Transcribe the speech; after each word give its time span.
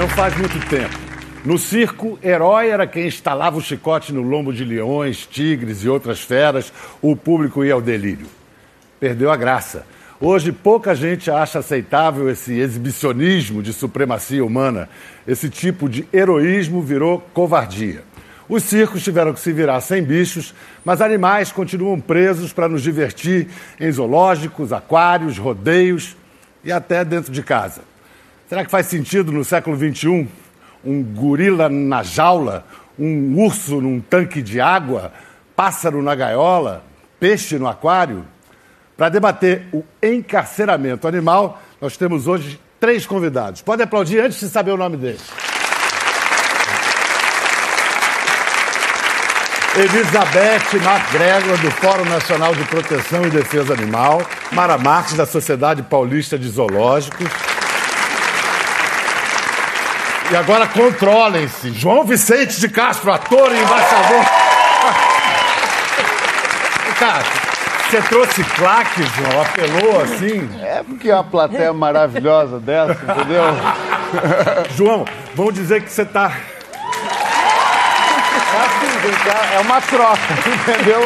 Não 0.00 0.08
faz 0.08 0.34
muito 0.34 0.58
tempo. 0.66 0.98
No 1.44 1.58
circo, 1.58 2.18
herói 2.22 2.70
era 2.70 2.86
quem 2.86 3.06
instalava 3.06 3.58
o 3.58 3.60
chicote 3.60 4.14
no 4.14 4.22
lombo 4.22 4.50
de 4.50 4.64
leões, 4.64 5.26
tigres 5.26 5.84
e 5.84 5.90
outras 5.90 6.22
feras. 6.22 6.72
O 7.02 7.14
público 7.14 7.62
ia 7.62 7.74
ao 7.74 7.82
delírio. 7.82 8.26
Perdeu 8.98 9.30
a 9.30 9.36
graça. 9.36 9.84
Hoje, 10.18 10.52
pouca 10.52 10.94
gente 10.94 11.30
acha 11.30 11.58
aceitável 11.58 12.30
esse 12.30 12.58
exibicionismo 12.58 13.62
de 13.62 13.74
supremacia 13.74 14.42
humana. 14.42 14.88
Esse 15.28 15.50
tipo 15.50 15.86
de 15.86 16.08
heroísmo 16.10 16.80
virou 16.80 17.20
covardia. 17.34 18.02
Os 18.48 18.62
circos 18.62 19.04
tiveram 19.04 19.34
que 19.34 19.40
se 19.40 19.52
virar 19.52 19.82
sem 19.82 20.02
bichos, 20.02 20.54
mas 20.82 21.02
animais 21.02 21.52
continuam 21.52 22.00
presos 22.00 22.54
para 22.54 22.70
nos 22.70 22.80
divertir 22.80 23.48
em 23.78 23.92
zoológicos, 23.92 24.72
aquários, 24.72 25.36
rodeios 25.36 26.16
e 26.64 26.72
até 26.72 27.04
dentro 27.04 27.30
de 27.30 27.42
casa. 27.42 27.89
Será 28.50 28.64
que 28.64 28.70
faz 28.72 28.86
sentido 28.86 29.30
no 29.30 29.44
século 29.44 29.76
XXI 29.76 30.26
um 30.84 31.04
gorila 31.04 31.68
na 31.68 32.02
jaula, 32.02 32.66
um 32.98 33.40
urso 33.40 33.80
num 33.80 34.00
tanque 34.00 34.42
de 34.42 34.60
água, 34.60 35.12
pássaro 35.54 36.02
na 36.02 36.16
gaiola, 36.16 36.82
peixe 37.20 37.60
no 37.60 37.68
aquário? 37.68 38.24
Para 38.96 39.08
debater 39.08 39.68
o 39.72 39.84
encarceramento 40.02 41.06
animal, 41.06 41.62
nós 41.80 41.96
temos 41.96 42.26
hoje 42.26 42.60
três 42.80 43.06
convidados. 43.06 43.62
Pode 43.62 43.84
aplaudir 43.84 44.18
antes 44.18 44.40
de 44.40 44.48
saber 44.48 44.72
o 44.72 44.76
nome 44.76 44.96
deles. 44.96 45.22
Elizabeth 49.76 50.82
MacGregor, 50.82 51.56
do 51.58 51.70
Fórum 51.70 52.04
Nacional 52.06 52.52
de 52.56 52.64
Proteção 52.64 53.24
e 53.24 53.30
Defesa 53.30 53.72
Animal, 53.74 54.20
Mara 54.50 54.76
Marques, 54.76 55.14
da 55.14 55.24
Sociedade 55.24 55.84
Paulista 55.84 56.36
de 56.36 56.48
Zoológicos. 56.48 57.28
E 60.30 60.36
agora 60.36 60.68
controlem-se. 60.68 61.72
João 61.72 62.04
Vicente 62.04 62.60
de 62.60 62.68
Castro, 62.68 63.12
ator 63.12 63.52
e 63.52 63.60
embaixador. 63.60 64.24
Cara, 66.98 67.24
você 67.90 68.00
trouxe 68.02 68.44
claque, 68.44 69.02
João? 69.02 69.42
Apelou 69.42 70.00
assim? 70.02 70.48
É 70.62 70.84
porque 70.84 71.10
é 71.10 71.14
uma 71.14 71.24
plateia 71.24 71.72
maravilhosa 71.72 72.60
dessa, 72.60 72.92
entendeu? 72.92 73.42
João, 74.76 75.04
vamos 75.34 75.54
dizer 75.54 75.82
que 75.82 75.90
você 75.90 76.02
está 76.02 76.30
É 79.52 79.58
uma 79.60 79.80
troca, 79.80 80.20
entendeu? 80.46 81.00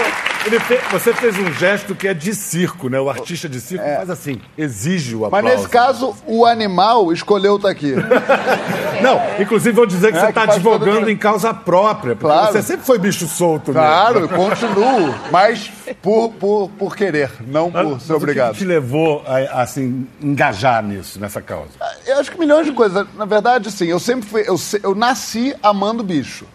Fe... 0.61 0.79
Você 0.93 1.15
fez 1.15 1.39
um 1.39 1.53
gesto 1.53 1.95
que 1.95 2.07
é 2.07 2.15
de 2.15 2.35
circo, 2.35 2.89
né? 2.89 3.01
O 3.01 3.09
artista 3.09 3.49
de 3.49 3.61
circo 3.61 3.85
é. 3.85 3.97
faz 3.97 4.11
assim, 4.11 4.41
exige 4.57 5.17
o 5.17 5.25
aplauso. 5.25 5.47
Mas 5.47 5.57
nesse 5.57 5.69
caso, 5.69 6.15
o 6.27 6.45
animal 6.45 7.13
escolheu 7.13 7.57
estar 7.57 7.69
tá 7.69 7.73
aqui. 7.73 7.95
Não, 9.03 9.21
inclusive 9.41 9.75
vou 9.75 9.87
dizer 9.87 10.13
que 10.13 10.19
é, 10.19 10.21
você 10.21 10.29
está 10.29 10.43
advogando 10.43 11.11
em 11.11 11.17
causa 11.17 11.53
própria. 11.53 12.15
Porque 12.15 12.33
claro. 12.33 12.53
você 12.53 12.63
sempre 12.63 12.87
foi 12.87 12.99
bicho 12.99 13.27
solto, 13.27 13.73
né? 13.73 13.81
Claro, 13.81 14.29
continuo. 14.29 15.15
Mas 15.31 15.71
por, 16.03 16.31
por, 16.33 16.71
por 16.71 16.97
querer, 16.97 17.31
não 17.47 17.71
por 17.71 17.85
mas, 17.85 18.03
ser 18.03 18.13
obrigado. 18.13 18.51
O 18.51 18.53
que 18.53 18.59
te 18.59 18.65
levou 18.65 19.23
a, 19.27 19.63
assim, 19.63 20.07
engajar 20.21 20.83
nisso, 20.83 21.19
nessa 21.19 21.43
causa? 21.43 21.71
Eu 22.07 22.19
acho 22.19 22.31
que 22.31 22.39
milhões 22.39 22.67
de 22.67 22.73
coisas. 22.73 23.07
Na 23.15 23.25
verdade, 23.25 23.71
sim, 23.71 23.87
eu 23.87 23.99
sempre 23.99 24.29
fui. 24.29 24.43
Eu, 24.47 24.57
eu 24.83 24.95
nasci 24.95 25.55
amando 25.63 26.03
bicho. 26.03 26.47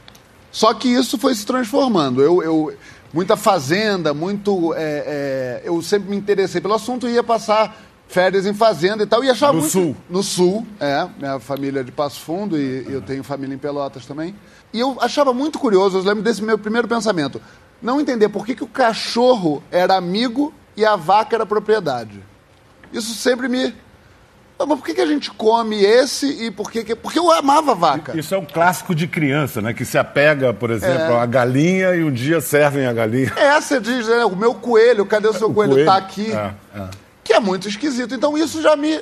Só 0.51 0.73
que 0.73 0.87
isso 0.87 1.17
foi 1.17 1.35
se 1.35 1.45
transformando. 1.45 2.21
Eu, 2.23 2.41
eu 2.41 2.73
muita 3.13 3.35
fazenda, 3.35 4.13
muito. 4.13 4.73
É, 4.75 4.79
é, 4.81 5.61
eu 5.63 5.81
sempre 5.81 6.09
me 6.09 6.15
interessei 6.15 6.61
pelo 6.61 6.73
assunto 6.73 7.07
e 7.07 7.13
ia 7.13 7.23
passar 7.23 7.75
férias 8.07 8.45
em 8.45 8.53
fazenda 8.53 9.03
e 9.03 9.05
tal. 9.05 9.23
E 9.23 9.29
achava 9.29 9.53
no 9.53 9.59
muito, 9.59 9.71
sul? 9.71 9.95
No 10.09 10.23
sul, 10.23 10.67
é. 10.79 11.07
Minha 11.17 11.39
família 11.39 11.81
é 11.81 11.83
de 11.83 11.91
Passo 11.91 12.19
Fundo 12.19 12.57
e 12.57 12.85
eu 12.91 13.01
tenho 13.01 13.23
família 13.23 13.53
em 13.53 13.59
Pelotas 13.59 14.05
também. 14.05 14.35
E 14.73 14.79
eu 14.79 14.97
achava 14.99 15.33
muito 15.33 15.57
curioso, 15.57 15.97
eu 15.97 16.03
lembro 16.03 16.23
desse 16.23 16.43
meu 16.43 16.57
primeiro 16.57 16.87
pensamento. 16.87 17.41
Não 17.81 17.99
entender 17.99 18.29
por 18.29 18.45
que, 18.45 18.55
que 18.55 18.63
o 18.63 18.67
cachorro 18.67 19.63
era 19.71 19.95
amigo 19.95 20.53
e 20.75 20.85
a 20.85 20.95
vaca 20.95 21.35
era 21.35 21.45
propriedade. 21.45 22.21
Isso 22.91 23.13
sempre 23.13 23.47
me 23.47 23.73
mas 24.67 24.77
por 24.77 24.85
que, 24.85 24.93
que 24.93 25.01
a 25.01 25.05
gente 25.05 25.31
come 25.31 25.81
esse 25.81 26.45
e 26.45 26.51
por 26.51 26.69
que, 26.69 26.83
que. 26.83 26.95
Porque 26.95 27.17
eu 27.17 27.31
amava 27.31 27.73
vaca. 27.73 28.17
Isso 28.17 28.35
é 28.35 28.37
um 28.37 28.45
clássico 28.45 28.93
de 28.93 29.07
criança, 29.07 29.61
né? 29.61 29.73
Que 29.73 29.85
se 29.85 29.97
apega, 29.97 30.53
por 30.53 30.69
exemplo, 30.69 31.13
é. 31.13 31.19
a 31.19 31.25
galinha 31.25 31.95
e 31.95 32.03
um 32.03 32.11
dia 32.11 32.41
servem 32.41 32.85
a 32.85 32.91
galinha. 32.91 33.33
É, 33.37 33.59
você 33.59 33.79
diz, 33.79 34.07
né? 34.07 34.25
O 34.25 34.35
meu 34.35 34.53
coelho, 34.53 35.05
cadê 35.05 35.27
o 35.27 35.33
seu 35.33 35.49
o 35.49 35.53
coelho? 35.53 35.73
coelho? 35.73 35.85
Tá 35.85 35.95
aqui. 35.95 36.31
É, 36.31 36.53
é. 36.75 36.89
Que 37.23 37.33
é 37.33 37.39
muito 37.39 37.67
esquisito. 37.69 38.13
Então 38.13 38.37
isso 38.37 38.61
já 38.61 38.75
me, 38.75 38.99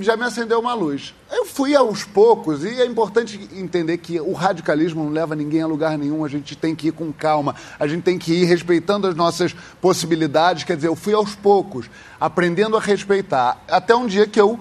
já 0.00 0.16
me 0.16 0.24
acendeu 0.24 0.60
uma 0.60 0.72
luz. 0.74 1.14
Eu 1.30 1.44
fui 1.44 1.74
aos 1.74 2.04
poucos, 2.04 2.64
e 2.64 2.80
é 2.80 2.86
importante 2.86 3.48
entender 3.54 3.98
que 3.98 4.20
o 4.20 4.32
radicalismo 4.32 5.04
não 5.04 5.10
leva 5.10 5.34
ninguém 5.34 5.62
a 5.62 5.66
lugar 5.66 5.98
nenhum, 5.98 6.24
a 6.24 6.28
gente 6.28 6.56
tem 6.56 6.74
que 6.74 6.88
ir 6.88 6.92
com 6.92 7.12
calma, 7.12 7.54
a 7.78 7.86
gente 7.86 8.02
tem 8.02 8.18
que 8.18 8.32
ir 8.32 8.44
respeitando 8.44 9.06
as 9.06 9.14
nossas 9.14 9.54
possibilidades. 9.80 10.64
Quer 10.64 10.76
dizer, 10.76 10.88
eu 10.88 10.96
fui 10.96 11.14
aos 11.14 11.34
poucos, 11.34 11.90
aprendendo 12.20 12.76
a 12.76 12.80
respeitar, 12.80 13.62
até 13.68 13.94
um 13.94 14.06
dia 14.06 14.26
que 14.26 14.40
eu 14.40 14.58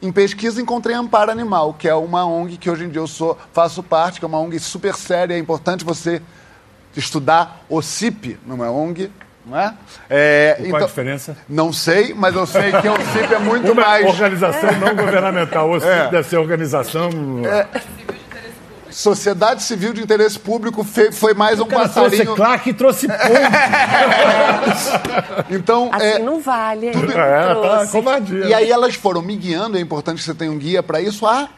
em 0.00 0.12
pesquisa 0.12 0.60
encontrei 0.60 0.94
Amparo 0.94 1.30
Animal, 1.30 1.74
que 1.74 1.88
é 1.88 1.94
uma 1.94 2.24
ONG 2.24 2.56
que 2.56 2.70
hoje 2.70 2.84
em 2.84 2.88
dia 2.88 3.00
eu 3.00 3.06
sou, 3.06 3.36
faço 3.52 3.82
parte, 3.82 4.18
que 4.18 4.24
é 4.24 4.28
uma 4.28 4.38
ONG 4.38 4.58
super 4.58 4.94
séria, 4.94 5.34
é 5.34 5.38
importante 5.38 5.84
você 5.84 6.22
estudar 6.96 7.64
o 7.68 7.82
CIP 7.82 8.38
numa 8.46 8.70
ONG, 8.70 9.10
não 9.44 9.58
é? 9.58 9.74
é 10.08 10.54
qual 10.56 10.66
então, 10.68 10.78
a 10.78 10.86
diferença? 10.86 11.36
Não 11.48 11.72
sei, 11.72 12.14
mas 12.14 12.34
eu 12.34 12.46
sei 12.46 12.70
que 12.70 12.88
o 12.88 12.96
CIP 13.12 13.34
é 13.34 13.38
muito 13.38 13.72
uma 13.72 13.82
mais... 13.82 14.06
organização 14.06 14.72
não 14.78 14.94
governamental, 14.94 15.70
o 15.70 15.80
CIP 15.80 15.90
é. 15.90 16.08
deve 16.10 16.28
ser 16.28 16.36
organização... 16.38 17.10
É. 17.44 17.66
Sociedade 18.90 19.62
Civil 19.62 19.92
de 19.92 20.02
Interesse 20.02 20.38
Público 20.38 20.84
foi 21.12 21.34
mais 21.34 21.60
um 21.60 21.66
passarinho. 21.66 22.34
Trouxe 22.34 22.70
e 22.70 22.74
trouxe 22.74 23.06
ponto. 23.06 23.18
então, 25.50 25.90
assim 25.92 26.06
é, 26.06 26.18
não 26.18 26.40
vale. 26.40 26.90
Tudo... 26.92 27.12
É, 27.12 27.54
tá 27.54 27.86
covardia. 27.88 28.46
E 28.46 28.54
aí 28.54 28.70
elas 28.70 28.94
foram 28.94 29.22
me 29.22 29.36
guiando, 29.36 29.76
é 29.76 29.80
importante 29.80 30.18
que 30.18 30.24
você 30.24 30.34
tenha 30.34 30.50
um 30.50 30.58
guia 30.58 30.82
para 30.82 31.00
isso, 31.00 31.26
a, 31.26 31.48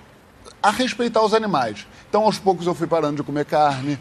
a 0.62 0.70
respeitar 0.70 1.22
os 1.22 1.32
animais. 1.32 1.86
Então, 2.08 2.24
aos 2.24 2.38
poucos 2.38 2.66
eu 2.66 2.74
fui 2.74 2.86
parando 2.86 3.16
de 3.16 3.22
comer 3.22 3.44
carne, 3.44 3.98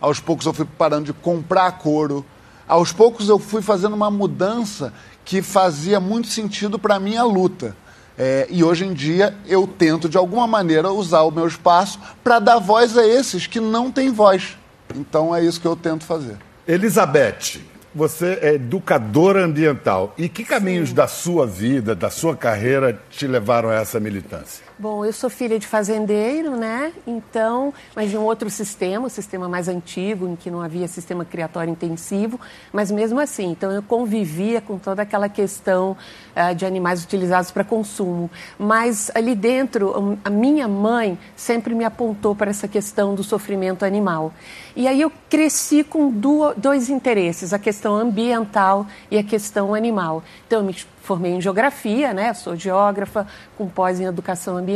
aos 0.00 0.18
poucos 0.18 0.46
eu 0.46 0.52
fui 0.52 0.64
parando 0.64 1.06
de 1.06 1.12
comprar 1.12 1.70
couro, 1.78 2.26
aos 2.66 2.92
poucos 2.92 3.28
eu 3.28 3.38
fui 3.38 3.62
fazendo 3.62 3.94
uma 3.94 4.10
mudança 4.10 4.92
que 5.24 5.40
fazia 5.40 6.00
muito 6.00 6.28
sentido 6.28 6.78
para 6.78 6.96
a 6.96 7.00
minha 7.00 7.22
luta. 7.22 7.76
É, 8.18 8.46
e 8.50 8.62
hoje 8.62 8.84
em 8.84 8.92
dia 8.92 9.34
eu 9.46 9.66
tento, 9.66 10.08
de 10.08 10.16
alguma 10.16 10.46
maneira, 10.46 10.92
usar 10.92 11.22
o 11.22 11.30
meu 11.30 11.46
espaço 11.46 11.98
para 12.22 12.38
dar 12.38 12.58
voz 12.58 12.96
a 12.96 13.06
esses 13.06 13.46
que 13.46 13.60
não 13.60 13.90
têm 13.90 14.10
voz. 14.10 14.56
Então 14.94 15.34
é 15.34 15.42
isso 15.42 15.60
que 15.60 15.66
eu 15.66 15.76
tento 15.76 16.04
fazer. 16.04 16.36
Elizabeth, 16.66 17.60
você 17.94 18.38
é 18.40 18.54
educadora 18.54 19.44
ambiental. 19.44 20.14
E 20.16 20.28
que 20.28 20.44
caminhos 20.44 20.90
Sim. 20.90 20.94
da 20.94 21.06
sua 21.06 21.46
vida, 21.46 21.94
da 21.94 22.10
sua 22.10 22.36
carreira, 22.36 23.00
te 23.10 23.26
levaram 23.26 23.68
a 23.68 23.74
essa 23.74 24.00
militância? 24.00 24.64
Bom, 24.82 25.04
eu 25.04 25.12
sou 25.12 25.30
filha 25.30 25.60
de 25.60 25.66
fazendeiro, 25.68 26.56
né? 26.56 26.92
Então, 27.06 27.72
mas 27.94 28.10
de 28.10 28.18
um 28.18 28.22
outro 28.22 28.50
sistema, 28.50 29.06
um 29.06 29.08
sistema 29.08 29.48
mais 29.48 29.68
antigo, 29.68 30.26
em 30.26 30.34
que 30.34 30.50
não 30.50 30.60
havia 30.60 30.88
sistema 30.88 31.24
criatório 31.24 31.70
intensivo, 31.70 32.40
mas 32.72 32.90
mesmo 32.90 33.20
assim, 33.20 33.52
então 33.52 33.70
eu 33.70 33.80
convivia 33.80 34.60
com 34.60 34.78
toda 34.78 35.02
aquela 35.02 35.28
questão 35.28 35.96
uh, 36.34 36.52
de 36.52 36.66
animais 36.66 37.04
utilizados 37.04 37.52
para 37.52 37.62
consumo. 37.62 38.28
Mas 38.58 39.08
ali 39.14 39.36
dentro, 39.36 40.18
a 40.24 40.30
minha 40.30 40.66
mãe 40.66 41.16
sempre 41.36 41.76
me 41.76 41.84
apontou 41.84 42.34
para 42.34 42.50
essa 42.50 42.66
questão 42.66 43.14
do 43.14 43.22
sofrimento 43.22 43.84
animal. 43.84 44.34
E 44.74 44.88
aí 44.88 45.00
eu 45.00 45.12
cresci 45.30 45.84
com 45.84 46.10
dois 46.56 46.88
interesses, 46.90 47.52
a 47.52 47.58
questão 47.58 47.94
ambiental 47.94 48.84
e 49.12 49.16
a 49.16 49.22
questão 49.22 49.76
animal. 49.76 50.24
Então, 50.44 50.58
eu 50.58 50.64
me 50.64 50.74
formei 51.02 51.32
em 51.32 51.40
geografia, 51.40 52.14
né? 52.14 52.32
Sou 52.32 52.56
geógrafa 52.56 53.26
com 53.56 53.68
pós 53.68 54.00
em 54.00 54.04
educação 54.04 54.56
ambiental. 54.56 54.71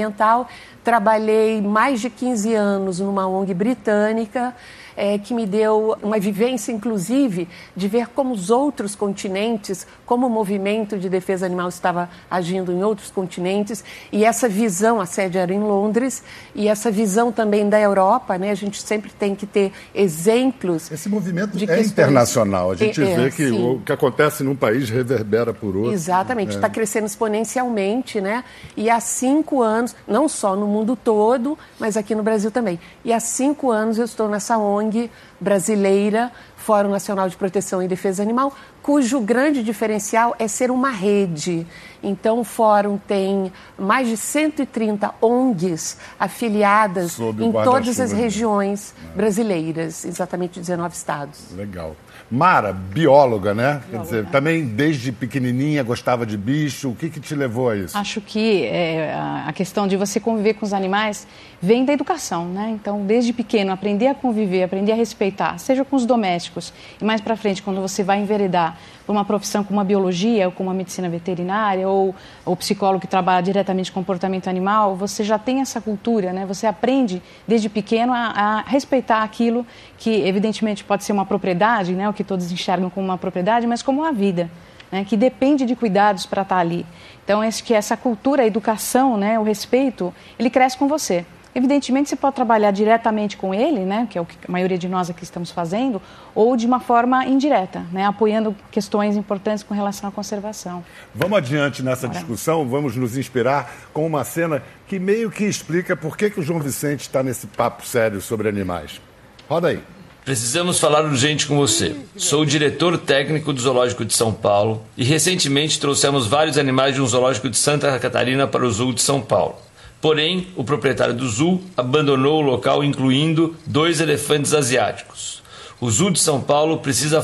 Trabalhei 0.84 1.60
mais 1.60 2.00
de 2.00 2.08
15 2.08 2.54
anos 2.54 3.00
numa 3.00 3.26
ONG 3.26 3.52
britânica 3.52 4.54
é, 4.96 5.18
que 5.18 5.34
me 5.34 5.46
deu 5.46 5.96
uma 6.02 6.18
vivência, 6.18 6.72
inclusive, 6.72 7.48
de 7.76 7.86
ver 7.86 8.08
como 8.08 8.32
os 8.32 8.50
outros 8.50 8.94
continentes, 8.94 9.86
como 10.06 10.26
o 10.26 10.30
movimento 10.30 10.98
de 10.98 11.08
defesa 11.08 11.44
animal 11.44 11.68
estava 11.68 12.08
agindo 12.30 12.72
em 12.72 12.82
outros 12.82 13.10
continentes, 13.10 13.84
e 14.10 14.24
essa 14.24 14.48
visão, 14.48 15.00
a 15.00 15.06
sede 15.06 15.36
era 15.36 15.52
em 15.52 15.60
Londres, 15.60 16.22
e 16.54 16.68
essa 16.68 16.90
visão 16.90 17.30
também 17.30 17.68
da 17.68 17.78
Europa, 17.78 18.38
né? 18.38 18.50
A 18.50 18.54
gente 18.54 18.80
sempre 18.80 19.10
tem 19.10 19.34
que 19.34 19.46
ter 19.46 19.72
exemplos. 19.94 20.90
Esse 20.90 21.08
movimento 21.08 21.58
é 21.68 21.80
internacional. 21.80 22.70
A 22.70 22.74
gente 22.74 23.02
é, 23.02 23.16
vê 23.16 23.30
que 23.30 23.48
sim. 23.48 23.64
o 23.64 23.80
que 23.80 23.92
acontece 23.92 24.42
num 24.42 24.56
país 24.56 24.88
reverbera 24.88 25.52
por 25.52 25.76
outro. 25.76 25.92
Exatamente, 25.92 26.54
está 26.54 26.68
é. 26.68 26.70
crescendo 26.70 27.06
exponencialmente, 27.06 28.20
né? 28.20 28.44
E 28.76 28.88
há 28.88 29.00
cinco 29.00 29.62
anos, 29.62 29.94
não 30.06 30.28
só 30.28 30.56
no 30.56 30.66
mundo 30.66 30.96
todo, 30.96 31.58
mas 31.78 31.96
aqui 31.96 32.14
no 32.14 32.22
Brasil 32.22 32.50
também. 32.50 32.78
E 33.04 33.12
há 33.12 33.20
cinco 33.20 33.70
anos 33.70 33.98
eu 33.98 34.04
estou 34.04 34.28
nessa 34.28 34.56
ONG 34.56 34.85
ONG 34.86 35.10
brasileira, 35.40 36.32
Fórum 36.56 36.90
Nacional 36.90 37.28
de 37.28 37.36
Proteção 37.36 37.82
e 37.82 37.88
Defesa 37.88 38.22
Animal, 38.22 38.52
cujo 38.82 39.20
grande 39.20 39.62
diferencial 39.62 40.34
é 40.38 40.48
ser 40.48 40.70
uma 40.70 40.90
rede. 40.90 41.66
Então, 42.02 42.40
o 42.40 42.44
Fórum 42.44 42.98
tem 42.98 43.52
mais 43.78 44.08
de 44.08 44.16
130 44.16 45.14
ONGs 45.20 45.98
afiliadas 46.18 47.12
Sob 47.12 47.44
em 47.44 47.52
todas 47.52 48.00
as 48.00 48.12
regiões 48.12 48.94
é. 49.12 49.16
brasileiras, 49.16 50.04
exatamente 50.04 50.58
19 50.60 50.94
estados. 50.94 51.52
Legal. 51.52 51.96
Mara, 52.30 52.72
bióloga, 52.72 53.54
né? 53.54 53.64
Bióloga. 53.72 53.86
Quer 53.90 54.00
dizer, 54.00 54.26
também 54.30 54.64
desde 54.64 55.12
pequenininha 55.12 55.82
gostava 55.82 56.26
de 56.26 56.36
bicho. 56.36 56.90
O 56.90 56.94
que, 56.94 57.08
que 57.08 57.20
te 57.20 57.34
levou 57.34 57.70
a 57.70 57.76
isso? 57.76 57.96
Acho 57.96 58.20
que 58.20 58.64
é, 58.64 59.14
a 59.46 59.52
questão 59.52 59.86
de 59.86 59.96
você 59.96 60.18
conviver 60.18 60.54
com 60.54 60.66
os 60.66 60.72
animais 60.72 61.26
vem 61.62 61.84
da 61.84 61.92
educação, 61.92 62.46
né? 62.46 62.70
Então, 62.70 63.06
desde 63.06 63.32
pequeno, 63.32 63.72
aprender 63.72 64.08
a 64.08 64.14
conviver, 64.14 64.64
aprender 64.64 64.92
a 64.92 64.96
respeitar, 64.96 65.58
seja 65.58 65.84
com 65.84 65.94
os 65.94 66.04
domésticos 66.04 66.72
e 67.00 67.04
mais 67.04 67.20
para 67.20 67.36
frente, 67.36 67.62
quando 67.62 67.80
você 67.80 68.02
vai 68.02 68.20
enveredar 68.20 68.76
por 69.06 69.12
uma 69.12 69.24
profissão 69.24 69.62
como 69.62 69.78
a 69.80 69.84
biologia, 69.84 70.46
ou 70.46 70.52
como 70.52 70.68
a 70.68 70.74
medicina 70.74 71.08
veterinária, 71.08 71.88
ou 71.88 72.14
o 72.44 72.56
psicólogo 72.56 73.00
que 73.00 73.06
trabalha 73.06 73.42
diretamente 73.42 73.92
com 73.92 74.00
comportamento 74.00 74.48
animal, 74.48 74.96
você 74.96 75.22
já 75.22 75.38
tem 75.38 75.60
essa 75.60 75.80
cultura, 75.80 76.32
né? 76.32 76.44
Você 76.44 76.66
aprende 76.66 77.22
desde 77.46 77.68
pequeno 77.68 78.12
a, 78.12 78.18
a 78.18 78.60
respeitar 78.62 79.22
aquilo 79.22 79.64
que, 79.96 80.10
evidentemente, 80.10 80.82
pode 80.82 81.04
ser 81.04 81.12
uma 81.12 81.24
propriedade, 81.24 81.92
né? 81.92 82.08
O 82.08 82.12
que 82.12 82.24
todos 82.24 82.50
enxergam 82.50 82.90
como 82.90 83.06
uma 83.06 83.16
propriedade, 83.16 83.66
mas 83.66 83.82
como 83.82 84.00
uma 84.00 84.12
vida. 84.12 84.50
Né, 84.88 85.04
que 85.04 85.16
depende 85.16 85.66
de 85.66 85.74
cuidados 85.74 86.26
para 86.26 86.42
estar 86.42 86.54
tá 86.54 86.60
ali. 86.60 86.86
Então, 87.24 87.42
acho 87.42 87.64
que 87.64 87.74
essa 87.74 87.96
cultura, 87.96 88.44
a 88.44 88.46
educação, 88.46 89.16
né, 89.16 89.36
o 89.36 89.42
respeito, 89.42 90.14
ele 90.38 90.48
cresce 90.48 90.78
com 90.78 90.86
você. 90.86 91.26
Evidentemente, 91.56 92.10
você 92.10 92.16
pode 92.16 92.36
trabalhar 92.36 92.70
diretamente 92.70 93.34
com 93.38 93.54
ele, 93.54 93.80
né, 93.80 94.06
que 94.10 94.18
é 94.18 94.20
o 94.20 94.26
que 94.26 94.36
a 94.46 94.52
maioria 94.52 94.76
de 94.76 94.86
nós 94.86 95.08
aqui 95.08 95.24
estamos 95.24 95.50
fazendo, 95.50 96.02
ou 96.34 96.54
de 96.54 96.66
uma 96.66 96.80
forma 96.80 97.24
indireta, 97.24 97.82
né, 97.90 98.04
apoiando 98.04 98.54
questões 98.70 99.16
importantes 99.16 99.64
com 99.64 99.72
relação 99.72 100.06
à 100.06 100.12
conservação. 100.12 100.84
Vamos 101.14 101.38
adiante 101.38 101.82
nessa 101.82 102.08
Bora. 102.08 102.18
discussão, 102.18 102.68
vamos 102.68 102.94
nos 102.94 103.16
inspirar 103.16 103.74
com 103.94 104.06
uma 104.06 104.22
cena 104.22 104.62
que 104.86 104.98
meio 104.98 105.30
que 105.30 105.44
explica 105.44 105.96
por 105.96 106.14
que, 106.14 106.28
que 106.28 106.40
o 106.40 106.42
João 106.42 106.60
Vicente 106.60 107.00
está 107.00 107.22
nesse 107.22 107.46
papo 107.46 107.86
sério 107.86 108.20
sobre 108.20 108.50
animais. 108.50 109.00
Roda 109.48 109.68
aí. 109.68 109.80
Precisamos 110.26 110.78
falar 110.78 111.06
urgente 111.06 111.46
com 111.46 111.56
você. 111.56 111.96
Sou 112.16 112.42
o 112.42 112.46
diretor 112.46 112.98
técnico 112.98 113.50
do 113.50 113.60
Zoológico 113.62 114.04
de 114.04 114.12
São 114.12 114.30
Paulo 114.30 114.82
e 114.94 115.04
recentemente 115.04 115.80
trouxemos 115.80 116.26
vários 116.26 116.58
animais 116.58 116.94
de 116.94 117.00
um 117.00 117.06
zoológico 117.06 117.48
de 117.48 117.56
Santa 117.56 117.98
Catarina 117.98 118.46
para 118.46 118.66
o 118.66 118.70
Zoo 118.70 118.92
de 118.92 119.00
São 119.00 119.22
Paulo. 119.22 119.64
Porém, 120.00 120.48
o 120.56 120.62
proprietário 120.62 121.14
do 121.14 121.28
zoo 121.28 121.60
abandonou 121.76 122.42
o 122.42 122.46
local, 122.46 122.84
incluindo 122.84 123.56
dois 123.66 124.00
elefantes 124.00 124.52
asiáticos. 124.52 125.42
O 125.80 125.90
Zoo 125.90 126.10
de 126.10 126.18
São 126.18 126.40
Paulo 126.40 126.78
precisa, 126.78 127.22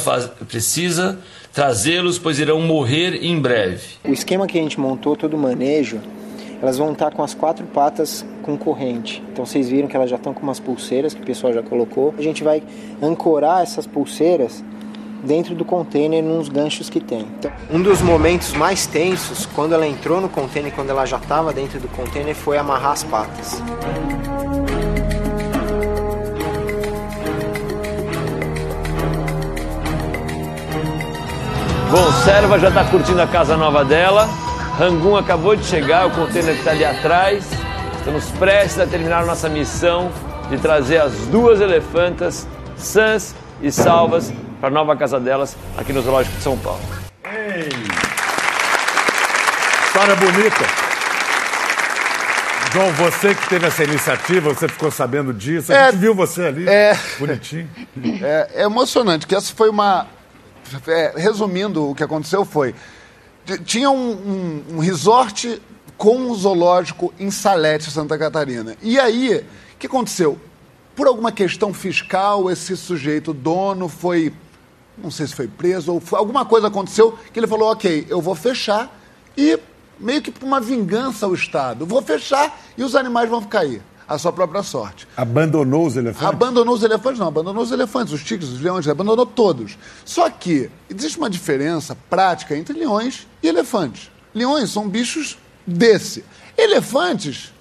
precisa 0.48 1.18
trazê-los, 1.52 2.18
pois 2.18 2.38
irão 2.38 2.60
morrer 2.60 3.24
em 3.24 3.40
breve. 3.40 3.82
O 4.04 4.12
esquema 4.12 4.46
que 4.46 4.58
a 4.58 4.62
gente 4.62 4.78
montou, 4.78 5.16
todo 5.16 5.34
o 5.34 5.38
manejo, 5.38 6.00
elas 6.60 6.78
vão 6.78 6.92
estar 6.92 7.10
com 7.12 7.22
as 7.22 7.34
quatro 7.34 7.66
patas 7.66 8.24
com 8.42 8.56
corrente. 8.56 9.22
Então 9.32 9.44
vocês 9.44 9.68
viram 9.68 9.88
que 9.88 9.96
elas 9.96 10.10
já 10.10 10.16
estão 10.16 10.34
com 10.34 10.42
umas 10.42 10.60
pulseiras 10.60 11.14
que 11.14 11.20
o 11.20 11.24
pessoal 11.24 11.52
já 11.52 11.62
colocou. 11.62 12.14
A 12.18 12.22
gente 12.22 12.44
vai 12.44 12.62
ancorar 13.00 13.62
essas 13.62 13.86
pulseiras 13.86 14.62
dentro 15.22 15.54
do 15.54 15.64
container 15.64 16.22
nos 16.22 16.48
ganchos 16.48 16.90
que 16.90 17.00
tem. 17.00 17.20
Então, 17.38 17.50
um 17.70 17.80
dos 17.80 18.02
momentos 18.02 18.52
mais 18.52 18.86
tensos, 18.86 19.46
quando 19.46 19.72
ela 19.72 19.86
entrou 19.86 20.20
no 20.20 20.28
container, 20.28 20.72
quando 20.72 20.90
ela 20.90 21.06
já 21.06 21.16
estava 21.16 21.52
dentro 21.52 21.78
do 21.78 21.88
container, 21.88 22.34
foi 22.34 22.58
amarrar 22.58 22.92
as 22.92 23.04
patas. 23.04 23.62
Bom, 31.90 32.10
Serva 32.24 32.58
já 32.58 32.68
está 32.68 32.84
curtindo 32.86 33.20
a 33.20 33.26
casa 33.26 33.56
nova 33.56 33.84
dela. 33.84 34.26
Rangun 34.78 35.16
acabou 35.16 35.54
de 35.54 35.64
chegar, 35.64 36.06
o 36.06 36.10
container 36.10 36.54
está 36.54 36.70
ali 36.70 36.84
atrás. 36.84 37.46
Estamos 37.98 38.24
prestes 38.32 38.80
a 38.80 38.86
terminar 38.86 39.24
nossa 39.26 39.48
missão 39.48 40.10
de 40.48 40.58
trazer 40.58 40.98
as 41.02 41.12
duas 41.26 41.60
elefantas 41.60 42.48
sãs 42.76 43.34
e 43.62 43.70
salvas 43.70 44.32
para 44.62 44.68
a 44.68 44.72
nova 44.72 44.96
casa 44.96 45.18
delas 45.18 45.56
aqui 45.76 45.92
no 45.92 46.00
Zoológico 46.00 46.36
de 46.36 46.42
São 46.44 46.56
Paulo. 46.56 46.80
Ei. 47.24 47.68
História 49.86 50.14
bonita. 50.14 50.64
João, 52.72 52.92
você 52.92 53.34
que 53.34 53.48
teve 53.48 53.66
essa 53.66 53.82
iniciativa, 53.82 54.54
você 54.54 54.68
ficou 54.68 54.88
sabendo 54.92 55.34
disso, 55.34 55.72
a 55.72 55.76
é, 55.76 55.90
gente 55.90 55.98
viu 55.98 56.14
você 56.14 56.44
ali, 56.44 56.68
é, 56.68 56.96
bonitinho. 57.18 57.68
É, 58.22 58.50
é 58.54 58.62
emocionante, 58.62 59.26
que 59.26 59.34
essa 59.34 59.52
foi 59.52 59.68
uma... 59.68 60.06
É, 60.86 61.12
resumindo, 61.16 61.90
o 61.90 61.94
que 61.96 62.04
aconteceu 62.04 62.44
foi... 62.44 62.72
Tinha 63.64 63.90
um, 63.90 64.12
um, 64.12 64.76
um 64.76 64.78
resort 64.78 65.60
com 65.98 66.16
um 66.18 66.34
zoológico 66.36 67.12
em 67.18 67.32
Salete, 67.32 67.90
Santa 67.90 68.16
Catarina. 68.16 68.76
E 68.80 68.96
aí, 69.00 69.44
o 69.74 69.76
que 69.76 69.88
aconteceu? 69.88 70.38
Por 70.94 71.08
alguma 71.08 71.32
questão 71.32 71.74
fiscal, 71.74 72.48
esse 72.48 72.76
sujeito 72.76 73.34
dono 73.34 73.88
foi 73.88 74.32
não 74.96 75.10
sei 75.10 75.26
se 75.26 75.34
foi 75.34 75.48
preso 75.48 75.92
ou 75.92 76.00
foi, 76.00 76.18
alguma 76.18 76.44
coisa 76.44 76.68
aconteceu 76.68 77.18
que 77.32 77.38
ele 77.38 77.46
falou, 77.46 77.70
ok, 77.70 78.06
eu 78.08 78.20
vou 78.20 78.34
fechar 78.34 78.90
e 79.36 79.58
meio 79.98 80.20
que 80.20 80.30
por 80.30 80.44
uma 80.44 80.60
vingança 80.60 81.26
ao 81.26 81.34
Estado, 81.34 81.86
vou 81.86 82.02
fechar 82.02 82.60
e 82.76 82.82
os 82.82 82.94
animais 82.94 83.28
vão 83.30 83.42
cair 83.42 83.82
a 84.06 84.18
sua 84.18 84.32
própria 84.32 84.62
sorte. 84.62 85.06
Abandonou 85.16 85.86
os 85.86 85.96
elefantes? 85.96 86.28
Abandonou 86.28 86.74
os 86.74 86.82
elefantes, 86.82 87.18
não, 87.18 87.28
abandonou 87.28 87.62
os 87.62 87.72
elefantes, 87.72 88.12
os 88.12 88.22
tigres, 88.22 88.50
os 88.50 88.60
leões, 88.60 88.86
abandonou 88.86 89.24
todos. 89.24 89.78
Só 90.04 90.28
que 90.28 90.70
existe 90.90 91.16
uma 91.18 91.30
diferença 91.30 91.96
prática 92.10 92.56
entre 92.56 92.78
leões 92.78 93.26
e 93.42 93.48
elefantes. 93.48 94.10
Leões 94.34 94.70
são 94.70 94.88
bichos 94.88 95.38
desse. 95.66 96.24
Elefantes 96.58 97.52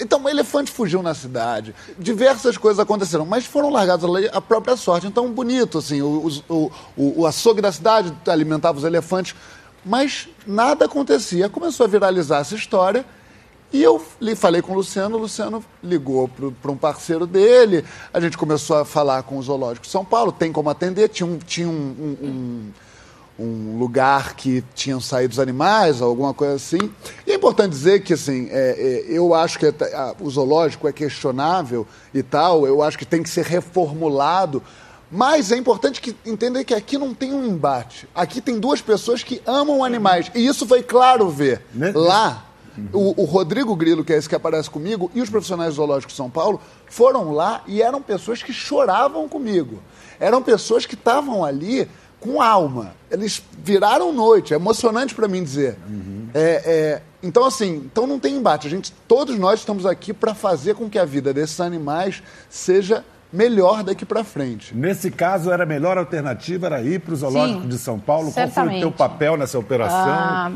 então, 0.00 0.22
o 0.22 0.28
elefante 0.28 0.70
fugiu 0.70 1.02
na 1.02 1.14
cidade, 1.14 1.74
diversas 1.98 2.56
coisas 2.56 2.78
aconteceram, 2.78 3.24
mas 3.24 3.46
foram 3.46 3.70
largados 3.70 4.08
à 4.32 4.40
própria 4.40 4.76
sorte. 4.76 5.06
Então, 5.06 5.30
bonito, 5.30 5.78
assim, 5.78 6.02
o, 6.02 6.28
o, 6.48 6.72
o, 6.96 7.20
o 7.20 7.26
açougue 7.26 7.62
da 7.62 7.72
cidade 7.72 8.12
alimentava 8.26 8.78
os 8.78 8.84
elefantes, 8.84 9.34
mas 9.84 10.28
nada 10.46 10.84
acontecia. 10.84 11.48
Começou 11.48 11.84
a 11.84 11.88
viralizar 11.88 12.40
essa 12.40 12.54
história 12.54 13.04
e 13.72 13.82
eu 13.82 14.00
falei 14.36 14.60
com 14.60 14.72
o 14.72 14.76
Luciano, 14.76 15.16
o 15.16 15.20
Luciano 15.20 15.64
ligou 15.82 16.28
para 16.28 16.70
um 16.70 16.76
parceiro 16.76 17.24
dele, 17.24 17.84
a 18.12 18.18
gente 18.18 18.36
começou 18.36 18.78
a 18.78 18.84
falar 18.84 19.22
com 19.22 19.38
o 19.38 19.42
Zoológico 19.42 19.86
de 19.86 19.92
São 19.92 20.04
Paulo, 20.04 20.32
tem 20.32 20.52
como 20.52 20.68
atender, 20.68 21.08
tinha 21.08 21.26
um, 21.26 21.38
tinha 21.38 21.68
um, 21.68 22.16
um, 22.20 22.26
um 22.26 22.70
um 23.40 23.78
lugar 23.78 24.34
que 24.34 24.62
tinham 24.74 25.00
saído 25.00 25.32
os 25.32 25.38
animais, 25.38 26.02
alguma 26.02 26.34
coisa 26.34 26.54
assim. 26.54 26.92
E 27.26 27.32
é 27.32 27.34
importante 27.34 27.70
dizer 27.70 28.02
que, 28.02 28.12
assim, 28.12 28.48
é, 28.50 28.76
é, 28.78 29.04
eu 29.08 29.34
acho 29.34 29.58
que 29.58 29.66
a, 29.66 30.14
o 30.20 30.30
zoológico 30.30 30.86
é 30.86 30.92
questionável 30.92 31.86
e 32.12 32.22
tal, 32.22 32.66
eu 32.66 32.82
acho 32.82 32.98
que 32.98 33.06
tem 33.06 33.22
que 33.22 33.30
ser 33.30 33.44
reformulado, 33.44 34.62
mas 35.10 35.50
é 35.50 35.56
importante 35.56 36.00
que 36.00 36.14
entender 36.24 36.64
que 36.64 36.74
aqui 36.74 36.98
não 36.98 37.14
tem 37.14 37.32
um 37.32 37.44
embate. 37.46 38.06
Aqui 38.14 38.40
tem 38.40 38.60
duas 38.60 38.82
pessoas 38.82 39.22
que 39.22 39.40
amam 39.46 39.82
animais, 39.82 40.30
e 40.34 40.46
isso 40.46 40.66
foi 40.66 40.82
claro 40.82 41.28
ver. 41.30 41.62
Né? 41.72 41.92
Lá, 41.94 42.44
o, 42.92 43.22
o, 43.22 43.24
Rodrigo 43.24 43.74
Grilo, 43.74 44.04
que 44.04 44.12
é 44.12 44.16
esse 44.16 44.28
que 44.28 44.34
aparece 44.34 44.68
comigo, 44.68 45.10
e 45.14 45.20
os 45.20 45.30
profissionais 45.30 45.74
zoológicos 45.74 46.12
de 46.12 46.16
São 46.16 46.30
Paulo 46.30 46.60
foram 46.86 47.32
lá 47.32 47.62
e 47.66 47.82
eram 47.82 48.02
pessoas 48.02 48.42
que 48.42 48.52
choravam 48.52 49.28
comigo. 49.28 49.82
Eram 50.20 50.42
pessoas 50.42 50.84
que 50.84 50.94
estavam 50.94 51.44
ali 51.44 51.88
com 52.20 52.40
alma. 52.40 52.94
Eles 53.10 53.42
viraram 53.64 54.12
noite, 54.12 54.52
é 54.52 54.56
emocionante 54.56 55.14
para 55.14 55.26
mim 55.26 55.42
dizer. 55.42 55.76
Uhum. 55.88 56.28
É, 56.34 56.62
é, 56.64 57.02
então, 57.22 57.44
assim, 57.44 57.88
então 57.90 58.06
não 58.06 58.18
tem 58.18 58.36
embate. 58.36 58.66
A 58.66 58.70
gente, 58.70 58.92
todos 59.08 59.38
nós 59.38 59.60
estamos 59.60 59.86
aqui 59.86 60.12
para 60.12 60.34
fazer 60.34 60.74
com 60.74 60.88
que 60.88 60.98
a 60.98 61.04
vida 61.04 61.32
desses 61.32 61.60
animais 61.60 62.22
seja 62.48 63.04
melhor 63.32 63.84
daqui 63.84 64.04
para 64.04 64.24
frente. 64.24 64.74
Nesse 64.74 65.10
caso, 65.10 65.50
era 65.50 65.62
a 65.62 65.66
melhor 65.66 65.96
alternativa 65.96 66.66
era 66.66 66.82
ir 66.82 67.00
para 67.00 67.14
o 67.14 67.16
Zoológico 67.16 67.62
Sim, 67.62 67.68
de 67.68 67.78
São 67.78 67.98
Paulo? 67.98 68.30
Certamente. 68.30 68.54
Qual 68.54 68.66
foi 68.66 68.76
o 68.76 68.80
teu 68.80 68.92
papel 68.92 69.36
nessa 69.36 69.58
operação? 69.58 70.10
Ah, 70.10 70.52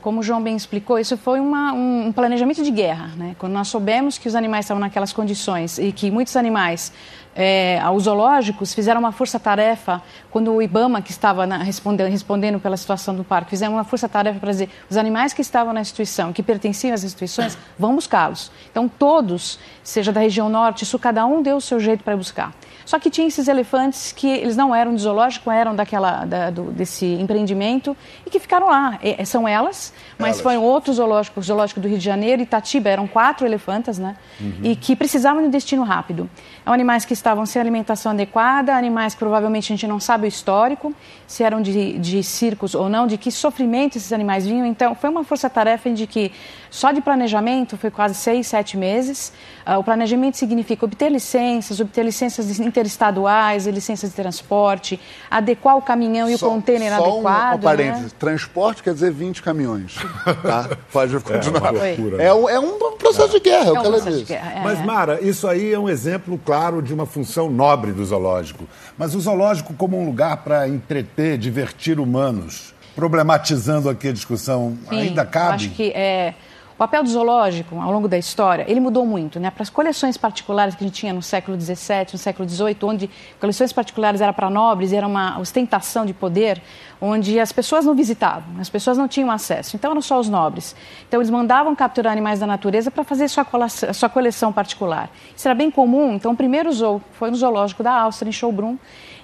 como 0.00 0.20
o 0.20 0.22
João 0.22 0.42
bem 0.42 0.56
explicou, 0.56 0.98
isso 0.98 1.16
foi 1.16 1.38
uma, 1.38 1.72
um 1.72 2.12
planejamento 2.12 2.62
de 2.62 2.70
guerra. 2.70 3.12
Né? 3.16 3.36
Quando 3.38 3.52
nós 3.52 3.68
soubemos 3.68 4.18
que 4.18 4.26
os 4.26 4.34
animais 4.34 4.64
estavam 4.64 4.80
naquelas 4.80 5.12
condições 5.12 5.78
e 5.78 5.92
que 5.92 6.10
muitos 6.10 6.34
animais 6.36 6.92
é, 7.36 7.78
os 7.94 8.04
zoológicos 8.04 8.72
fizeram 8.72 8.98
uma 8.98 9.12
força-tarefa, 9.12 10.02
quando 10.30 10.50
o 10.52 10.62
IBAMA, 10.62 11.02
que 11.02 11.10
estava 11.10 11.46
na, 11.46 11.58
respondendo, 11.58 12.10
respondendo 12.10 12.58
pela 12.58 12.78
situação 12.78 13.14
do 13.14 13.22
parque, 13.22 13.50
fizeram 13.50 13.74
uma 13.74 13.84
força-tarefa 13.84 14.40
para 14.40 14.50
dizer 14.50 14.70
os 14.88 14.96
animais 14.96 15.34
que 15.34 15.42
estavam 15.42 15.74
na 15.74 15.82
instituição, 15.82 16.32
que 16.32 16.42
pertenciam 16.42 16.94
às 16.94 17.04
instituições, 17.04 17.58
vão 17.78 17.94
buscá-los. 17.94 18.50
Então, 18.70 18.88
todos, 18.88 19.58
seja 19.84 20.10
da 20.10 20.20
região 20.20 20.48
norte, 20.48 20.86
sul, 20.86 20.98
cada 20.98 21.26
um 21.26 21.42
deu 21.42 21.58
o 21.58 21.60
seu 21.60 21.78
jeito 21.78 22.02
para 22.02 22.16
buscar. 22.16 22.54
Só 22.86 23.00
que 23.00 23.10
tinha 23.10 23.26
esses 23.26 23.48
elefantes 23.48 24.12
que 24.12 24.28
eles 24.28 24.56
não 24.56 24.72
eram 24.72 24.94
de 24.94 25.02
zoológico, 25.02 25.50
eram 25.50 25.74
daquela, 25.74 26.24
da, 26.24 26.50
do, 26.50 26.70
desse 26.70 27.04
empreendimento 27.04 27.96
e 28.24 28.30
que 28.30 28.38
ficaram 28.38 28.68
lá. 28.68 28.96
E, 29.02 29.26
são 29.26 29.46
elas, 29.46 29.92
mas 30.16 30.36
elas. 30.36 30.40
foi 30.40 30.56
um 30.56 30.62
outro 30.62 30.92
zoológico, 30.92 31.40
o 31.40 31.42
Zoológico 31.42 31.80
do 31.80 31.88
Rio 31.88 31.98
de 31.98 32.04
Janeiro, 32.04 32.42
Itatiba, 32.42 32.88
eram 32.88 33.08
quatro 33.08 33.44
elefantas, 33.44 33.98
né? 33.98 34.16
Uhum. 34.40 34.60
E 34.62 34.76
que 34.76 34.94
precisavam 34.94 35.42
de 35.42 35.48
destino 35.48 35.82
rápido. 35.82 36.30
São 36.64 36.72
animais 36.72 37.04
que 37.04 37.12
estavam 37.12 37.44
sem 37.44 37.60
alimentação 37.60 38.12
adequada, 38.12 38.76
animais 38.76 39.14
que 39.14 39.18
provavelmente 39.18 39.72
a 39.72 39.76
gente 39.76 39.86
não 39.88 39.98
sabe 39.98 40.26
o 40.26 40.28
histórico, 40.28 40.94
se 41.26 41.42
eram 41.42 41.60
de, 41.60 41.98
de 41.98 42.22
circos 42.22 42.76
ou 42.76 42.88
não, 42.88 43.08
de 43.08 43.18
que 43.18 43.32
sofrimento 43.32 43.98
esses 43.98 44.12
animais 44.12 44.46
vinham. 44.46 44.64
Então, 44.64 44.94
foi 44.94 45.10
uma 45.10 45.24
força-tarefa 45.24 45.90
de 45.90 46.06
que 46.06 46.30
só 46.70 46.92
de 46.92 47.00
planejamento 47.00 47.76
foi 47.76 47.90
quase 47.90 48.14
seis, 48.14 48.46
sete 48.46 48.76
meses. 48.76 49.32
Uh, 49.66 49.78
o 49.78 49.84
planejamento 49.84 50.36
significa 50.36 50.84
obter 50.84 51.10
licenças, 51.10 51.80
obter 51.80 52.04
licenças 52.04 52.46
interestaduais, 52.76 53.66
licenças 53.66 54.10
de 54.10 54.16
transporte, 54.16 55.00
adequar 55.30 55.76
o 55.76 55.82
caminhão 55.82 56.28
e 56.28 56.36
só, 56.36 56.46
o 56.46 56.50
contêiner 56.50 56.94
só 56.94 57.02
adequado. 57.02 57.54
Um, 57.54 57.56
um 57.56 57.60
parênteses, 57.60 58.12
né? 58.12 58.18
transporte 58.18 58.82
quer 58.82 58.92
dizer 58.92 59.10
20 59.10 59.42
caminhões. 59.42 59.96
Tá? 60.42 60.68
Pode 60.92 61.18
continuar. 61.20 61.74
É, 61.76 62.26
é, 62.26 62.34
um, 62.34 62.48
é 62.48 62.60
um 62.60 62.96
processo 62.98 63.32
de 63.32 63.40
guerra, 63.40 63.68
é, 63.68 63.72
o 63.72 63.80
que 63.80 63.86
ela 63.86 64.00
disse. 64.00 64.32
É, 64.32 64.60
Mas, 64.62 64.84
Mara, 64.84 65.20
isso 65.22 65.48
aí 65.48 65.72
é 65.72 65.78
um 65.78 65.88
exemplo 65.88 66.38
claro 66.44 66.82
de 66.82 66.92
uma 66.92 67.06
função 67.06 67.50
nobre 67.50 67.92
do 67.92 68.04
zoológico. 68.04 68.68
Mas 68.98 69.14
o 69.14 69.20
zoológico 69.20 69.72
como 69.74 69.98
um 69.98 70.04
lugar 70.04 70.38
para 70.38 70.68
entreter, 70.68 71.38
divertir 71.38 71.98
humanos, 71.98 72.74
problematizando 72.94 73.88
aqui 73.88 74.08
a 74.08 74.12
discussão, 74.12 74.76
Sim, 74.88 75.00
ainda 75.00 75.24
cabe? 75.24 75.54
acho 75.54 75.70
que 75.70 75.90
é 75.90 76.34
o 76.76 76.78
papel 76.78 77.02
do 77.02 77.08
zoológico, 77.08 77.80
ao 77.80 77.90
longo 77.90 78.06
da 78.06 78.18
história, 78.18 78.66
ele 78.68 78.80
mudou 78.80 79.06
muito. 79.06 79.40
Né? 79.40 79.50
Para 79.50 79.62
as 79.62 79.70
coleções 79.70 80.18
particulares 80.18 80.74
que 80.74 80.84
a 80.84 80.86
gente 80.86 80.94
tinha 80.94 81.10
no 81.10 81.22
século 81.22 81.58
XVII, 81.58 82.08
no 82.12 82.18
século 82.18 82.46
XVIII, 82.46 82.76
onde 82.82 83.10
coleções 83.40 83.72
particulares 83.72 84.20
eram 84.20 84.34
para 84.34 84.50
nobres, 84.50 84.92
era 84.92 85.06
uma 85.06 85.38
ostentação 85.40 86.04
de 86.04 86.12
poder, 86.12 86.60
onde 87.00 87.40
as 87.40 87.50
pessoas 87.50 87.86
não 87.86 87.94
visitavam, 87.94 88.60
as 88.60 88.68
pessoas 88.68 88.98
não 88.98 89.08
tinham 89.08 89.30
acesso. 89.30 89.74
Então, 89.74 89.90
eram 89.90 90.02
só 90.02 90.20
os 90.20 90.28
nobres. 90.28 90.76
Então, 91.08 91.18
eles 91.18 91.30
mandavam 91.30 91.74
capturar 91.74 92.12
animais 92.12 92.40
da 92.40 92.46
natureza 92.46 92.90
para 92.90 93.04
fazer 93.04 93.26
sua 93.28 93.42
coleção, 93.46 93.94
sua 93.94 94.10
coleção 94.10 94.52
particular. 94.52 95.08
Isso 95.34 95.48
era 95.48 95.54
bem 95.54 95.70
comum. 95.70 96.12
Então, 96.12 96.32
o 96.32 96.36
primeiro 96.36 96.70
zoo 96.70 97.00
foi 97.12 97.30
no 97.30 97.36
zoológico 97.38 97.82
da 97.82 97.92
Áustria, 98.02 98.28
em 98.28 98.32
Schönbrunn, 98.32 98.76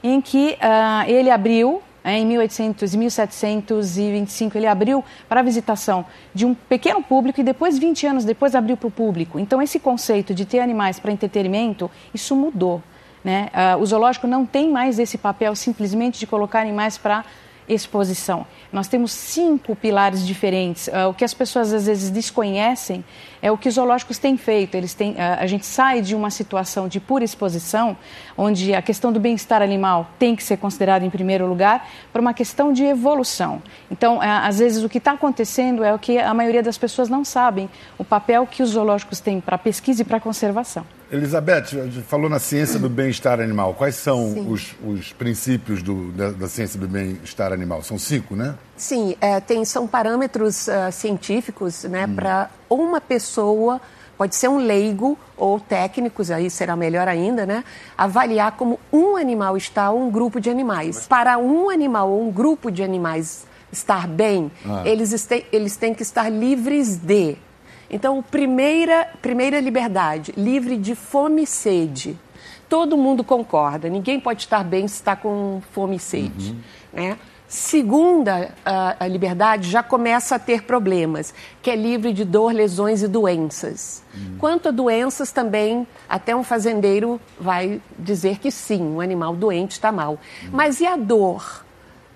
em 0.03 0.23
que 0.23 0.57
uh, 0.57 1.07
ele 1.07 1.31
abriu 1.31 1.83
em 2.05 2.27
1800 2.27 2.95
e 2.95 2.99
1725, 2.99 4.59
ele 4.59 4.67
abriu 4.67 5.05
para 5.29 5.41
a 5.41 5.43
visitação 5.43 6.05
de 6.35 6.45
um 6.45 6.55
pequeno 6.55 7.03
público 7.03 7.41
e 7.41 7.45
depois, 7.45 7.79
20 7.79 8.07
anos 8.07 8.25
depois, 8.25 8.55
abriu 8.55 8.77
para 8.77 8.89
o 8.89 8.91
público. 8.91 9.39
Então, 9.39 9.63
esse 9.63 9.79
conceito 9.79 10.35
de 10.35 10.45
ter 10.45 10.61
animais 10.61 10.99
para 10.99 11.13
entretenimento, 11.13 11.91
isso 12.13 12.35
mudou. 12.35 12.83
Né? 13.23 13.51
Uh, 13.55 13.81
o 13.81 13.87
zoológico 13.87 14.27
não 14.27 14.45
tem 14.45 14.71
mais 14.71 14.99
esse 14.99 15.17
papel 15.17 15.55
simplesmente 15.55 16.19
de 16.19 16.27
colocar 16.27 16.61
animais 16.61 16.99
para 16.99 17.25
exposição. 17.69 18.47
Nós 18.73 18.89
temos 18.89 19.13
cinco 19.13 19.77
pilares 19.77 20.27
diferentes. 20.27 20.89
Uh, 20.89 21.09
o 21.11 21.15
que 21.15 21.25
as 21.25 21.35
pessoas 21.35 21.73
às 21.73 21.87
vezes 21.87 22.11
desconhecem 22.11 23.05
é 23.41 23.51
o 23.51 23.59
que 23.59 23.69
os 23.69 23.75
zoológicos 23.75 24.19
têm 24.19 24.37
feito. 24.37 24.75
Eles 24.75 24.95
têm, 24.95 25.13
uh, 25.13 25.39
a 25.39 25.47
gente 25.47 25.67
sai 25.67 26.01
de 26.01 26.15
uma 26.15 26.31
situação 26.31 26.89
de 26.89 27.01
pura 27.01 27.25
exposição, 27.25 27.97
onde 28.37 28.75
a 28.75 28.83
questão 28.83 29.13
do 29.13 29.21
bem-estar 29.21 29.63
animal 29.63 30.09
tem 30.19 30.35
que 30.35 30.43
ser 30.43 30.57
considerada 30.57 31.05
em 31.05 31.11
primeiro 31.11 31.47
lugar, 31.47 31.89
para 32.13 32.21
uma 32.21 32.35
questão 32.35 32.73
de 32.73 32.85
evolução. 32.85 33.63
Então, 33.91 34.19
uh, 34.19 34.23
às 34.23 34.59
vezes 34.59 34.83
o 34.83 34.89
que 34.89 34.99
está 34.99 35.13
acontecendo 35.13 35.85
é 35.85 35.95
o 35.95 35.99
que 35.99 36.19
a 36.19 36.33
maioria 36.35 36.63
das 36.63 36.79
pessoas 36.79 37.09
não 37.09 37.25
sabem, 37.25 37.69
o 37.99 38.05
papel 38.05 38.47
que 38.47 38.63
os 38.63 38.71
zoológicos 38.71 39.21
têm 39.21 39.41
para 39.41 39.59
pesquisa 39.59 40.03
e 40.03 40.05
para 40.05 40.19
conservação. 40.19 40.85
Elizabeth, 41.13 41.65
falou 42.09 42.31
na 42.31 42.39
ciência 42.39 42.81
do 42.81 42.89
bem-estar 42.89 43.39
animal. 43.39 43.75
Quais 43.75 43.97
são 43.97 44.49
os, 44.49 44.75
os, 44.83 45.13
princípios 45.13 45.83
do, 45.83 46.11
da, 46.13 46.31
da, 46.31 46.49
ciência 46.49 46.81
do 46.81 46.89
bem-estar 46.89 47.53
animal? 47.53 47.83
São 47.83 47.99
cinco, 47.99 48.35
né? 48.35 48.55
Sim, 48.79 49.15
é, 49.21 49.39
tem, 49.39 49.63
são 49.67 49.87
parâmetros 49.87 50.69
uh, 50.69 50.91
científicos 50.91 51.85
né, 51.85 52.07
hum. 52.07 52.15
para 52.15 52.51
uma 52.71 52.99
pessoa, 52.99 53.79
pode 54.17 54.35
ser 54.35 54.49
um 54.49 54.57
leigo 54.57 55.19
ou 55.37 55.61
técnicos, 55.61 56.31
aí 56.31 56.49
será 56.49 56.75
melhor 56.75 57.07
ainda, 57.07 57.45
né? 57.45 57.63
Avaliar 57.97 58.53
como 58.53 58.81
um 58.91 59.15
animal 59.15 59.55
está 59.55 59.91
ou 59.91 60.01
um 60.01 60.11
grupo 60.11 60.41
de 60.41 60.49
animais. 60.49 61.07
Para 61.07 61.37
um 61.37 61.69
animal 61.69 62.11
ou 62.11 62.27
um 62.27 62.33
grupo 62.33 62.71
de 62.71 62.83
animais 62.83 63.47
estar 63.71 64.09
bem, 64.09 64.51
ah. 64.65 64.83
eles, 64.87 65.29
eles 65.53 65.77
têm 65.77 65.93
que 65.93 66.03
estar 66.03 66.31
livres 66.31 66.97
de 66.97 67.37
então, 67.93 68.23
primeira, 68.23 69.07
primeira 69.21 69.61
liberdade, 69.61 70.33
livre 70.37 70.79
de 70.79 70.95
fome 70.95 71.43
e 71.43 71.47
sede. 71.47 72.19
Todo 72.69 72.97
mundo 72.97 73.23
concorda, 73.23 73.89
ninguém 73.91 74.19
pode 74.19 74.43
estar 74.43 74.65
bem 74.65 74.89
se 74.89 74.95
está 74.95 75.15
com 75.15 75.61
fome 75.73 75.97
e 75.97 75.99
sede. 75.99 76.53
Uhum. 76.53 76.59
Né? 76.95 77.19
Segunda 77.47 78.55
a, 78.65 78.97
a, 79.05 79.07
liberdade 79.07 79.69
já 79.69 79.83
começa 79.83 80.37
a 80.37 80.39
ter 80.39 80.63
problemas, 80.63 81.35
que 81.61 81.71
é 81.71 81.77
livre 81.77 82.11
de 82.15 82.25
dor, 82.25 82.55
lesões 82.55 83.03
e 83.03 83.09
doenças. 83.09 84.03
Uhum. 84.15 84.37
Quanto 84.39 84.69
a 84.69 84.71
doenças, 84.71 85.31
também 85.33 85.87
até 86.09 86.35
um 86.35 86.43
fazendeiro 86.43 87.21
vai 87.39 87.79
dizer 87.99 88.39
que 88.39 88.51
sim, 88.51 88.83
um 88.83 89.03
animal 89.03 89.37
doente 89.37 89.73
está 89.73 89.93
mal. 89.93 90.13
Uhum. 90.13 90.51
Mas 90.51 90.81
e 90.81 90.87
a 90.87 90.97
dor? 90.97 91.63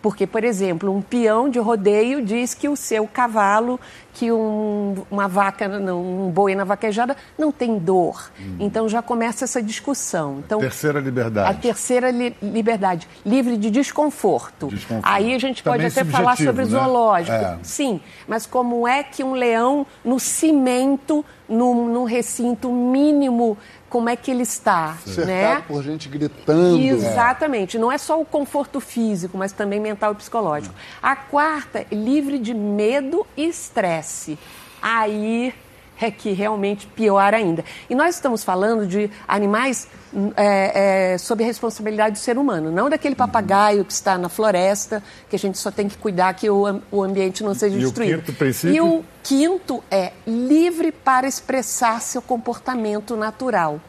Porque, 0.07 0.25
por 0.25 0.45
exemplo, 0.45 0.95
um 0.95 1.03
peão 1.03 1.49
de 1.49 1.59
rodeio 1.59 2.25
diz 2.25 2.55
que 2.55 2.69
o 2.69 2.77
seu 2.77 3.09
cavalo, 3.09 3.81
que 4.15 4.31
um, 4.31 4.95
uma 5.11 5.27
vaca, 5.27 5.67
não, 5.67 6.01
um 6.01 6.31
boi 6.31 6.55
na 6.55 6.63
vaquejada, 6.63 7.17
não 7.37 7.51
tem 7.51 7.77
dor. 7.77 8.31
Hum. 8.39 8.55
Então 8.61 8.89
já 8.89 9.03
começa 9.03 9.45
essa 9.45 9.61
discussão. 9.61 10.39
Então, 10.39 10.61
terceira 10.61 11.01
liberdade. 11.01 11.51
A 11.51 11.55
terceira 11.55 12.13
li 12.13 12.37
liberdade, 12.41 13.09
livre 13.27 13.57
de 13.57 13.69
desconforto. 13.69 14.69
desconforto. 14.69 15.05
Aí 15.05 15.35
a 15.35 15.39
gente 15.41 15.61
pode 15.61 15.83
Também 15.83 15.89
até 15.89 16.05
falar 16.05 16.37
sobre 16.37 16.63
né? 16.63 16.71
zoológico. 16.71 17.37
É. 17.37 17.59
Sim, 17.65 18.01
mas 18.29 18.47
como 18.47 18.87
é 18.87 19.03
que 19.03 19.25
um 19.25 19.33
leão 19.33 19.85
no 20.05 20.21
cimento, 20.21 21.25
num, 21.49 21.89
num 21.89 22.05
recinto 22.05 22.71
mínimo 22.71 23.59
como 23.89 24.09
é 24.09 24.17
que 24.17 24.31
ele 24.31 24.43
está, 24.43 24.97
Cercado 25.05 25.27
né? 25.27 25.65
por 25.67 25.83
gente 25.83 26.09
gritando. 26.09 26.79
Exatamente. 26.79 27.79
Não 27.79 27.91
é 27.91 27.99
só 27.99 28.21
o 28.21 28.25
conforto 28.25 28.81
físico, 28.81 29.39
mas 29.39 29.53
também 29.53 29.81
mental 29.81 30.13
e 30.13 30.17
psicológico. 30.17 30.75
A 31.03 31.15
quarta, 31.15 31.87
livre 31.91 32.39
de 32.39 32.53
medo 32.53 33.27
e 33.37 33.47
estresse. 33.47 34.39
Aí 34.83 35.55
é 36.01 36.11
que 36.11 36.33
realmente 36.33 36.87
pior 36.87 37.33
ainda. 37.35 37.65
E 37.89 37.95
nós 37.95 38.15
estamos 38.15 38.45
falando 38.45 38.87
de 38.87 39.11
animais 39.27 39.89
é, 40.37 41.13
é, 41.15 41.19
sob 41.19 41.43
a 41.43 41.47
responsabilidade 41.47 42.13
do 42.13 42.19
ser 42.19 42.39
humano, 42.39 42.71
não 42.71 42.89
daquele 42.89 43.15
papagaio 43.15 43.85
que 43.85 43.93
está 43.93 44.17
na 44.17 44.29
floresta, 44.29 45.03
que 45.29 45.37
a 45.37 45.39
gente 45.39 45.59
só 45.59 45.71
tem 45.71 45.89
que 45.89 45.97
cuidar 45.97 46.35
que 46.35 46.49
o, 46.49 46.81
o 46.91 47.03
ambiente 47.03 47.43
não 47.43 47.55
seja 47.55 47.77
e 47.77 47.81
destruído. 47.81 48.19
O 48.19 48.23
quinto 48.23 48.33
princípio? 48.35 48.75
E 48.75 48.81
o 48.81 49.05
quinto 49.23 49.83
é 49.91 50.13
livre 50.27 50.93
para 50.93 51.27
expressar 51.27 52.01
seu 52.01 52.23
comportamento 52.23 53.17
natural. 53.17 53.81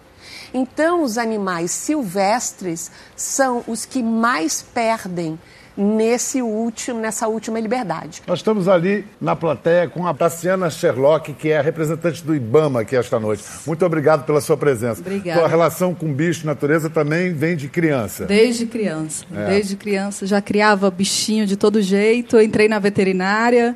Então, 0.54 1.04
os 1.04 1.18
animais 1.18 1.72
silvestres 1.72 2.92
são 3.16 3.64
os 3.68 3.86
que 3.86 4.02
mais 4.02 4.62
perdem 4.62 5.40
nesse 5.78 6.42
último, 6.42 7.00
nessa 7.00 7.28
última 7.28 7.60
liberdade. 7.60 8.22
Nós 8.26 8.40
estamos 8.40 8.68
ali 8.68 9.06
na 9.22 9.36
plateia 9.36 9.88
com 9.88 10.08
a 10.08 10.14
Tassiana 10.14 10.70
Sherlock, 10.70 11.34
que 11.34 11.50
é 11.50 11.60
a 11.60 11.62
representante 11.62 12.24
do 12.24 12.36
IBAMA 12.36 12.82
aqui 12.82 12.96
esta 12.96 13.20
noite. 13.20 13.44
Muito 13.66 13.86
obrigado 13.86 14.26
pela 14.26 14.42
sua 14.42 14.58
presença. 14.58 15.02
Obrigada. 15.02 15.40
Sua 15.40 15.48
relação 15.48 15.94
com 15.94 16.12
bicho 16.12 16.44
e 16.44 16.46
natureza 16.48 16.90
também 16.90 17.34
vem 17.34 17.56
de 17.56 17.68
criança. 17.68 18.26
Desde 18.26 18.66
criança. 18.66 19.26
É. 19.34 19.46
Desde 19.50 19.76
criança. 19.76 20.26
Já 20.26 20.42
criava 20.42 20.90
bichinho 20.90 21.46
de 21.46 21.56
todo 21.56 21.82
jeito. 21.82 22.42
entrei 22.42 22.68
na 22.68 22.80
veterinária. 22.80 23.76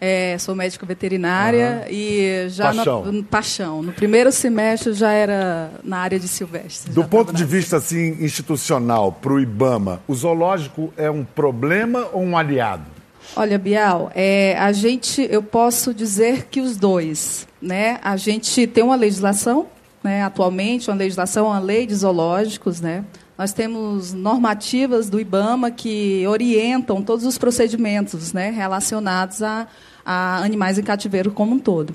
É, 0.00 0.36
sou 0.38 0.54
médica 0.54 0.84
veterinária 0.84 1.84
uhum. 1.86 1.94
e 1.94 2.48
já 2.48 2.64
paixão. 2.72 3.04
No, 3.04 3.24
paixão. 3.24 3.82
No 3.82 3.92
primeiro 3.92 4.30
semestre 4.30 4.92
já 4.92 5.12
era 5.12 5.70
na 5.82 5.98
área 5.98 6.18
de 6.18 6.28
silvestre. 6.28 6.92
Do 6.92 7.04
ponto 7.04 7.32
de 7.32 7.44
vista 7.44 7.76
assim 7.76 8.22
institucional 8.22 9.12
para 9.12 9.32
o 9.32 9.40
IBAMA, 9.40 10.02
o 10.06 10.14
zoológico 10.14 10.92
é 10.96 11.10
um 11.10 11.24
problema 11.24 12.08
ou 12.12 12.22
um 12.22 12.36
aliado? 12.36 12.94
Olha, 13.36 13.58
Bial, 13.58 14.12
é, 14.14 14.56
a 14.58 14.70
gente, 14.72 15.26
eu 15.30 15.42
posso 15.42 15.94
dizer 15.94 16.46
que 16.50 16.60
os 16.60 16.76
dois, 16.76 17.48
né? 17.60 17.98
A 18.02 18.16
gente 18.16 18.66
tem 18.66 18.84
uma 18.84 18.94
legislação, 18.94 19.66
né? 20.02 20.22
Atualmente, 20.22 20.90
uma 20.90 20.96
legislação, 20.96 21.46
uma 21.46 21.58
lei 21.58 21.86
de 21.86 21.94
zoológicos, 21.94 22.80
né? 22.80 23.04
Nós 23.36 23.52
temos 23.52 24.12
normativas 24.12 25.10
do 25.10 25.20
IBAMA 25.20 25.70
que 25.70 26.24
orientam 26.26 27.02
todos 27.02 27.24
os 27.24 27.36
procedimentos 27.36 28.32
né, 28.32 28.50
relacionados 28.50 29.42
a, 29.42 29.66
a 30.04 30.38
animais 30.38 30.78
em 30.78 30.82
cativeiro 30.82 31.32
como 31.32 31.56
um 31.56 31.58
todo. 31.58 31.90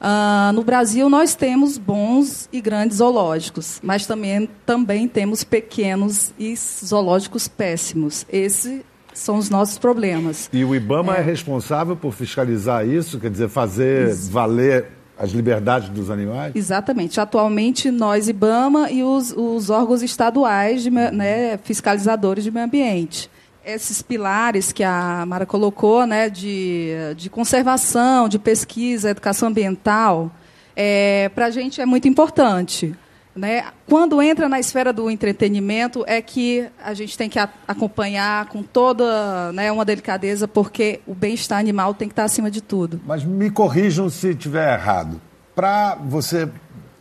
Uh, 0.00 0.52
no 0.54 0.62
Brasil, 0.62 1.10
nós 1.10 1.34
temos 1.34 1.76
bons 1.76 2.48
e 2.52 2.60
grandes 2.60 2.98
zoológicos, 2.98 3.80
mas 3.82 4.06
também, 4.06 4.48
também 4.64 5.06
temos 5.06 5.44
pequenos 5.44 6.32
e 6.38 6.54
zoológicos 6.56 7.48
péssimos. 7.48 8.24
Esses 8.32 8.82
são 9.12 9.36
os 9.36 9.50
nossos 9.50 9.76
problemas. 9.76 10.48
E 10.52 10.64
o 10.64 10.74
IBAMA 10.74 11.16
é, 11.16 11.20
é 11.20 11.22
responsável 11.22 11.96
por 11.96 12.12
fiscalizar 12.14 12.86
isso, 12.86 13.18
quer 13.18 13.30
dizer, 13.30 13.48
fazer 13.48 14.08
isso. 14.08 14.30
valer 14.30 14.99
as 15.20 15.32
liberdades 15.32 15.90
dos 15.90 16.10
animais? 16.10 16.56
Exatamente. 16.56 17.20
Atualmente, 17.20 17.90
nós, 17.90 18.26
IBAMA, 18.26 18.90
e 18.90 19.04
os, 19.04 19.34
os 19.36 19.68
órgãos 19.68 20.02
estaduais 20.02 20.82
de, 20.82 20.90
né, 20.90 21.58
fiscalizadores 21.58 22.42
de 22.42 22.50
meio 22.50 22.64
ambiente. 22.64 23.30
Esses 23.62 24.00
pilares 24.00 24.72
que 24.72 24.82
a 24.82 25.26
Mara 25.26 25.44
colocou, 25.44 26.06
né, 26.06 26.30
de, 26.30 26.94
de 27.18 27.28
conservação, 27.28 28.30
de 28.30 28.38
pesquisa, 28.38 29.10
educação 29.10 29.50
ambiental, 29.50 30.32
é, 30.74 31.30
para 31.34 31.46
a 31.46 31.50
gente 31.50 31.82
é 31.82 31.84
muito 31.84 32.08
importante. 32.08 32.96
Né? 33.34 33.64
Quando 33.86 34.20
entra 34.20 34.48
na 34.48 34.58
esfera 34.58 34.92
do 34.92 35.08
entretenimento, 35.10 36.04
é 36.06 36.20
que 36.20 36.66
a 36.82 36.92
gente 36.94 37.16
tem 37.16 37.28
que 37.28 37.38
a, 37.38 37.48
acompanhar 37.66 38.46
com 38.46 38.62
toda 38.62 39.52
né, 39.52 39.70
uma 39.70 39.84
delicadeza, 39.84 40.48
porque 40.48 41.00
o 41.06 41.14
bem-estar 41.14 41.58
animal 41.58 41.94
tem 41.94 42.08
que 42.08 42.12
estar 42.12 42.24
acima 42.24 42.50
de 42.50 42.60
tudo. 42.60 43.00
Mas 43.06 43.24
me 43.24 43.50
corrijam 43.50 44.10
se 44.10 44.30
estiver 44.30 44.74
errado. 44.74 45.20
Para 45.54 45.94
você 45.94 46.48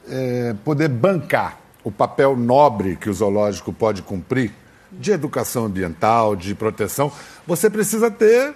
é, 0.07 0.55
poder 0.63 0.88
bancar 0.88 1.59
o 1.83 1.91
papel 1.91 2.36
nobre 2.36 2.95
que 2.95 3.09
o 3.09 3.13
zoológico 3.13 3.74
pode 3.74 4.01
cumprir, 4.01 4.51
de 4.91 5.12
educação 5.12 5.65
ambiental, 5.65 6.36
de 6.36 6.55
proteção, 6.55 7.12
você 7.45 7.69
precisa 7.69 8.09
ter 8.09 8.55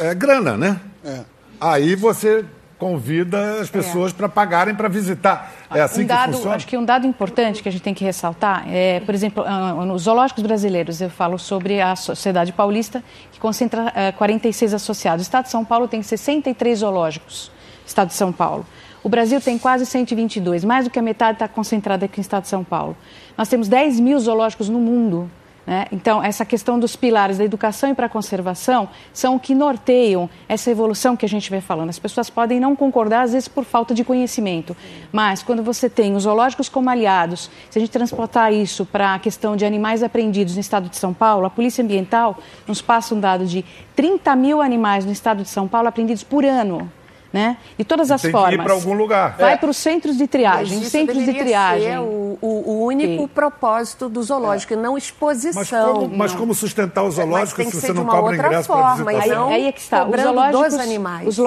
é, 0.00 0.14
grana, 0.14 0.56
né? 0.56 0.80
É. 1.04 1.20
Aí 1.60 1.94
você 1.94 2.44
convida 2.78 3.60
as 3.60 3.70
pessoas 3.70 4.12
é. 4.12 4.14
para 4.14 4.28
pagarem 4.28 4.74
para 4.74 4.88
visitar. 4.88 5.52
É 5.70 5.80
assim 5.80 6.04
um 6.04 6.06
dado, 6.06 6.28
que 6.28 6.34
funciona? 6.34 6.56
Acho 6.56 6.66
que 6.66 6.76
um 6.76 6.84
dado 6.84 7.06
importante 7.06 7.62
que 7.62 7.68
a 7.68 7.72
gente 7.72 7.82
tem 7.82 7.94
que 7.94 8.04
ressaltar 8.04 8.64
é, 8.68 9.00
por 9.00 9.14
exemplo, 9.14 9.44
ah, 9.46 9.72
nos 9.84 10.02
zoológicos 10.02 10.42
brasileiros, 10.42 11.00
eu 11.00 11.10
falo 11.10 11.38
sobre 11.38 11.80
a 11.80 11.96
Sociedade 11.96 12.52
Paulista, 12.52 13.02
que 13.32 13.40
concentra 13.40 13.92
46 14.16 14.72
eh, 14.72 14.76
associados. 14.76 15.22
O 15.22 15.26
Estado 15.26 15.44
de 15.44 15.50
São 15.50 15.64
Paulo 15.64 15.88
tem 15.88 16.02
63 16.02 16.78
zoológicos, 16.78 17.50
Estado 17.86 18.08
de 18.08 18.14
São 18.14 18.32
Paulo. 18.32 18.66
O 19.02 19.08
Brasil 19.08 19.40
tem 19.40 19.56
quase 19.56 19.86
122, 19.86 20.64
mais 20.64 20.84
do 20.84 20.90
que 20.90 20.98
a 20.98 21.02
metade 21.02 21.36
está 21.36 21.46
concentrada 21.46 22.06
aqui 22.06 22.18
no 22.18 22.22
Estado 22.22 22.42
de 22.42 22.48
São 22.48 22.64
Paulo. 22.64 22.96
Nós 23.38 23.48
temos 23.48 23.68
10 23.68 24.00
mil 24.00 24.18
zoológicos 24.18 24.68
no 24.68 24.80
mundo. 24.80 25.30
Né? 25.66 25.86
Então, 25.90 26.22
essa 26.22 26.44
questão 26.44 26.78
dos 26.78 26.94
pilares 26.94 27.38
da 27.38 27.44
educação 27.44 27.90
e 27.90 27.94
para 27.94 28.06
a 28.06 28.08
conservação 28.08 28.88
são 29.12 29.34
o 29.34 29.40
que 29.40 29.54
norteiam 29.54 30.30
essa 30.48 30.70
evolução 30.70 31.16
que 31.16 31.26
a 31.26 31.28
gente 31.28 31.50
vem 31.50 31.60
falando. 31.60 31.88
As 31.88 31.98
pessoas 31.98 32.30
podem 32.30 32.60
não 32.60 32.76
concordar, 32.76 33.22
às 33.22 33.32
vezes, 33.32 33.48
por 33.48 33.64
falta 33.64 33.92
de 33.92 34.04
conhecimento, 34.04 34.76
mas 35.10 35.42
quando 35.42 35.62
você 35.62 35.90
tem 35.90 36.14
os 36.14 36.22
zoológicos 36.22 36.68
como 36.68 36.88
aliados, 36.88 37.50
se 37.68 37.78
a 37.78 37.80
gente 37.80 37.90
transportar 37.90 38.52
isso 38.52 38.86
para 38.86 39.14
a 39.14 39.18
questão 39.18 39.56
de 39.56 39.64
animais 39.64 40.02
apreendidos 40.02 40.54
no 40.54 40.60
estado 40.60 40.88
de 40.88 40.96
São 40.96 41.12
Paulo, 41.12 41.46
a 41.46 41.50
Polícia 41.50 41.82
Ambiental 41.82 42.38
nos 42.66 42.80
passa 42.80 43.14
um 43.14 43.20
dado 43.20 43.44
de 43.44 43.64
30 43.96 44.36
mil 44.36 44.62
animais 44.62 45.04
no 45.04 45.10
estado 45.10 45.42
de 45.42 45.48
São 45.48 45.66
Paulo 45.66 45.88
apreendidos 45.88 46.22
por 46.22 46.44
ano 46.44 46.90
né? 47.32 47.56
De 47.78 47.84
todas 47.84 48.10
as 48.10 48.22
tem 48.22 48.30
formas. 48.30 48.50
Tem 48.50 48.58
que 48.58 48.62
ir 48.62 48.64
para 48.64 48.74
algum 48.74 48.94
lugar. 48.94 49.36
Vai 49.38 49.54
é. 49.54 49.56
para 49.56 49.70
os 49.70 49.76
centros 49.76 50.16
de 50.16 50.26
triagem. 50.26 50.78
Mas 50.78 50.88
centros 50.88 51.24
de 51.24 51.32
triagem. 51.32 51.88
Ser 51.88 51.98
o, 51.98 52.38
o, 52.40 52.62
o 52.66 52.84
único 52.84 53.22
Sim. 53.22 53.28
propósito 53.28 54.08
do 54.08 54.22
zoológico, 54.22 54.74
é. 54.74 54.76
não 54.76 54.96
exposição. 54.96 55.60
Mas 55.60 55.70
como, 55.70 56.16
mas 56.16 56.34
como 56.34 56.54
sustentar 56.54 57.02
o 57.02 57.10
zoológico 57.10 57.62
se 57.64 57.80
você 57.80 57.92
não 57.92 58.04
cobra 58.04 58.34
ingresso 58.34 58.68
para 58.68 58.94
visitação? 58.94 59.48
Aí, 59.48 59.54
aí 59.54 59.66
é 59.66 59.72
que 59.72 59.80
está. 59.80 60.06
Os 60.06 60.20
zoológicos, 60.20 60.74
dos 60.74 60.80
animais. 60.80 61.28
Os, 61.28 61.38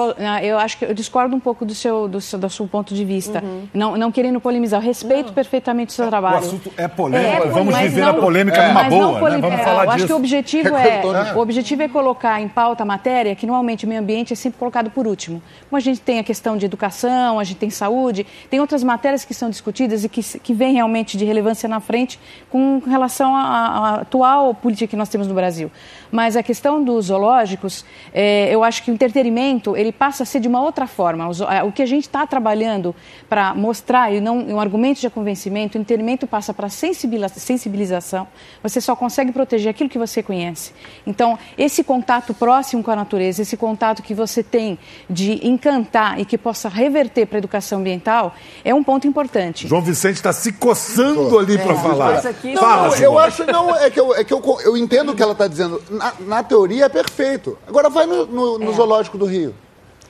eu 0.42 0.58
acho 0.58 0.78
que 0.78 0.84
eu 0.84 0.94
discordo 0.94 1.34
um 1.34 1.40
pouco 1.40 1.64
do 1.64 1.74
seu, 1.74 2.08
do 2.08 2.20
seu, 2.20 2.38
do 2.38 2.50
seu 2.50 2.66
ponto 2.66 2.94
de 2.94 3.04
vista. 3.04 3.42
Uhum. 3.42 3.68
Não, 3.72 3.96
não 3.96 4.12
querendo 4.12 4.40
polemizar. 4.40 4.80
Eu 4.80 4.86
respeito 4.86 5.28
não. 5.28 5.34
perfeitamente 5.34 5.90
o 5.90 5.92
seu 5.92 6.06
trabalho. 6.08 6.36
O 6.36 6.38
assunto 6.38 6.72
é 6.76 6.88
polêmico. 6.88 7.42
É, 7.42 7.46
Vamos 7.48 7.76
viver 7.76 8.00
não, 8.02 8.10
a 8.10 8.14
polêmica 8.14 8.58
é. 8.58 8.68
numa 8.68 8.84
boa. 8.84 9.30
Né? 9.30 9.38
Vamos 9.38 9.60
falar 9.60 9.84
eu 9.84 9.90
disso. 9.90 9.96
acho 9.96 10.06
que 10.06 10.12
o 10.12 10.16
objetivo 10.16 10.76
é, 10.76 11.34
o 11.34 11.38
objetivo 11.38 11.82
é 11.82 11.88
colocar 11.88 12.40
em 12.40 12.48
pauta 12.48 12.82
a 12.82 12.86
matéria 12.86 13.34
que 13.34 13.46
normalmente 13.46 13.84
o 13.84 13.88
meio 13.88 14.00
ambiente 14.00 14.32
é 14.32 14.36
sempre 14.36 14.58
colocado 14.58 14.90
por 14.90 15.06
último. 15.06 15.42
Como 15.70 15.78
a 15.78 15.80
gente 15.80 16.00
tem 16.00 16.18
a 16.18 16.24
questão 16.24 16.56
de 16.56 16.66
educação, 16.66 17.38
a 17.38 17.44
gente 17.44 17.58
tem 17.58 17.70
saúde, 17.70 18.26
tem 18.50 18.58
outras 18.58 18.82
matérias 18.82 19.24
que 19.24 19.32
são 19.32 19.48
discutidas 19.48 20.02
e 20.02 20.08
que, 20.08 20.20
que 20.40 20.52
vêm 20.52 20.74
realmente 20.74 21.16
de 21.16 21.24
relevância 21.24 21.68
na 21.68 21.78
frente 21.78 22.18
com 22.50 22.80
relação 22.80 23.36
à, 23.36 24.00
atual 24.00 24.52
política 24.52 24.88
que 24.88 24.96
nós 24.96 25.08
temos 25.08 25.28
no 25.28 25.34
Brasil. 25.34 25.70
Mas 26.10 26.36
a 26.36 26.42
questão 26.42 26.82
dos 26.82 27.06
zoológicos, 27.06 27.84
é, 28.12 28.52
eu 28.52 28.64
acho 28.64 28.82
que 28.82 28.90
o 28.90 28.94
entretenimento 28.94 29.76
ele 29.76 29.92
passa 29.92 30.24
a 30.24 30.26
ser 30.26 30.40
de 30.40 30.48
uma 30.48 30.60
outra 30.60 30.88
forma. 30.88 31.28
O, 31.28 31.68
o 31.68 31.70
que 31.70 31.82
a 31.82 31.86
gente 31.86 32.02
está 32.02 32.26
trabalhando 32.26 32.92
para 33.28 33.54
mostrar 33.54 34.12
e 34.12 34.20
não 34.20 34.38
um 34.38 34.58
argumento 34.58 35.00
de 35.00 35.08
convencimento, 35.08 35.78
o 35.78 35.80
entretenimento 35.80 36.26
passa 36.26 36.52
para 36.52 36.68
sensibilização. 36.68 38.26
Você 38.60 38.80
só 38.80 38.96
consegue 38.96 39.30
proteger 39.30 39.70
aquilo 39.70 39.88
que 39.88 39.98
você 39.98 40.20
conhece. 40.20 40.72
Então, 41.06 41.38
esse 41.56 41.84
contato 41.84 42.34
próximo 42.34 42.82
com 42.82 42.90
a 42.90 42.96
natureza, 42.96 43.42
esse 43.42 43.56
contato 43.56 44.02
que 44.02 44.14
você 44.14 44.42
tem 44.42 44.76
de 45.08 45.46
encantar 45.60 46.18
e 46.18 46.24
que 46.24 46.38
possa 46.38 46.68
reverter 46.68 47.26
para 47.26 47.36
a 47.36 47.40
educação 47.40 47.80
ambiental, 47.80 48.34
é 48.64 48.74
um 48.74 48.82
ponto 48.82 49.06
importante. 49.06 49.68
João 49.68 49.82
Vicente 49.82 50.16
está 50.16 50.32
se 50.32 50.52
coçando 50.52 51.38
ali 51.38 51.56
é, 51.56 51.58
para 51.58 51.74
falar. 51.76 52.26
Aqui... 52.26 52.56
Fala, 52.56 52.88
não, 52.88 52.96
eu 52.96 53.18
acho 53.18 53.44
não 53.44 53.76
é 53.76 53.90
que 53.90 54.00
eu, 54.00 54.14
é 54.14 54.24
que 54.24 54.32
eu, 54.32 54.42
eu 54.64 54.76
entendo 54.76 55.12
o 55.12 55.14
que 55.14 55.22
ela 55.22 55.32
está 55.32 55.46
dizendo 55.46 55.82
na, 55.90 56.14
na, 56.20 56.42
teoria 56.42 56.86
é 56.86 56.88
perfeito. 56.88 57.58
Agora 57.68 57.90
vai 57.90 58.06
no, 58.06 58.26
no, 58.26 58.58
no 58.58 58.70
é. 58.70 58.74
Zoológico 58.74 59.18
do 59.18 59.26
Rio. 59.26 59.54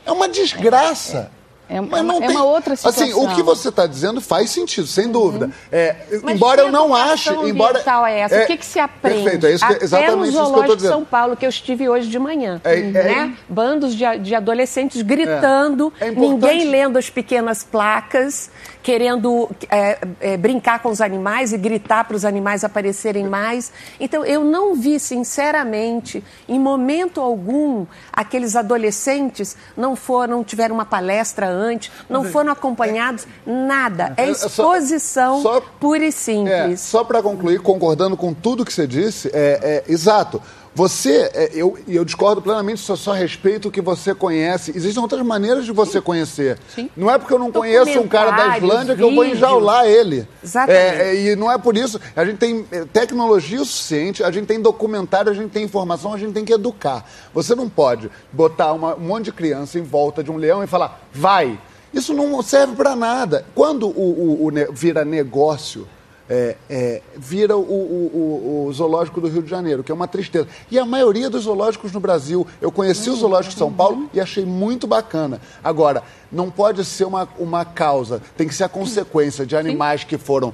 É 0.06 0.12
uma 0.12 0.28
desgraça. 0.28 1.30
É, 1.70 1.76
é, 1.76 1.80
mas 1.80 2.04
não 2.04 2.16
é 2.16 2.26
tem... 2.26 2.30
uma 2.30 2.44
outra 2.44 2.74
situação. 2.74 3.04
Assim, 3.04 3.12
o 3.14 3.34
que 3.34 3.42
você 3.42 3.68
está 3.68 3.86
dizendo 3.86 4.20
faz 4.20 4.50
sentido, 4.50 4.86
sem 4.88 5.06
uhum. 5.06 5.12
dúvida. 5.12 5.50
É, 5.70 5.94
embora 6.28 6.62
eu 6.62 6.72
não 6.72 6.94
ache. 6.94 7.30
Embora 7.30 7.82
é 8.08 8.20
essa? 8.20 8.34
É, 8.34 8.44
o 8.44 8.46
que, 8.48 8.56
que 8.56 8.66
se 8.66 8.80
aprende? 8.80 9.22
Perfeito, 9.22 9.46
é 9.46 9.52
isso 9.52 9.66
que, 9.66 9.84
exatamente 9.84 10.12
Até 10.12 10.16
no 10.16 10.32
Zoológico 10.32 10.76
de 10.76 10.82
São 10.82 11.04
Paulo, 11.04 11.36
que 11.36 11.46
eu 11.46 11.50
estive 11.50 11.88
hoje 11.88 12.08
de 12.08 12.18
manhã. 12.18 12.60
É, 12.64 12.80
é 12.80 12.82
né? 12.82 13.36
Bandos 13.48 13.94
de, 13.94 14.18
de, 14.18 14.34
adolescentes 14.34 15.00
gritando, 15.02 15.92
ninguém 16.16 16.68
lendo 16.68 16.98
as 16.98 17.08
pequenas 17.08 17.62
placas 17.62 18.50
querendo 18.82 19.50
é, 19.68 19.98
é, 20.20 20.36
brincar 20.36 20.80
com 20.80 20.88
os 20.88 21.00
animais 21.00 21.52
e 21.52 21.58
gritar 21.58 22.04
para 22.04 22.16
os 22.16 22.24
animais 22.24 22.64
aparecerem 22.64 23.26
mais. 23.26 23.72
Então, 23.98 24.24
eu 24.24 24.42
não 24.42 24.74
vi, 24.74 24.98
sinceramente, 24.98 26.24
em 26.48 26.58
momento 26.58 27.20
algum, 27.20 27.86
aqueles 28.12 28.56
adolescentes 28.56 29.56
não 29.76 29.94
foram, 29.94 30.42
tiveram 30.42 30.74
uma 30.74 30.86
palestra 30.86 31.46
antes, 31.48 31.59
não 32.08 32.24
foram 32.24 32.52
acompanhados, 32.52 33.26
nada. 33.46 34.12
É 34.16 34.28
exposição 34.30 35.42
só, 35.42 35.54
só, 35.54 35.60
pura 35.78 36.04
e 36.04 36.12
simples. 36.12 36.52
É, 36.52 36.76
só 36.76 37.04
para 37.04 37.22
concluir, 37.22 37.60
concordando 37.60 38.16
com 38.16 38.32
tudo 38.32 38.64
que 38.64 38.72
você 38.72 38.86
disse, 38.86 39.28
é, 39.32 39.84
é 39.86 39.92
exato. 39.92 40.42
Você, 40.74 41.30
é, 41.34 41.50
eu, 41.52 41.76
eu 41.88 42.04
discordo 42.04 42.40
plenamente, 42.40 42.80
só, 42.80 42.94
só 42.94 43.12
respeito 43.12 43.68
o 43.68 43.70
que 43.70 43.80
você 43.80 44.14
conhece. 44.14 44.72
Existem 44.74 45.02
outras 45.02 45.20
maneiras 45.22 45.64
de 45.64 45.72
você 45.72 45.98
Sim. 45.98 46.00
conhecer. 46.00 46.58
Sim. 46.72 46.90
Não 46.96 47.10
é 47.10 47.18
porque 47.18 47.34
eu 47.34 47.38
não 47.38 47.50
conheço 47.50 47.98
um 47.98 48.06
cara 48.06 48.30
da 48.30 48.56
Islândia 48.56 48.94
que 48.94 49.02
eu 49.02 49.12
vou 49.12 49.24
enjaular 49.24 49.86
ele. 49.86 50.28
Exatamente. 50.42 50.80
É, 50.80 51.08
é, 51.08 51.32
e 51.32 51.36
não 51.36 51.50
é 51.50 51.58
por 51.58 51.76
isso. 51.76 52.00
A 52.14 52.24
gente 52.24 52.38
tem 52.38 52.64
é, 52.70 52.84
tecnologia 52.84 53.60
o 53.60 53.64
suficiente, 53.64 54.22
a 54.22 54.30
gente 54.30 54.46
tem 54.46 54.60
documentário, 54.60 55.30
a 55.30 55.34
gente 55.34 55.50
tem 55.50 55.64
informação, 55.64 56.14
a 56.14 56.18
gente 56.18 56.32
tem 56.32 56.44
que 56.44 56.52
educar. 56.52 57.04
Você 57.34 57.54
não 57.54 57.68
pode 57.68 58.08
botar 58.32 58.72
uma, 58.72 58.94
um 58.94 59.00
monte 59.00 59.24
de 59.26 59.32
criança 59.32 59.78
em 59.78 59.82
volta 59.82 60.22
de 60.22 60.30
um 60.30 60.36
leão 60.36 60.62
e 60.62 60.68
falar, 60.68 61.00
vai. 61.12 61.58
Isso 61.92 62.14
não 62.14 62.40
serve 62.42 62.76
para 62.76 62.94
nada. 62.94 63.44
Quando 63.54 63.88
o, 63.88 64.44
o, 64.44 64.46
o, 64.46 64.72
vira 64.72 65.04
negócio 65.04 65.88
é, 66.30 66.56
é, 66.70 67.02
vira 67.16 67.56
o, 67.56 67.60
o, 67.60 68.66
o, 68.68 68.72
zoológico 68.72 69.20
do 69.20 69.26
Rio 69.26 69.42
de 69.42 69.50
Janeiro, 69.50 69.82
que 69.82 69.90
é 69.90 69.94
uma 69.94 70.06
tristeza. 70.06 70.46
E 70.70 70.78
a 70.78 70.86
maioria 70.86 71.28
dos 71.28 71.42
zoológicos 71.42 71.90
no 71.90 71.98
Brasil, 71.98 72.46
eu 72.60 72.70
conheci 72.70 73.10
o 73.10 73.16
zoológico 73.16 73.52
de 73.52 73.58
São 73.58 73.72
Paulo 73.72 74.08
e 74.14 74.20
achei 74.20 74.44
muito 74.44 74.86
bacana. 74.86 75.40
Agora, 75.62 76.04
não 76.30 76.50
pode 76.50 76.84
ser 76.84 77.04
uma, 77.04 77.28
uma 77.38 77.64
causa, 77.64 78.22
tem 78.36 78.46
que 78.46 78.54
ser 78.54 78.64
a 78.64 78.68
consequência 78.68 79.44
de 79.44 79.56
animais 79.56 80.04
que 80.04 80.16
foram, 80.16 80.52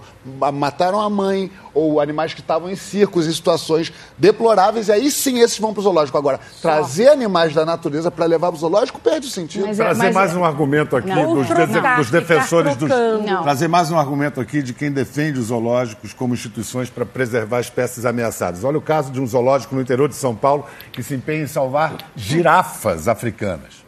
mataram 0.53 1.01
a 1.01 1.11
mãe, 1.11 1.51
ou 1.75 2.01
animais 2.01 2.33
que 2.33 2.41
estavam 2.41 2.71
em 2.71 2.77
circos, 2.77 3.27
em 3.27 3.33
situações 3.33 3.93
deploráveis, 4.17 4.89
e 4.89 4.93
aí 4.93 5.11
sim 5.11 5.41
esses 5.41 5.59
vão 5.59 5.75
para 5.75 5.81
o 5.81 5.83
zoológico. 5.83 6.17
Agora, 6.17 6.41
Só. 6.53 6.69
trazer 6.69 7.09
animais 7.09 7.53
da 7.53 7.67
natureza 7.67 8.11
para 8.11 8.25
levar 8.25 8.49
para 8.49 8.57
o 8.57 8.59
zoológico 8.59 8.99
perde 8.99 9.27
o 9.27 9.31
sentido. 9.31 9.67
Mas, 9.67 9.79
é, 9.79 9.85
trazer 9.85 10.03
mas, 10.05 10.15
mais 10.15 10.37
um 10.37 10.45
argumento 10.45 10.97
aqui 10.97 11.13
dos, 11.13 11.47
de, 11.47 11.97
dos, 11.97 12.11
defensores 12.11 12.77
dos. 12.77 12.89
Não. 12.89 13.43
Trazer 13.43 13.69
mais 13.69 13.91
um 13.91 13.99
argumento 13.99 14.41
aqui 14.41 14.63
de 14.63 14.73
quem 14.73 14.91
defende 14.91 15.39
os 15.39 15.47
zoológicos 15.47 16.15
como 16.15 16.33
instituições 16.33 16.89
para 16.89 17.05
preservar 17.05 17.61
espécies 17.61 18.07
ameaçadas. 18.07 18.65
Olha 18.65 18.79
o 18.79 18.83
caso 18.83 19.13
de 19.13 19.21
um 19.21 19.27
zoológico 19.27 19.75
no 19.75 19.83
interior 19.83 20.09
de 20.09 20.15
São 20.15 20.35
Paulo 20.35 20.65
que 20.93 21.03
se 21.03 21.15
empenha 21.15 21.43
em 21.43 21.47
salvar 21.47 21.97
girafas 22.17 23.07
africanas. 23.07 23.85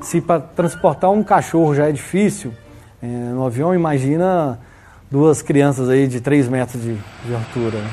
Se 0.00 0.20
para 0.20 0.40
transportar 0.40 1.10
um 1.10 1.22
cachorro 1.22 1.74
já 1.74 1.88
é 1.88 1.92
difícil, 1.92 2.52
é, 3.02 3.06
no 3.06 3.44
avião 3.44 3.74
imagina 3.74 4.58
duas 5.10 5.42
crianças 5.42 5.88
aí 5.88 6.06
de 6.06 6.20
3 6.20 6.48
metros 6.48 6.82
de, 6.82 6.94
de 6.94 7.34
altura. 7.34 7.78
Né? 7.78 7.90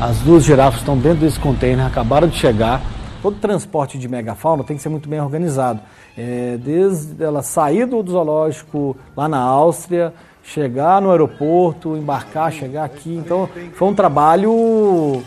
As 0.00 0.18
duas 0.18 0.44
girafas 0.44 0.80
estão 0.80 0.98
dentro 0.98 1.20
desse 1.20 1.38
container, 1.38 1.86
acabaram 1.86 2.28
de 2.28 2.36
chegar. 2.36 2.82
Todo 3.22 3.38
transporte 3.38 3.96
de 3.98 4.08
megafauna 4.08 4.64
tem 4.64 4.76
que 4.76 4.82
ser 4.82 4.88
muito 4.88 5.08
bem 5.08 5.20
organizado. 5.20 5.80
É, 6.18 6.58
desde 6.60 7.22
ela 7.22 7.42
sair 7.42 7.86
do 7.86 8.02
zoológico 8.10 8.96
lá 9.16 9.28
na 9.28 9.38
Áustria, 9.38 10.12
chegar 10.42 11.00
no 11.00 11.10
aeroporto, 11.10 11.96
embarcar, 11.96 12.50
chegar 12.52 12.84
aqui. 12.84 13.14
Então 13.14 13.48
foi 13.74 13.88
um 13.88 13.94
trabalho 13.94 15.22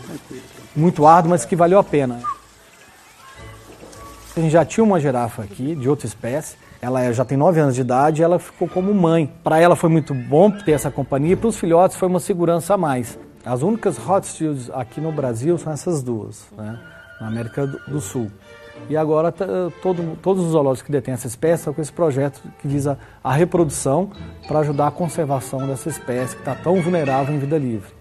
muito 0.74 1.06
árduo, 1.06 1.30
mas 1.30 1.44
que 1.44 1.56
valeu 1.56 1.78
a 1.78 1.84
pena. 1.84 2.20
A 4.36 4.40
gente 4.40 4.52
já 4.52 4.66
tinha 4.66 4.84
uma 4.84 5.00
girafa 5.00 5.44
aqui, 5.44 5.74
de 5.74 5.88
outra 5.88 6.06
espécie. 6.06 6.58
Ela 6.82 7.02
é, 7.02 7.10
já 7.10 7.24
tem 7.24 7.38
9 7.38 7.58
anos 7.58 7.74
de 7.74 7.80
idade 7.80 8.20
e 8.20 8.22
ela 8.22 8.38
ficou 8.38 8.68
como 8.68 8.92
mãe. 8.92 9.32
Para 9.42 9.58
ela 9.58 9.74
foi 9.74 9.88
muito 9.88 10.12
bom 10.12 10.50
ter 10.50 10.72
essa 10.72 10.90
companhia 10.90 11.32
e 11.32 11.36
para 11.36 11.48
os 11.48 11.58
filhotes 11.58 11.96
foi 11.96 12.06
uma 12.06 12.20
segurança 12.20 12.74
a 12.74 12.76
mais. 12.76 13.18
As 13.46 13.62
únicas 13.62 13.96
Rothschilds 13.96 14.68
aqui 14.74 15.00
no 15.00 15.10
Brasil 15.10 15.56
são 15.56 15.72
essas 15.72 16.02
duas, 16.02 16.44
né? 16.54 16.78
na 17.18 17.28
América 17.28 17.66
do 17.66 17.98
Sul. 17.98 18.30
E 18.90 18.96
agora 18.96 19.32
todo, 19.32 20.18
todos 20.20 20.44
os 20.44 20.50
zoológicos 20.50 20.84
que 20.84 20.92
detêm 20.92 21.14
essa 21.14 21.26
espécie 21.26 21.62
estão 21.62 21.72
com 21.72 21.80
esse 21.80 21.92
projeto 21.92 22.42
que 22.60 22.68
visa 22.68 22.98
a 23.24 23.32
reprodução 23.32 24.10
para 24.46 24.58
ajudar 24.58 24.88
a 24.88 24.90
conservação 24.90 25.66
dessa 25.66 25.88
espécie 25.88 26.34
que 26.34 26.42
está 26.42 26.54
tão 26.54 26.82
vulnerável 26.82 27.34
em 27.34 27.38
vida 27.38 27.56
livre. 27.56 27.95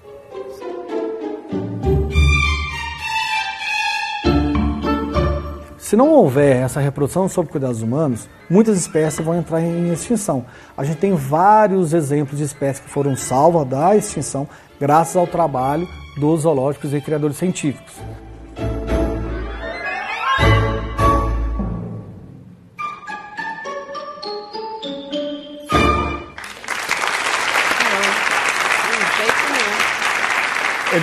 Se 5.96 5.98
não 5.98 6.12
houver 6.12 6.58
essa 6.58 6.82
reprodução 6.82 7.30
sob 7.30 7.48
cuidados 7.48 7.82
humanos, 7.82 8.28
muitas 8.50 8.78
espécies 8.78 9.26
vão 9.26 9.34
entrar 9.34 9.62
em 9.62 9.94
extinção. 9.94 10.46
A 10.76 10.84
gente 10.84 10.98
tem 10.98 11.16
vários 11.16 11.94
exemplos 11.94 12.38
de 12.38 12.44
espécies 12.44 12.84
que 12.84 12.90
foram 12.90 13.16
salvas 13.16 13.66
da 13.66 13.96
extinção 13.96 14.46
graças 14.78 15.16
ao 15.16 15.26
trabalho 15.26 15.88
dos 16.18 16.42
zoológicos 16.42 16.94
e 16.94 17.00
criadores 17.00 17.38
científicos. 17.38 17.94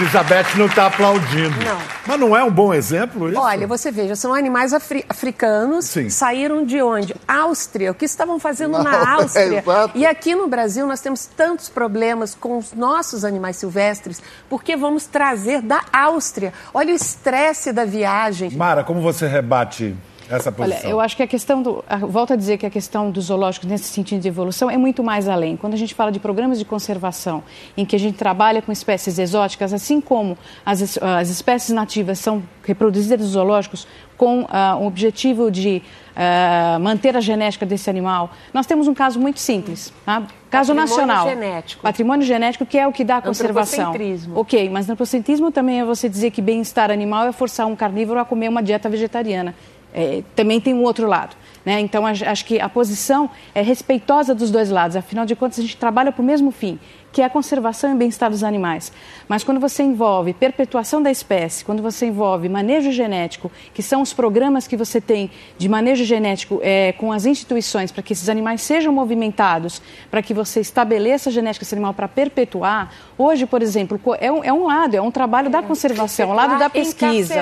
Elizabeth 0.03 0.57
não 0.57 0.67
está 0.67 0.87
aplaudindo. 0.87 1.57
Não. 1.65 1.79
Mas 2.07 2.21
não 2.21 2.37
é 2.37 2.43
um 2.43 2.51
bom 2.51 2.75
exemplo 2.75 3.29
isso? 3.29 3.39
Olha, 3.41 3.67
você 3.69 3.93
veja, 3.93 4.17
são 4.17 4.35
animais 4.35 4.73
afri 4.73 5.05
africanos, 5.09 5.85
Sim. 5.85 6.11
saíram 6.11 6.65
de 6.65 6.83
onde? 6.83 7.15
Áustria. 7.27 7.93
O 7.93 7.95
que 7.95 8.05
estavam 8.05 8.39
fazendo 8.41 8.73
não, 8.73 8.83
na 8.83 9.15
Áustria? 9.15 9.61
É 9.61 9.91
e 9.95 10.05
aqui 10.05 10.35
no 10.35 10.49
Brasil 10.49 10.87
nós 10.87 11.01
temos 11.01 11.27
tantos 11.27 11.69
problemas 11.69 12.35
com 12.35 12.59
os 12.59 12.73
nossos 12.73 13.25
animais 13.25 13.57
silvestres, 13.57 14.21
porque 14.51 14.77
vamos 14.77 15.07
trazer 15.07 15.63
da 15.63 15.83
Áustria. 15.93 16.53
Olha 16.75 16.93
o 16.93 16.97
estresse 16.97 17.73
da 17.73 17.85
viagem. 17.85 18.51
Mara, 18.51 18.83
como 18.83 19.01
você 19.01 19.29
rebate 19.29 19.97
essa 20.37 20.53
posição? 20.53 20.81
Olha, 20.81 20.89
eu 20.89 21.01
acho 21.01 21.17
que 21.17 21.23
a 21.23 21.27
questão 21.27 21.63
do. 21.63 21.85
Volto 22.09 22.33
a 22.33 22.37
dizer 22.37 22.59
que 22.59 22.67
a 22.67 22.71
questão 22.71 23.11
do 23.11 23.21
zoológico 23.21 23.67
nesse 23.67 23.85
sentido 23.85 24.21
de 24.21 24.29
evolução 24.29 24.71
é 24.71 24.77
muito 24.77 25.03
mais 25.03 25.29
além. 25.29 25.57
Quando 25.57 25.75
a 25.75 25.77
gente 25.77 25.95
fala 25.95 26.11
de 26.11 26.19
programas 26.19 26.59
de 26.59 26.65
conservação, 26.65 27.43
em 27.77 27.85
que 27.85 27.97
a 27.97 27.99
gente 27.99 28.17
trabalha 28.17 28.63
com 28.63 28.73
espécies 28.73 29.19
exóticas, 29.19 29.73
assim 29.73 30.01
como 30.01 30.37
as, 30.65 30.99
as 31.01 31.29
espécies 31.29 31.71
nativas 31.71 32.19
são 32.19 32.43
reproduzidas 32.65 33.21
nos 33.21 33.31
zoológicos 33.31 33.87
com 34.17 34.43
uh, 34.43 34.77
o 34.81 34.87
objetivo 34.87 35.51
de 35.51 35.83
uh, 36.13 36.79
manter 36.79 37.17
a 37.17 37.21
genética 37.21 37.67
desse 37.67 37.91
animal, 37.91 38.31
nós 38.55 38.67
temos 38.67 38.87
um 38.87 38.95
caso 38.95 39.19
muito 39.19 39.41
simples. 39.41 39.93
Tá? 40.07 40.23
Caso 40.49 40.73
Patrimônio 40.73 41.07
nacional. 41.07 41.29
Genético. 41.29 41.83
Patrimônio 41.83 42.27
genético, 42.27 42.65
que 42.65 42.79
é 42.79 42.87
o 42.87 42.93
que 42.93 43.03
dá 43.03 43.17
a 43.17 43.23
conservação. 43.23 43.93
Ok, 44.37 44.69
mas 44.71 44.85
antropocentrismo 44.85 45.51
também 45.51 45.81
é 45.81 45.85
você 45.85 46.09
dizer 46.09 46.31
que 46.31 46.41
bem-estar 46.41 46.91
animal 46.91 47.27
é 47.27 47.33
forçar 47.33 47.67
um 47.67 47.75
carnívoro 47.75 48.21
a 48.21 48.25
comer 48.25 48.49
uma 48.49 48.63
dieta 48.63 48.89
vegetariana 48.89 49.55
é, 49.93 50.23
também 50.35 50.61
tem 50.61 50.75
um 50.75 50.83
outro 50.83 51.07
lado. 51.07 51.37
Né? 51.65 51.81
Então, 51.81 52.05
acho 52.07 52.45
que 52.45 52.61
a 52.61 52.69
posição 52.69 53.31
é 53.55 53.63
respeitosa 53.63 54.35
dos 54.35 54.51
dois 54.51 54.71
lados. 54.71 54.97
Afinal 54.97 55.25
de 55.25 55.37
contas, 55.37 55.59
a 55.59 55.63
gente 55.63 55.77
trabalha 55.77 56.11
para 56.11 56.23
o 56.23 56.25
mesmo 56.25 56.51
fim, 56.51 56.79
que 57.13 57.21
é 57.21 57.25
a 57.25 57.31
conservação 57.31 57.93
e 57.93 57.95
bem-estar 57.95 58.31
dos 58.31 58.43
animais. 58.43 58.91
Mas 59.29 59.45
quando 59.45 59.61
você 59.61 59.83
envolve 59.83 60.33
perpetuação 60.33 61.03
da 61.03 61.11
espécie, 61.11 61.65
quando 61.65 61.83
você 61.83 62.07
envolve 62.07 62.49
manejo 62.49 62.91
genético, 62.91 63.53
que 63.75 63.83
são 63.83 64.01
os 64.01 64.13
programas 64.13 64.67
que 64.67 64.77
você 64.77 65.01
tem 65.01 65.31
de 65.59 65.69
manejo 65.69 66.05
genético 66.05 66.59
é, 66.63 66.93
com 66.93 67.13
as 67.13 67.27
instituições 67.27 67.93
para 67.93 68.03
que 68.03 68.13
esses 68.13 68.29
animais 68.29 68.63
sejam 68.63 68.93
movimentados, 68.93 69.83
para 70.11 70.23
que 70.23 70.33
você 70.33 70.61
estabeleça 70.61 71.29
a 71.29 71.33
genética 71.33 71.65
desse 71.65 71.75
animal 71.75 71.93
para 71.93 72.09
perpetuar, 72.09 72.91
hoje, 73.19 73.45
por 73.47 73.63
exemplo, 73.63 74.01
é 74.19 74.33
um, 74.33 74.43
é 74.43 74.53
um 74.53 74.67
lado, 74.67 74.97
é 74.97 75.01
um 75.01 75.11
trabalho 75.11 75.51
da 75.51 75.63
conservação, 75.63 76.31
um 76.31 76.35
lado 76.35 76.59
da 76.59 76.71
pesquisa. 76.71 77.35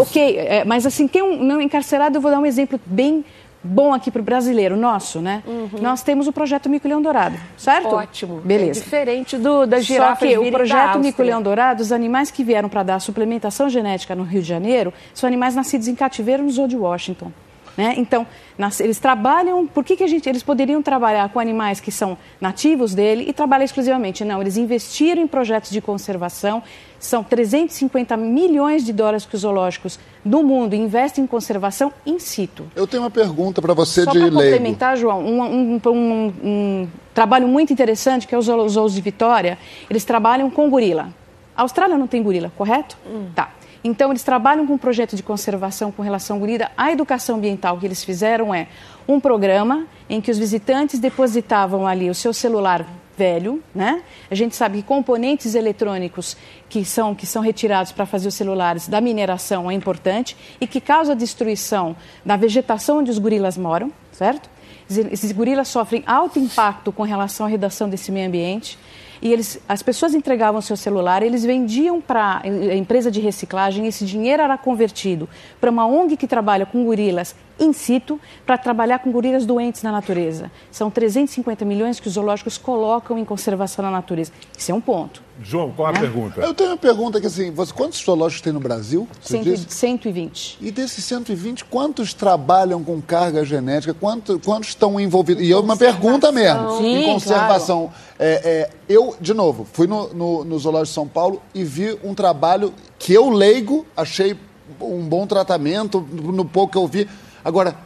Ok, 0.00 0.38
é, 0.38 0.64
mas 0.64 0.86
assim, 0.86 1.06
tem 1.06 1.22
um 1.22 1.42
não 1.42 1.60
encarcerado, 1.60 2.16
eu 2.16 2.20
vou 2.20 2.30
dar 2.30 2.38
um 2.38 2.46
exemplo 2.46 2.80
bem 2.86 3.24
bom 3.64 3.94
aqui 3.94 4.10
para 4.10 4.20
o 4.20 4.24
brasileiro, 4.24 4.76
nosso, 4.76 5.20
né? 5.20 5.42
Uhum. 5.46 5.70
Nós 5.80 6.02
temos 6.02 6.28
o 6.28 6.32
projeto 6.32 6.68
Mico-Leão 6.68 7.00
Dourado, 7.00 7.36
certo? 7.56 7.88
Ótimo. 7.88 8.40
Beleza. 8.44 8.80
É 8.80 8.84
diferente 8.84 9.38
do, 9.38 9.66
da 9.66 9.80
girafa 9.80 10.26
Só 10.26 10.26
que 10.26 10.38
o 10.38 10.50
projeto 10.50 10.98
Mico-Leão 10.98 11.42
Dourado, 11.42 11.82
os 11.82 11.90
animais 11.90 12.30
que 12.30 12.44
vieram 12.44 12.68
para 12.68 12.82
dar 12.82 13.00
suplementação 13.00 13.68
genética 13.68 14.14
no 14.14 14.22
Rio 14.22 14.42
de 14.42 14.48
Janeiro, 14.48 14.92
são 15.14 15.26
animais 15.26 15.54
nascidos 15.54 15.88
em 15.88 15.94
cativeiro 15.94 16.42
no 16.42 16.50
Zoo 16.50 16.68
de 16.68 16.76
Washington. 16.76 17.32
Né? 17.76 17.94
Então, 17.96 18.26
nas, 18.56 18.78
eles 18.80 18.98
trabalham. 18.98 19.66
Por 19.66 19.84
que, 19.84 19.96
que 19.96 20.04
a 20.04 20.06
gente, 20.06 20.28
eles 20.28 20.42
poderiam 20.42 20.82
trabalhar 20.82 21.28
com 21.30 21.40
animais 21.40 21.80
que 21.80 21.90
são 21.90 22.16
nativos 22.40 22.94
dele 22.94 23.24
e 23.28 23.32
trabalhar 23.32 23.64
exclusivamente? 23.64 24.24
Não, 24.24 24.40
eles 24.40 24.56
investiram 24.56 25.22
em 25.22 25.26
projetos 25.26 25.70
de 25.70 25.80
conservação. 25.80 26.62
São 27.00 27.22
350 27.22 28.16
milhões 28.16 28.84
de 28.84 28.92
dólares 28.92 29.26
que 29.26 29.34
os 29.34 29.42
zoológicos 29.42 29.98
do 30.24 30.42
mundo 30.42 30.74
investem 30.74 31.24
em 31.24 31.26
conservação 31.26 31.92
in 32.06 32.18
situ. 32.18 32.64
Eu 32.74 32.86
tenho 32.86 33.02
uma 33.02 33.10
pergunta 33.10 33.60
para 33.60 33.74
você 33.74 34.04
Só 34.04 34.12
de 34.12 34.18
leigo. 34.18 34.34
Só 34.34 34.40
para 34.40 34.50
complementar, 34.50 34.96
João, 34.96 35.20
um, 35.20 35.42
um, 35.42 35.80
um, 35.84 36.32
um, 36.42 36.88
trabalho 37.12 37.46
muito 37.46 37.72
interessante 37.72 38.26
que 38.26 38.34
é 38.34 38.38
os 38.38 38.46
zoos 38.46 38.94
de 38.94 39.00
Vitória. 39.00 39.58
Eles 39.90 40.04
trabalham 40.04 40.48
com 40.48 40.70
gorila. 40.70 41.08
A 41.56 41.62
Austrália 41.62 41.98
não 41.98 42.06
tem 42.06 42.22
gorila, 42.22 42.50
correto? 42.56 42.96
Hum. 43.06 43.26
Tá. 43.34 43.50
Então, 43.86 44.10
eles 44.10 44.22
trabalham 44.22 44.66
com 44.66 44.72
um 44.72 44.78
projeto 44.78 45.14
de 45.14 45.22
conservação 45.22 45.92
com 45.92 46.00
relação 46.00 46.38
gorila. 46.38 46.70
A 46.74 46.90
educação 46.90 47.36
ambiental 47.36 47.78
que 47.78 47.84
eles 47.84 48.02
fizeram 48.02 48.54
é 48.54 48.66
um 49.06 49.20
programa 49.20 49.86
em 50.08 50.22
que 50.22 50.30
os 50.30 50.38
visitantes 50.38 50.98
depositavam 50.98 51.86
ali 51.86 52.08
o 52.08 52.14
seu 52.14 52.32
celular 52.32 52.86
velho, 53.16 53.62
né? 53.74 54.02
A 54.30 54.34
gente 54.34 54.56
sabe 54.56 54.78
que 54.78 54.84
componentes 54.84 55.54
eletrônicos 55.54 56.34
que 56.68 56.82
são, 56.84 57.14
que 57.14 57.26
são 57.26 57.42
retirados 57.42 57.92
para 57.92 58.06
fazer 58.06 58.26
os 58.26 58.34
celulares 58.34 58.88
da 58.88 59.02
mineração 59.02 59.70
é 59.70 59.74
importante 59.74 60.36
e 60.60 60.66
que 60.66 60.80
causa 60.80 61.14
destruição 61.14 61.94
da 62.24 62.36
vegetação 62.36 62.98
onde 62.98 63.10
os 63.10 63.18
gorilas 63.18 63.56
moram, 63.56 63.92
certo? 64.10 64.48
Esses 64.90 65.30
gorilas 65.30 65.68
sofrem 65.68 66.02
alto 66.06 66.38
impacto 66.38 66.90
com 66.90 67.02
relação 67.02 67.46
à 67.46 67.48
redação 67.48 67.88
desse 67.88 68.10
meio 68.10 68.28
ambiente 68.28 68.78
e 69.24 69.32
eles, 69.32 69.58
as 69.66 69.82
pessoas 69.82 70.14
entregavam 70.14 70.60
seu 70.60 70.76
celular, 70.76 71.22
eles 71.22 71.42
vendiam 71.42 71.98
para 71.98 72.42
a 72.44 72.76
empresa 72.76 73.10
de 73.10 73.20
reciclagem, 73.20 73.86
esse 73.86 74.04
dinheiro 74.04 74.42
era 74.42 74.58
convertido 74.58 75.26
para 75.58 75.70
uma 75.70 75.86
ONG 75.86 76.14
que 76.14 76.26
trabalha 76.26 76.66
com 76.66 76.84
gorilas 76.84 77.34
in 77.58 77.72
situ 77.72 78.20
para 78.44 78.58
trabalhar 78.58 78.98
com 78.98 79.10
gorilas 79.10 79.46
doentes 79.46 79.82
na 79.82 79.90
natureza. 79.90 80.50
São 80.70 80.90
350 80.90 81.64
milhões 81.64 81.98
que 81.98 82.06
os 82.06 82.14
zoológicos 82.14 82.58
colocam 82.58 83.16
em 83.16 83.24
conservação 83.24 83.82
na 83.82 83.90
natureza. 83.90 84.30
Isso 84.56 84.70
é 84.70 84.74
um 84.74 84.80
ponto. 84.80 85.22
João, 85.42 85.72
qual 85.72 85.88
a 85.88 85.92
né? 85.92 86.00
pergunta? 86.00 86.40
Eu 86.40 86.54
tenho 86.54 86.70
uma 86.70 86.76
pergunta 86.76 87.20
que 87.20 87.26
assim, 87.26 87.50
você, 87.50 87.72
quantos 87.72 88.02
zoológicos 88.02 88.40
tem 88.40 88.52
no 88.52 88.60
Brasil? 88.60 89.08
Cento, 89.20 89.56
120. 89.68 90.58
E 90.60 90.70
desses 90.70 91.04
120, 91.04 91.64
quantos 91.64 92.14
trabalham 92.14 92.84
com 92.84 93.00
carga 93.02 93.44
genética? 93.44 93.92
Quantos, 93.92 94.40
quantos 94.44 94.68
estão 94.70 95.00
envolvidos? 95.00 95.42
E 95.42 95.50
é 95.50 95.56
uma 95.56 95.76
pergunta 95.76 96.30
mesmo. 96.30 96.78
Sim, 96.78 96.96
em 96.96 97.04
conservação. 97.04 97.86
Claro. 97.86 98.04
É, 98.18 98.32
é, 98.44 98.70
eu, 98.88 99.16
de 99.20 99.34
novo, 99.34 99.66
fui 99.72 99.86
no, 99.86 100.14
no, 100.14 100.44
no 100.44 100.58
Zoológico 100.58 100.88
de 100.88 100.94
São 100.94 101.08
Paulo 101.08 101.42
e 101.52 101.64
vi 101.64 101.98
um 102.04 102.14
trabalho 102.14 102.72
que 102.98 103.12
eu, 103.12 103.28
leigo, 103.28 103.84
achei 103.96 104.36
um 104.80 105.02
bom 105.02 105.26
tratamento, 105.26 106.00
no 106.00 106.44
pouco 106.44 106.72
que 106.72 106.78
eu 106.78 106.86
vi. 106.86 107.08
Agora, 107.44 107.76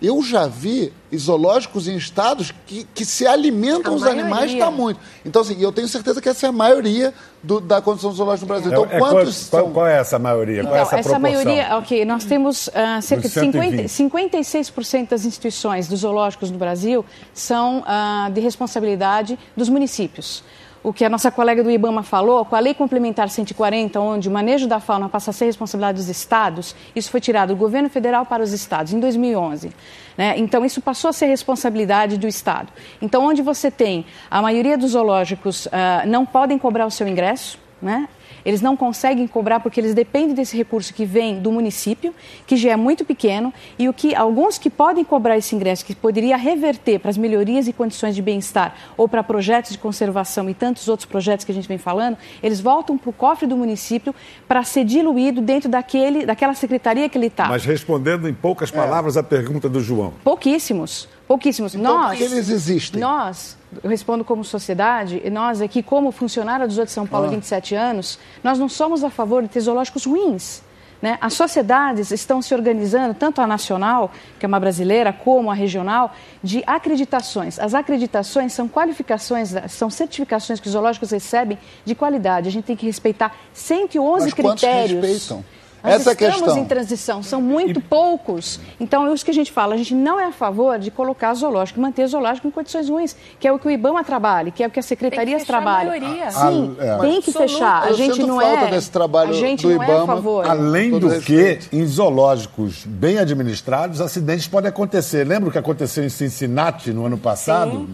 eu 0.00 0.22
já 0.22 0.46
vi 0.46 0.92
zoológicos 1.14 1.88
em 1.88 1.96
estados 1.96 2.54
que, 2.66 2.86
que 2.94 3.04
se 3.04 3.26
alimentam 3.26 3.92
a 3.92 3.96
os 3.96 4.02
maioria. 4.02 4.22
animais 4.22 4.52
está 4.52 4.70
muito. 4.70 5.00
Então, 5.24 5.42
assim, 5.42 5.60
eu 5.60 5.70
tenho 5.72 5.88
certeza 5.88 6.20
que 6.20 6.28
essa 6.28 6.46
é 6.46 6.48
a 6.48 6.52
maioria 6.52 7.12
do, 7.42 7.60
da 7.60 7.82
condição 7.82 8.12
zoológica 8.12 8.46
no 8.46 8.48
Brasil. 8.48 8.70
Então, 8.70 8.84
é, 8.90 8.98
quantos 8.98 9.48
qual, 9.48 9.64
são... 9.64 9.72
qual, 9.72 9.86
é 9.86 9.98
essa 9.98 10.18
maioria? 10.18 10.62
Qual 10.62 10.74
é 10.74 10.80
então, 10.82 10.96
é 10.96 11.00
essa, 11.00 11.10
essa 11.10 11.18
maioria, 11.18 11.76
ok, 11.76 12.04
nós 12.04 12.24
temos 12.24 12.68
uh, 12.68 13.02
cerca 13.02 13.28
de 13.28 13.34
50, 13.34 13.82
56% 13.84 15.08
das 15.08 15.24
instituições 15.24 15.88
dos 15.88 16.00
zoológicos 16.00 16.50
no 16.50 16.58
Brasil 16.58 17.04
são 17.34 17.80
uh, 17.80 18.30
de 18.32 18.40
responsabilidade 18.40 19.38
dos 19.56 19.68
municípios 19.68 20.42
o 20.82 20.92
que 20.92 21.04
a 21.04 21.08
nossa 21.08 21.30
colega 21.30 21.62
do 21.62 21.70
IBAMA 21.70 22.02
falou, 22.02 22.44
com 22.44 22.56
a 22.56 22.60
Lei 22.60 22.72
Complementar 22.72 23.28
140, 23.28 24.00
onde 24.00 24.28
o 24.28 24.32
manejo 24.32 24.66
da 24.66 24.80
fauna 24.80 25.08
passa 25.08 25.30
a 25.30 25.34
ser 25.34 25.44
responsabilidade 25.44 25.98
dos 25.98 26.08
estados, 26.08 26.74
isso 26.96 27.10
foi 27.10 27.20
tirado 27.20 27.50
do 27.50 27.56
governo 27.56 27.90
federal 27.90 28.24
para 28.24 28.42
os 28.42 28.52
estados 28.52 28.92
em 28.92 29.00
2011. 29.00 29.70
Né? 30.16 30.34
Então, 30.38 30.64
isso 30.64 30.80
passou 30.80 31.10
a 31.10 31.12
ser 31.12 31.26
responsabilidade 31.26 32.16
do 32.16 32.26
estado. 32.26 32.72
Então, 33.00 33.24
onde 33.24 33.42
você 33.42 33.70
tem 33.70 34.06
a 34.30 34.40
maioria 34.40 34.78
dos 34.78 34.92
zoológicos 34.92 35.66
uh, 35.66 35.70
não 36.06 36.24
podem 36.24 36.58
cobrar 36.58 36.86
o 36.86 36.90
seu 36.90 37.06
ingresso, 37.06 37.58
né? 37.80 38.08
Eles 38.44 38.60
não 38.60 38.76
conseguem 38.76 39.26
cobrar 39.26 39.60
porque 39.60 39.80
eles 39.80 39.94
dependem 39.94 40.34
desse 40.34 40.56
recurso 40.56 40.92
que 40.92 41.04
vem 41.04 41.40
do 41.40 41.50
município, 41.52 42.14
que 42.46 42.56
já 42.56 42.70
é 42.70 42.76
muito 42.76 43.04
pequeno, 43.04 43.52
e 43.78 43.88
o 43.88 43.92
que 43.92 44.14
alguns 44.14 44.58
que 44.58 44.70
podem 44.70 45.04
cobrar 45.04 45.36
esse 45.36 45.54
ingresso, 45.54 45.84
que 45.84 45.94
poderia 45.94 46.36
reverter 46.36 46.98
para 46.98 47.10
as 47.10 47.16
melhorias 47.16 47.68
e 47.68 47.72
condições 47.72 48.14
de 48.14 48.22
bem-estar 48.22 48.74
ou 48.96 49.08
para 49.08 49.22
projetos 49.22 49.72
de 49.72 49.78
conservação 49.78 50.48
e 50.48 50.54
tantos 50.54 50.88
outros 50.88 51.06
projetos 51.06 51.44
que 51.44 51.52
a 51.52 51.54
gente 51.54 51.68
vem 51.68 51.78
falando, 51.78 52.16
eles 52.42 52.60
voltam 52.60 52.96
para 52.96 53.10
o 53.10 53.12
cofre 53.12 53.46
do 53.46 53.56
município 53.56 54.14
para 54.48 54.62
ser 54.64 54.84
diluído 54.84 55.40
dentro 55.40 55.68
daquele, 55.68 56.26
daquela 56.26 56.54
secretaria 56.54 57.08
que 57.08 57.16
ele 57.16 57.26
está. 57.26 57.46
Mas 57.48 57.64
respondendo 57.64 58.28
em 58.28 58.34
poucas 58.34 58.70
palavras 58.70 59.16
é. 59.16 59.20
a 59.20 59.22
pergunta 59.22 59.68
do 59.68 59.80
João. 59.80 60.12
Pouquíssimos. 60.24 61.08
Pouquíssimos. 61.30 61.76
Então, 61.76 61.96
nós, 61.96 62.20
eles 62.20 62.48
existem. 62.48 63.00
Nós, 63.00 63.56
eu 63.84 63.88
respondo 63.88 64.24
como 64.24 64.42
sociedade, 64.42 65.22
nós 65.30 65.60
aqui, 65.60 65.80
como 65.80 66.10
funcionária 66.10 66.66
do 66.66 66.74
Zoo 66.74 66.84
de 66.84 66.90
São 66.90 67.06
Paulo 67.06 67.26
há 67.26 67.28
ah. 67.28 67.30
27 67.30 67.72
anos, 67.72 68.18
nós 68.42 68.58
não 68.58 68.68
somos 68.68 69.04
a 69.04 69.10
favor 69.10 69.40
de 69.40 69.48
ter 69.48 69.60
zoológicos 69.60 70.06
ruins. 70.06 70.60
Né? 71.00 71.18
As 71.20 71.34
sociedades 71.34 72.10
estão 72.10 72.42
se 72.42 72.52
organizando, 72.52 73.14
tanto 73.14 73.40
a 73.40 73.46
nacional, 73.46 74.10
que 74.40 74.44
é 74.44 74.48
uma 74.48 74.58
brasileira, 74.58 75.12
como 75.12 75.52
a 75.52 75.54
regional, 75.54 76.12
de 76.42 76.64
acreditações. 76.66 77.60
As 77.60 77.74
acreditações 77.74 78.52
são 78.52 78.68
qualificações, 78.68 79.54
são 79.68 79.88
certificações 79.88 80.58
que 80.58 80.66
os 80.66 80.72
zoológicos 80.72 81.12
recebem 81.12 81.56
de 81.84 81.94
qualidade. 81.94 82.48
A 82.48 82.50
gente 82.50 82.64
tem 82.64 82.74
que 82.74 82.86
respeitar 82.86 83.36
111 83.54 84.24
Mas 84.24 84.34
critérios. 84.34 85.00
Respeitam? 85.00 85.44
Nós 85.82 85.94
Essa 85.94 86.12
estamos 86.12 86.36
questão. 86.36 86.58
em 86.58 86.64
transição, 86.64 87.22
são 87.22 87.40
muito 87.40 87.80
e... 87.80 87.82
poucos. 87.82 88.60
Então, 88.78 89.06
é 89.06 89.14
isso 89.14 89.24
que 89.24 89.30
a 89.30 89.34
gente 89.34 89.50
fala, 89.50 89.74
a 89.74 89.78
gente 89.78 89.94
não 89.94 90.20
é 90.20 90.26
a 90.26 90.32
favor 90.32 90.78
de 90.78 90.90
colocar 90.90 91.32
zoológico, 91.34 91.80
manter 91.80 92.06
zoológico 92.06 92.46
em 92.46 92.50
condições 92.50 92.88
ruins, 92.88 93.16
que 93.38 93.48
é 93.48 93.52
o 93.52 93.58
que 93.58 93.66
o 93.66 93.70
IBAMA 93.70 94.04
trabalha, 94.04 94.50
que 94.50 94.62
é 94.62 94.66
o 94.66 94.70
que 94.70 94.78
as 94.78 94.86
secretarias 94.86 95.44
trabalham. 95.44 95.92
Sim, 96.30 96.76
a, 96.78 96.84
é. 96.84 96.98
tem 96.98 97.22
que 97.22 97.32
fechar. 97.32 97.84
A 97.84 97.92
gente 97.92 98.22
não 98.22 98.40
é. 98.40 98.70
Desse 98.70 98.90
trabalho 98.90 99.30
a 99.30 99.34
gente 99.34 99.62
do 99.62 99.74
não 99.74 99.82
IBAMA, 99.82 99.92
é 99.92 100.02
a 100.02 100.06
favor. 100.06 100.46
Além 100.46 100.98
do 100.98 101.08
respeito. 101.08 101.70
que, 101.70 101.76
em 101.76 101.86
zoológicos 101.86 102.84
bem 102.84 103.18
administrados, 103.18 104.00
acidentes 104.00 104.46
podem 104.46 104.68
acontecer. 104.68 105.26
Lembra 105.26 105.48
o 105.48 105.52
que 105.52 105.58
aconteceu 105.58 106.04
em 106.04 106.08
Cincinnati 106.08 106.92
no 106.92 107.06
ano 107.06 107.16
passado? 107.16 107.70
Sim. 107.70 107.88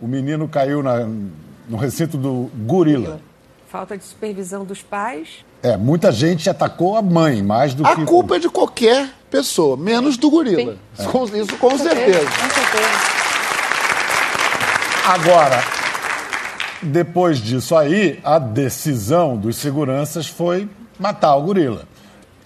O 0.00 0.06
menino 0.06 0.46
caiu 0.48 0.82
na, 0.82 1.08
no 1.68 1.76
recinto 1.76 2.16
do 2.18 2.50
gorila. 2.66 3.20
Falta 3.76 3.98
de 3.98 4.04
supervisão 4.04 4.64
dos 4.64 4.80
pais. 4.80 5.44
É, 5.62 5.76
muita 5.76 6.10
gente 6.10 6.48
atacou 6.48 6.96
a 6.96 7.02
mãe 7.02 7.42
mais 7.42 7.74
do 7.74 7.86
a 7.86 7.94
que. 7.94 8.00
A 8.00 8.06
culpa 8.06 8.36
é 8.36 8.38
de 8.38 8.48
qualquer 8.48 9.10
pessoa, 9.30 9.76
menos 9.76 10.16
do 10.16 10.30
gorila. 10.30 10.78
É. 10.98 11.02
Isso 11.02 11.10
com 11.10 11.26
certeza. 11.26 11.56
Com 11.60 11.76
certeza. 11.76 12.26
Agora, 15.04 15.62
depois 16.80 17.36
disso 17.36 17.76
aí, 17.76 18.18
a 18.24 18.38
decisão 18.38 19.36
dos 19.36 19.56
seguranças 19.56 20.26
foi 20.26 20.66
matar 20.98 21.36
o 21.36 21.42
gorila. 21.42 21.86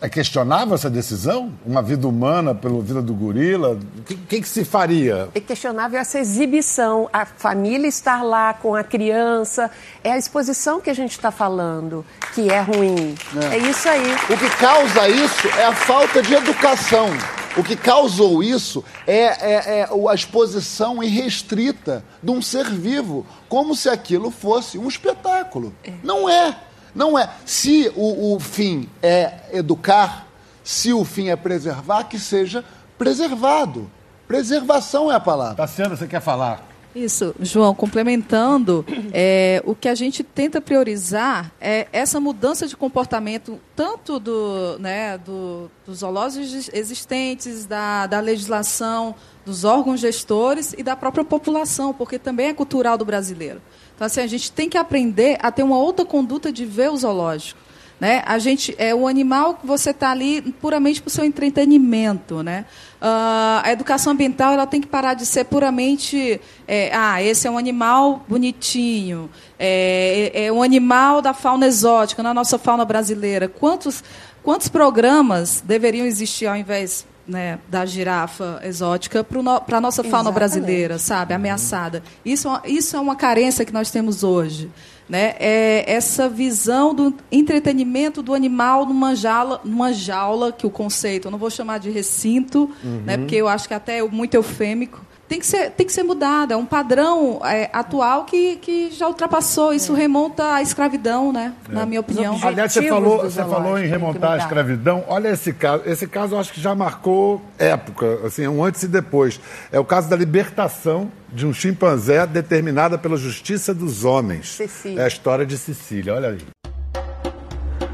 É 0.01 0.09
questionável 0.09 0.75
essa 0.75 0.89
decisão? 0.89 1.53
Uma 1.65 1.83
vida 1.83 2.09
humana 2.09 2.55
pela 2.55 2.81
vida 2.81 3.03
do 3.03 3.13
gorila? 3.13 3.79
O 3.99 4.03
que, 4.03 4.15
que, 4.17 4.41
que, 4.41 4.49
se 4.49 4.65
faria? 4.65 5.29
É 5.35 5.41
questionável 5.41 6.01
essa 6.01 6.19
exibição, 6.19 7.09
a 7.13 7.27
família 7.27 7.87
estar 7.87 8.23
lá 8.23 8.55
com 8.55 8.75
a 8.75 8.83
criança. 8.83 9.71
É 10.03 10.13
a 10.13 10.17
exposição 10.17 10.81
que 10.81 10.89
a 10.89 10.95
gente 10.95 11.13
está 11.13 11.31
falando 11.31 12.05
que 12.35 12.51
é 12.51 12.61
ruim. 12.61 13.15
É. 13.51 13.57
é 13.57 13.59
isso 13.59 13.89
aí. 13.89 14.15
O 14.31 14.39
que 14.39 14.49
causa 14.57 15.07
isso 15.09 15.49
é 15.49 15.65
a 15.65 15.75
falta 15.75 16.23
de 16.23 16.33
educação. 16.33 17.09
O 17.57 17.65
que 17.65 17.77
causou 17.77 18.43
isso 18.43 18.83
é, 19.07 19.25
é, 19.25 19.81
é, 19.81 19.89
a 20.09 20.15
exposição 20.15 21.03
irrestrita 21.03 22.05
de 22.23 22.31
um 22.31 22.41
ser 22.41 22.71
vivo, 22.71 23.27
como 23.49 23.75
se 23.75 23.89
aquilo 23.89 24.31
fosse 24.31 24.79
um 24.79 24.89
espetáculo. 24.89 25.75
É. 25.85 25.93
Não 26.03 26.29
é. 26.29 26.57
Não 26.95 27.19
é. 27.19 27.31
Se 27.45 27.93
o, 27.97 28.35
o 28.35 28.41
fim 28.41 28.89
é 29.03 29.35
educar, 29.53 30.27
se 30.63 30.93
o 30.93 31.05
fim 31.05 31.29
é 31.29 31.37
preservar, 31.37 32.05
que 32.05 32.19
seja 32.19 32.65
preservado. 32.99 33.91
Preservação 34.29 35.11
é 35.11 35.15
a 35.15 35.21
palavra. 35.21 35.57
Tassiano, 35.57 35.97
você 35.97 36.07
quer 36.07 36.21
falar? 36.21 36.71
Isso, 36.95 37.35
João, 37.41 37.73
complementando, 37.75 38.85
é, 39.15 39.63
o 39.65 39.75
que 39.75 39.89
a 39.89 39.95
gente 39.95 40.25
tenta 40.25 40.61
priorizar 40.61 41.53
é 41.61 41.87
essa 41.93 42.19
mudança 42.19 42.67
de 42.67 42.77
comportamento, 42.77 43.61
tanto 43.77 44.19
do, 44.19 44.77
né, 44.81 45.17
do, 45.19 45.71
dos 45.87 45.99
zoológicos 45.99 46.69
existentes, 46.73 47.65
da, 47.65 48.07
da 48.07 48.19
legislação, 48.19 49.15
dos 49.47 49.65
órgãos 49.65 50.01
gestores 50.01 50.75
e 50.77 50.83
da 50.83 50.97
própria 50.97 51.25
população, 51.25 51.95
porque 51.95 52.19
também 52.19 52.49
é 52.49 52.55
cultural 52.55 52.99
do 52.99 53.05
brasileiro. 53.05 53.61
Então, 54.01 54.07
assim, 54.07 54.23
a 54.23 54.27
gente 54.27 54.51
tem 54.51 54.67
que 54.67 54.79
aprender 54.79 55.37
a 55.43 55.53
ter 55.53 55.63
uma 55.63 55.77
outra 55.77 56.07
conduta 56.07 56.51
de 56.51 56.65
ver 56.65 56.91
o 56.91 56.97
zoológico. 56.97 57.61
Né? 58.01 58.23
A 58.25 58.39
gente 58.39 58.75
é 58.79 58.95
o 58.95 59.07
animal 59.07 59.57
que 59.57 59.67
você 59.67 59.91
está 59.91 60.11
ali 60.11 60.41
puramente 60.53 61.03
para 61.03 61.09
o 61.09 61.11
seu 61.11 61.23
entretenimento, 61.23 62.43
né? 62.43 62.65
Uh, 62.99 63.61
a 63.63 63.73
educação 63.73 64.15
ambiental 64.15 64.55
ela 64.55 64.67
tem 64.67 64.81
que 64.81 64.87
parar 64.87 65.13
de 65.13 65.27
ser 65.27 65.45
puramente 65.45 66.41
é, 66.67 66.91
ah 66.95 67.23
esse 67.23 67.47
é 67.47 67.51
um 67.51 67.59
animal 67.59 68.25
bonitinho 68.27 69.31
é, 69.59 70.31
é, 70.35 70.45
é 70.47 70.53
um 70.53 70.63
animal 70.63 71.21
da 71.21 71.33
fauna 71.33 71.67
exótica 71.67 72.23
na 72.23 72.35
nossa 72.35 72.59
fauna 72.59 72.85
brasileira 72.85 73.49
quantos 73.49 74.05
quantos 74.43 74.69
programas 74.69 75.63
deveriam 75.63 76.05
existir 76.05 76.47
ao 76.47 76.57
invés 76.57 77.07
né, 77.31 77.61
da 77.69 77.87
girafa 77.87 78.61
exótica 78.65 79.23
para 79.23 79.41
no, 79.41 79.51
a 79.51 79.81
nossa 79.81 80.03
fauna 80.03 80.31
Exatamente. 80.31 80.35
brasileira, 80.35 80.99
sabe, 80.99 81.33
ameaçada. 81.33 82.03
Isso, 82.25 82.49
isso 82.65 82.97
é 82.97 83.01
uma 83.01 83.15
carência 83.15 83.65
que 83.65 83.73
nós 83.73 83.91
temos 83.91 84.23
hoje. 84.25 84.71
Né? 85.09 85.35
É 85.41 85.85
essa 85.93 86.29
visão 86.29 86.95
do 86.95 87.15
entretenimento 87.33 88.23
do 88.23 88.35
animal 88.35 88.87
numa 88.87 89.15
jaula, 89.15 89.61
numa 89.65 89.93
jaula 89.93 90.53
que 90.53 90.67
o 90.67 90.71
conceito, 90.71 91.27
eu 91.27 91.31
não 91.31 91.39
vou 91.39 91.51
chamar 91.51 91.79
de 91.79 91.91
recinto, 91.91 92.71
uhum. 92.85 93.03
né, 93.05 93.17
porque 93.17 93.37
eu 93.37 93.49
acho 93.49 93.67
que 93.67 93.75
até 93.75 93.99
é 93.99 94.03
muito 94.05 94.35
eufêmico, 94.35 95.05
tem 95.31 95.39
que 95.39 95.47
ser, 95.47 95.71
tem 95.71 95.87
que 95.87 95.93
ser 95.93 96.03
mudada. 96.03 96.55
É 96.55 96.57
um 96.57 96.67
padrão 96.67 97.41
é, 97.45 97.71
atual 97.73 98.25
que, 98.25 98.57
que 98.57 98.91
já 98.91 99.07
ultrapassou. 99.07 99.73
Isso 99.73 99.95
é. 99.95 99.97
remonta 99.97 100.55
à 100.55 100.61
escravidão, 100.61 101.33
né? 101.33 101.55
É. 101.69 101.73
Na 101.73 101.87
minha 101.87 102.01
opinião. 102.01 102.37
Aliás, 102.43 102.73
você 102.73 102.89
falou, 102.89 103.19
você 103.19 103.45
falou 103.45 103.79
em 103.79 103.87
remontar 103.87 104.33
à 104.33 104.39
escravidão. 104.39 105.05
Olha 105.07 105.29
esse 105.29 105.53
caso. 105.53 105.85
Esse 105.87 106.09
caso 106.09 106.35
eu 106.35 106.41
acho 106.41 106.53
que 106.53 106.61
já 106.61 106.75
marcou 106.75 107.41
época, 107.57 108.27
assim, 108.27 108.49
um 108.49 108.65
antes 108.65 108.83
e 108.83 108.89
depois. 108.89 109.41
É 109.71 109.79
o 109.79 109.85
caso 109.85 110.11
da 110.11 110.17
libertação 110.17 111.09
de 111.33 111.47
um 111.47 111.55
chimpanzé 111.55 112.27
determinada 112.27 112.99
pela 112.99 113.17
justiça 113.17 113.73
dos 113.73 114.05
homens. 114.05 114.57
Cecília. 114.57 115.03
É 115.03 115.05
a 115.05 115.09
história 115.09 115.47
de 115.47 115.57
Cecília. 115.57 116.13
Olha 116.13 116.31
aí. 116.31 116.41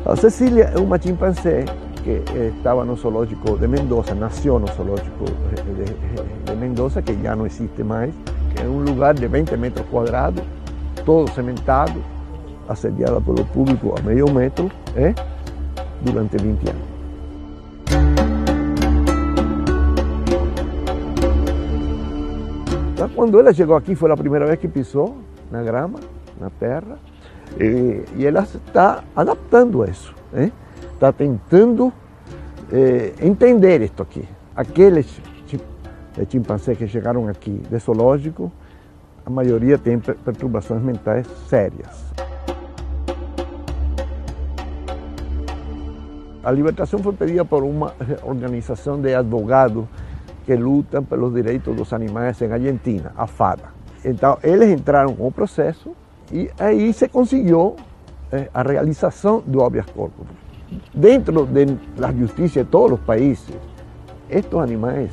A 0.07 0.17
Cecília 0.17 0.73
é 0.75 0.79
uma 0.79 0.99
chimpanzé 0.99 1.67
que 2.07 2.23
estaba 2.47 2.85
en 2.85 2.91
el 2.91 2.97
zoológico 2.97 3.57
de 3.57 3.67
Mendoza, 3.67 4.15
nació 4.15 4.59
en 4.59 4.63
el 4.63 4.69
zoológico 4.69 5.25
de, 6.47 6.55
Mendoza, 6.55 7.03
que 7.03 7.21
ya 7.21 7.35
no 7.35 7.47
existe 7.47 7.83
más, 7.83 8.11
que 8.55 8.63
es 8.63 8.69
un 8.69 8.85
lugar 8.85 9.19
de 9.19 9.27
20 9.27 9.57
metros 9.57 9.85
cuadrados, 9.91 10.41
todo 11.05 11.27
cementado, 11.27 11.95
asediado 12.69 13.21
por 13.21 13.41
el 13.41 13.45
público 13.47 13.97
a 13.99 14.03
medio 14.03 14.29
metro, 14.29 14.69
¿eh? 14.95 15.13
durante 16.05 16.39
20 16.39 16.71
años. 16.71 16.83
Cuando 23.17 23.41
ella 23.41 23.51
llegó 23.51 23.77
aquí 23.77 23.97
fue 23.97 24.09
la 24.09 24.17
primera 24.17 24.47
vez 24.47 24.61
que 24.61 24.69
pisó 24.69 25.15
la 25.51 25.63
grama, 25.63 25.99
la 26.41 26.51
terra, 26.51 26.99
eh, 27.59 28.05
y 28.17 28.27
ella 28.27 28.45
se 28.45 28.59
está 28.59 29.03
adaptando 29.17 29.83
a 29.83 29.87
eso. 29.87 30.13
¿eh? 30.35 30.53
Está 30.97 31.13
tentando 31.13 31.93
eh, 32.73 33.13
entender 33.21 33.83
isto 33.83 34.03
aqui. 34.03 34.27
Aqueles 34.55 35.21
chimpanzés 36.31 36.79
que 36.79 36.89
chegaram 36.89 37.29
aqui 37.29 37.61
de 37.71 37.79
zoológico, 37.79 38.51
a 39.25 39.31
maioria 39.31 39.77
tem 39.77 39.99
perturbações 39.99 40.83
mentais 40.83 41.27
sérias. 41.49 42.07
A 46.43 46.51
libertação 46.51 47.01
foi 47.01 47.13
pedida 47.13 47.45
por 47.45 47.63
uma 47.63 47.93
organização 48.23 49.01
de 49.01 49.15
advogados 49.15 49.85
que 50.47 50.55
lutam 50.55 51.03
pelos 51.05 51.35
direitos 51.35 51.75
dos 51.77 51.93
animais 51.93 52.41
em 52.41 52.51
Argentina, 52.51 53.13
a 53.17 53.27
FADA. 53.27 53.65
Então, 54.05 54.39
eles 54.43 54.71
entraram 54.71 55.15
com 55.15 55.27
o 55.27 55.33
processo 55.33 55.93
e 56.33 56.49
aí 56.59 56.93
se 56.93 57.09
conseguiu 57.09 57.75
eh, 58.33 58.49
a 58.55 58.63
realização 58.63 59.43
do 59.45 59.63
habeas 59.63 59.87
corpus. 59.87 60.46
Dentro 60.93 61.47
de 61.47 61.77
la 61.99 62.13
justicia 62.13 62.65
de 62.65 62.71
todos 62.71 62.91
los 62.91 63.01
países, 63.01 63.55
estos 64.29 64.63
animales 64.63 65.11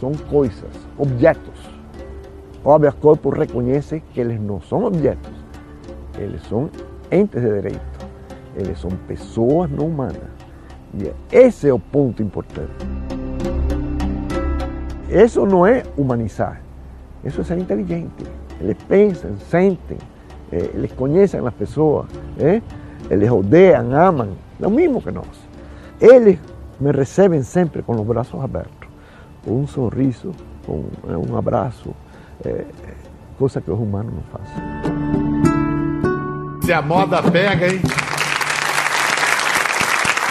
son 0.00 0.14
cosas, 0.14 0.70
objetos. 0.98 1.54
O 2.64 2.78
corpus 3.00 3.36
reconoce 3.36 4.02
que 4.14 4.22
ellos 4.22 4.40
no 4.40 4.60
son 4.60 4.84
objetos, 4.84 5.32
ellos 6.20 6.42
son 6.48 6.70
entes 7.10 7.42
de 7.42 7.50
derecho, 7.50 7.80
ellos 8.56 8.78
son 8.78 8.96
personas 9.08 9.70
no 9.70 9.84
humanas. 9.84 10.18
Y 10.96 11.06
ese 11.34 11.46
es 11.46 11.64
el 11.64 11.80
punto 11.80 12.22
importante. 12.22 12.70
Eso 15.08 15.46
no 15.46 15.66
es 15.66 15.84
humanizar, 15.96 16.60
eso 17.24 17.42
es 17.42 17.48
ser 17.48 17.58
inteligente. 17.58 18.24
Eles 18.60 18.76
pensam, 18.88 19.36
sentem, 19.50 19.98
eh, 20.52 20.70
eles 20.74 20.92
conhecem 20.92 21.44
as 21.44 21.54
pessoas. 21.54 22.06
Eh? 22.38 22.60
eles 23.10 23.30
odeiam, 23.30 23.90
amam, 24.64 24.72
o 24.72 24.76
mesmo 24.76 25.02
que 25.02 25.10
nós. 25.10 25.26
Eles 26.00 26.38
me 26.80 26.90
recebem 26.90 27.42
sempre 27.42 27.82
com 27.82 27.94
os 27.94 28.06
braços 28.06 28.42
abertos, 28.42 28.88
com 29.44 29.60
um 29.60 29.66
sorriso, 29.66 30.32
com 30.66 30.84
um 31.06 31.36
abraço, 31.36 31.94
é, 32.44 32.64
coisa 33.38 33.60
que 33.60 33.70
os 33.70 33.78
humanos 33.78 34.12
não 34.14 34.22
fazem. 34.32 34.54
Se 36.62 36.72
a 36.72 36.82
moda 36.82 37.22
pega, 37.22 37.66
hein? 37.66 37.80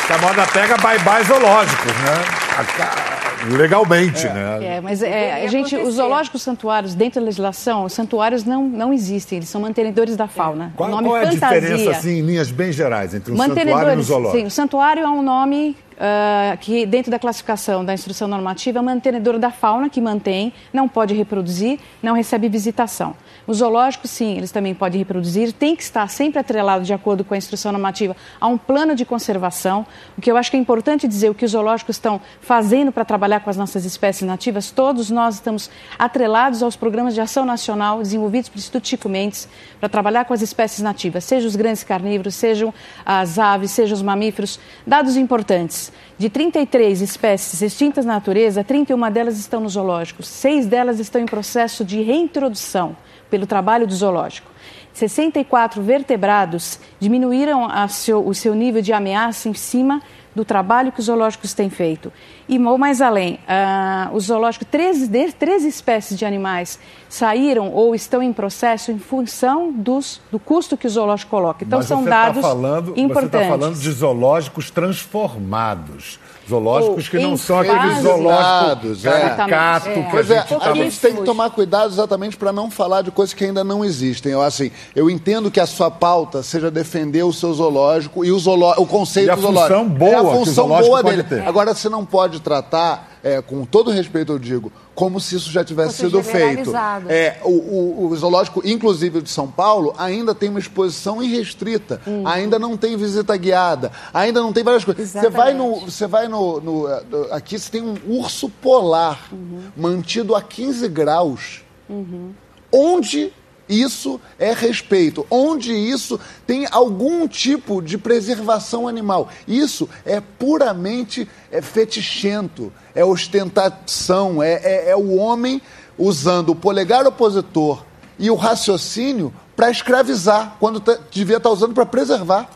Se 0.07 0.13
a 0.13 0.17
moda 0.17 0.45
pega, 0.47 0.77
bye-bye 0.77 1.23
zoológicos, 1.23 1.93
né? 1.93 3.10
Legalmente, 3.49 4.27
é. 4.27 4.33
né? 4.33 4.65
É, 4.77 4.81
mas 4.81 5.01
é, 5.01 5.43
a 5.43 5.47
gente, 5.47 5.75
os 5.75 5.95
zoológicos 5.95 6.41
santuários, 6.41 6.93
dentro 6.93 7.19
da 7.19 7.25
legislação, 7.25 7.85
os 7.85 7.93
santuários 7.93 8.43
não, 8.43 8.67
não 8.67 8.93
existem, 8.93 9.37
eles 9.37 9.49
são 9.49 9.61
mantenedores 9.61 10.15
da 10.15 10.27
fauna. 10.27 10.73
Qual, 10.75 10.89
o 10.89 10.91
nome 10.91 11.07
qual 11.07 11.17
é 11.17 11.31
fantasia. 11.31 11.47
a 11.47 11.59
diferença, 11.59 11.91
assim, 11.91 12.19
em 12.19 12.21
linhas 12.21 12.51
bem 12.51 12.71
gerais, 12.71 13.13
entre 13.13 13.33
um 13.33 13.37
santuário 13.37 13.93
e 13.93 13.97
um 13.97 14.01
zoológico? 14.01 14.39
Sim, 14.39 14.45
o 14.45 14.51
santuário 14.51 15.03
é 15.03 15.09
um 15.09 15.21
nome 15.21 15.75
uh, 16.01 16.57
que, 16.59 16.85
dentro 16.85 17.11
da 17.11 17.19
classificação 17.19 17.83
da 17.85 17.93
instrução 17.93 18.27
normativa, 18.27 18.79
é 18.79 18.81
mantenedor 18.81 19.37
da 19.37 19.51
fauna, 19.51 19.89
que 19.89 20.01
mantém, 20.01 20.53
não 20.73 20.87
pode 20.87 21.13
reproduzir, 21.13 21.79
não 22.01 22.13
recebe 22.13 22.49
visitação. 22.49 23.15
Os 23.47 23.57
zoológicos, 23.57 24.11
sim, 24.11 24.37
eles 24.37 24.51
também 24.51 24.73
podem 24.73 24.99
reproduzir, 24.99 25.51
tem 25.51 25.75
que 25.75 25.81
estar 25.81 26.07
sempre 26.09 26.39
atrelado, 26.39 26.83
de 26.83 26.93
acordo 26.93 27.23
com 27.23 27.33
a 27.33 27.37
instrução 27.37 27.71
normativa, 27.71 28.15
a 28.39 28.47
um 28.47 28.57
plano 28.57 28.93
de 28.93 29.03
conservação. 29.03 29.85
O 30.17 30.21
que 30.21 30.31
eu 30.31 30.37
acho 30.37 30.51
que 30.51 30.57
é 30.57 30.59
importante 30.59 31.07
dizer, 31.07 31.29
o 31.29 31.33
que 31.33 31.45
os 31.45 31.51
zoológicos 31.51 31.95
estão 31.95 32.21
fazendo 32.39 32.91
para 32.91 33.03
trabalhar 33.03 33.39
com 33.39 33.49
as 33.49 33.57
nossas 33.57 33.83
espécies 33.83 34.27
nativas, 34.27 34.69
todos 34.69 35.09
nós 35.09 35.35
estamos 35.35 35.71
atrelados 35.97 36.61
aos 36.61 36.75
programas 36.75 37.15
de 37.15 37.21
ação 37.21 37.43
nacional 37.43 37.97
desenvolvidos 37.97 38.49
pelo 38.49 38.59
Instituto 38.59 38.87
Chico 38.87 39.09
Mendes 39.09 39.49
para 39.79 39.89
trabalhar 39.89 40.25
com 40.25 40.33
as 40.33 40.41
espécies 40.41 40.81
nativas, 40.81 41.23
sejam 41.23 41.47
os 41.47 41.55
grandes 41.55 41.83
carnívoros, 41.83 42.35
sejam 42.35 42.71
as 43.03 43.39
aves, 43.39 43.71
sejam 43.71 43.95
os 43.95 44.03
mamíferos. 44.03 44.59
Dados 44.85 45.17
importantes. 45.17 45.91
De 46.17 46.29
33 46.29 47.01
espécies 47.01 47.61
extintas 47.63 48.05
na 48.05 48.13
natureza, 48.13 48.63
31 48.63 49.09
delas 49.09 49.39
estão 49.39 49.59
nos 49.59 49.73
zoológicos, 49.73 50.27
seis 50.27 50.67
delas 50.67 50.99
estão 50.99 51.19
em 51.19 51.25
processo 51.25 51.83
de 51.83 52.01
reintrodução 52.03 52.95
pelo 53.31 53.47
trabalho 53.47 53.87
do 53.87 53.95
zoológico. 53.95 54.51
64 54.93 55.81
vertebrados 55.81 56.77
diminuíram 56.99 57.65
seu, 57.87 58.27
o 58.27 58.35
seu 58.35 58.53
nível 58.53 58.81
de 58.81 58.91
ameaça 58.91 59.47
em 59.47 59.53
cima 59.53 60.01
do 60.33 60.45
trabalho 60.45 60.91
que 60.91 60.99
os 60.99 61.05
zoológicos 61.05 61.53
têm 61.53 61.69
feito. 61.69 62.11
E 62.47 62.57
mais 62.77 63.01
além, 63.01 63.35
uh, 63.35 64.15
os 64.15 64.25
zoológicos, 64.25 64.67
13, 64.69 65.09
13 65.33 65.67
espécies 65.67 66.17
de 66.17 66.25
animais 66.25 66.79
saíram 67.09 67.71
ou 67.71 67.93
estão 67.93 68.23
em 68.23 68.31
processo 68.31 68.91
em 68.91 68.99
função 68.99 69.71
dos, 69.71 70.21
do 70.31 70.39
custo 70.39 70.77
que 70.77 70.87
o 70.87 70.89
zoológico 70.89 71.31
coloca. 71.31 71.65
Então, 71.65 71.79
Mas 71.79 71.87
são 71.87 72.03
tá 72.03 72.09
dados 72.09 72.41
tá 72.41 72.47
falando, 72.47 72.93
importantes. 72.97 73.31
Você 73.31 73.37
está 73.37 73.57
falando 73.57 73.75
de 73.77 73.91
zoológicos 73.91 74.71
transformados. 74.71 76.19
Zoológicos 76.51 77.07
que 77.07 77.17
não 77.17 77.37
são 77.37 77.59
aqueles 77.59 78.01
zoológicos 78.01 79.01
caricato 79.01 79.89
é. 79.89 79.93
que 79.93 80.17
a 80.17 80.21
gente, 80.21 80.53
é, 80.53 80.57
a 80.59 80.73
gente 80.73 80.99
tem 80.99 81.15
que 81.15 81.23
tomar 81.23 81.49
cuidado 81.49 81.91
exatamente 81.91 82.35
para 82.35 82.51
não 82.51 82.69
falar 82.69 83.01
de 83.01 83.11
coisas 83.11 83.33
que 83.33 83.45
ainda 83.45 83.63
não 83.63 83.85
existem. 83.85 84.33
Eu, 84.33 84.41
assim, 84.41 84.69
eu 84.93 85.09
entendo 85.09 85.49
que 85.49 85.59
a 85.59 85.65
sua 85.65 85.89
pauta 85.89 86.43
seja 86.43 86.69
defender 86.69 87.23
o 87.23 87.31
seu 87.31 87.53
zoológico 87.53 88.25
e 88.25 88.31
o, 88.31 88.39
zoológico, 88.39 88.83
o 88.83 88.85
conceito 88.85 89.31
e 89.31 89.35
do 89.35 89.41
zoológico. 89.41 89.79
Função 89.79 89.89
boa 89.89 90.11
é 90.11 90.15
a 90.15 90.23
função 90.23 90.67
boa 90.67 91.03
dele. 91.03 91.23
Ter. 91.23 91.47
Agora, 91.47 91.73
você 91.73 91.87
não 91.87 92.05
pode 92.05 92.41
tratar, 92.41 93.10
é, 93.23 93.41
com 93.41 93.65
todo 93.65 93.91
respeito 93.91 94.31
eu 94.31 94.39
digo, 94.39 94.71
como 94.95 95.19
se 95.19 95.35
isso 95.35 95.51
já 95.51 95.63
tivesse 95.63 95.97
sido 95.97 96.21
feito. 96.23 96.71
É, 97.07 97.39
o, 97.43 97.49
o, 97.49 98.07
o, 98.07 98.15
zoológico, 98.15 98.61
inclusive 98.65 99.21
de 99.21 99.29
São 99.29 99.47
Paulo, 99.47 99.93
ainda 99.97 100.33
tem 100.33 100.49
uma 100.49 100.59
exposição 100.59 101.21
irrestrita, 101.21 102.01
uhum. 102.05 102.27
ainda 102.27 102.57
não 102.57 102.75
tem 102.75 102.97
visita 102.97 103.35
guiada, 103.37 103.91
ainda 104.13 104.41
não 104.41 104.51
tem 104.51 104.63
várias 104.63 104.83
coisas. 104.83 105.09
Você 105.09 105.29
vai 105.29 105.53
no, 105.53 105.81
você 105.81 106.07
vai 106.07 106.27
no, 106.27 106.59
no, 106.59 106.87
aqui 107.31 107.57
você 107.57 107.71
tem 107.71 107.81
um 107.81 107.95
urso 108.07 108.49
polar 108.49 109.29
uhum. 109.31 109.61
mantido 109.75 110.35
a 110.35 110.41
15 110.41 110.87
graus. 110.87 111.61
Uhum. 111.89 112.31
Onde 112.71 113.33
isso 113.71 114.19
é 114.37 114.53
respeito. 114.53 115.25
Onde 115.31 115.71
isso 115.71 116.19
tem 116.45 116.67
algum 116.69 117.27
tipo 117.27 117.81
de 117.81 117.97
preservação 117.97 118.87
animal. 118.87 119.29
Isso 119.47 119.87
é 120.05 120.19
puramente 120.19 121.27
é 121.49 121.61
fetichento, 121.61 122.71
é 122.93 123.03
ostentação, 123.03 124.43
é, 124.43 124.53
é, 124.53 124.89
é 124.89 124.95
o 124.95 125.15
homem 125.15 125.61
usando 125.97 126.49
o 126.49 126.55
polegar 126.55 127.07
opositor 127.07 127.85
e 128.19 128.29
o 128.29 128.35
raciocínio 128.35 129.33
para 129.55 129.71
escravizar, 129.71 130.57
quando 130.59 130.79
tá, 130.79 130.97
devia 131.09 131.37
estar 131.37 131.49
tá 131.49 131.53
usando 131.53 131.73
para 131.73 131.85
preservar. 131.85 132.49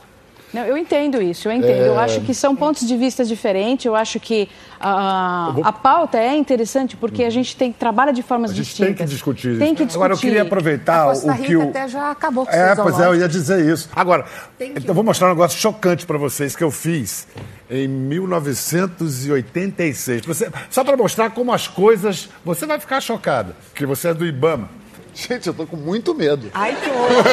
Não, 0.56 0.64
eu 0.64 0.78
entendo 0.78 1.22
isso, 1.22 1.50
eu 1.50 1.52
entendo. 1.52 1.84
É... 1.84 1.90
Eu 1.90 2.00
acho 2.00 2.22
que 2.22 2.34
são 2.34 2.56
pontos 2.56 2.88
de 2.88 2.96
vista 2.96 3.26
diferentes. 3.26 3.86
Eu 3.86 3.94
acho 3.94 4.22
que 4.22 4.48
uh, 4.80 5.52
vou... 5.52 5.66
a 5.66 5.74
pauta 5.74 6.18
é 6.18 6.34
interessante 6.34 6.96
porque 6.96 7.26
a 7.26 7.30
gente 7.30 7.58
tem, 7.58 7.74
trabalha 7.74 8.14
de 8.14 8.24
formas 8.24 8.56
distintas. 8.56 8.80
A 8.80 8.88
gente 8.88 8.90
distintas. 8.94 8.98
tem 8.98 9.06
que 9.06 9.14
discutir 9.14 9.50
isso. 9.50 9.60
Tem 9.60 9.76
que 9.76 9.84
discutir. 9.84 9.98
Agora, 9.98 10.14
eu 10.14 10.18
queria 10.18 10.44
aproveitar 10.44 11.14
o 11.14 11.44
que 11.44 11.58
o... 11.58 11.70
até 11.70 11.90
já 11.90 12.12
acabou 12.12 12.46
com 12.46 12.52
É, 12.54 12.74
pois 12.74 12.98
é, 12.98 13.06
eu 13.06 13.16
ia 13.16 13.28
dizer 13.28 13.66
isso. 13.66 13.90
Agora, 13.94 14.24
eu 14.58 14.94
vou 14.94 15.04
mostrar 15.04 15.28
um 15.28 15.32
negócio 15.32 15.60
chocante 15.60 16.06
para 16.06 16.18
vocês 16.18 16.56
que 16.56 16.64
eu 16.64 16.72
fiz 16.72 17.28
em 17.70 17.90
1986. 17.90 20.26
Você... 20.26 20.50
Só 20.70 20.86
para 20.86 20.96
mostrar 20.96 21.32
como 21.32 21.52
as 21.52 21.68
coisas... 21.68 22.30
Você 22.46 22.66
vai 22.66 22.80
ficar 22.80 23.02
chocada, 23.02 23.58
que 23.74 23.86
você 23.86 24.08
é 24.08 24.14
do 24.14 24.26
IBAMA. 24.26 24.85
Gente, 25.28 25.48
eu 25.48 25.54
tô 25.54 25.66
com 25.66 25.78
muito 25.78 26.14
medo. 26.14 26.50
Ai, 26.54 26.76
que 26.76 26.90
horror. 26.90 27.24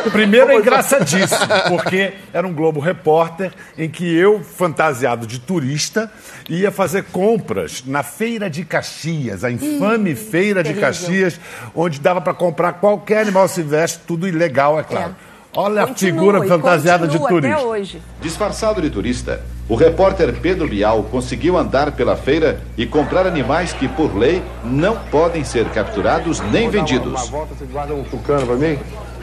Não, 0.04 0.10
primeiro 0.10 0.50
é 0.50 0.56
engraçadíssimo, 0.56 1.46
porque 1.68 2.14
era 2.32 2.46
um 2.46 2.54
Globo 2.54 2.80
Repórter 2.80 3.52
em 3.76 3.88
que 3.88 4.16
eu, 4.16 4.42
fantasiado 4.42 5.26
de 5.26 5.38
turista, 5.38 6.10
ia 6.48 6.70
fazer 6.70 7.04
compras 7.04 7.84
na 7.86 8.02
Feira 8.02 8.48
de 8.48 8.64
Caxias, 8.64 9.44
a 9.44 9.50
infame 9.50 10.14
Feira 10.14 10.62
de 10.62 10.72
Caxias, 10.74 11.38
onde 11.74 12.00
dava 12.00 12.20
para 12.20 12.32
comprar 12.32 12.74
qualquer 12.74 13.20
animal 13.20 13.46
silvestre, 13.46 14.02
tudo 14.06 14.26
ilegal, 14.26 14.80
é 14.80 14.82
claro. 14.82 15.14
É. 15.24 15.27
Olha 15.54 15.86
continua, 15.86 16.12
a 16.12 16.40
figura 16.40 16.48
fantasiada 16.48 17.08
de 17.08 17.18
turista. 17.18 17.56
Até 17.56 17.66
hoje. 17.66 18.02
Disfarçado 18.20 18.82
de 18.82 18.90
turista, 18.90 19.40
o 19.68 19.74
repórter 19.74 20.32
Pedro 20.40 20.68
Bial 20.68 21.02
conseguiu 21.04 21.56
andar 21.56 21.92
pela 21.92 22.16
feira 22.16 22.60
e 22.76 22.86
comprar 22.86 23.26
animais 23.26 23.72
que, 23.72 23.88
por 23.88 24.14
lei, 24.14 24.42
não 24.62 24.96
podem 25.10 25.44
ser 25.44 25.66
capturados 25.70 26.40
nem 26.40 26.68
vendidos. 26.68 27.08
Uma, 27.08 27.20
uma 27.22 27.30
volta, 27.30 27.54
você 27.54 27.64
guarda 27.64 27.94
um 27.94 28.04
tucano 28.04 28.46
para 28.46 28.56
mim 28.56 28.78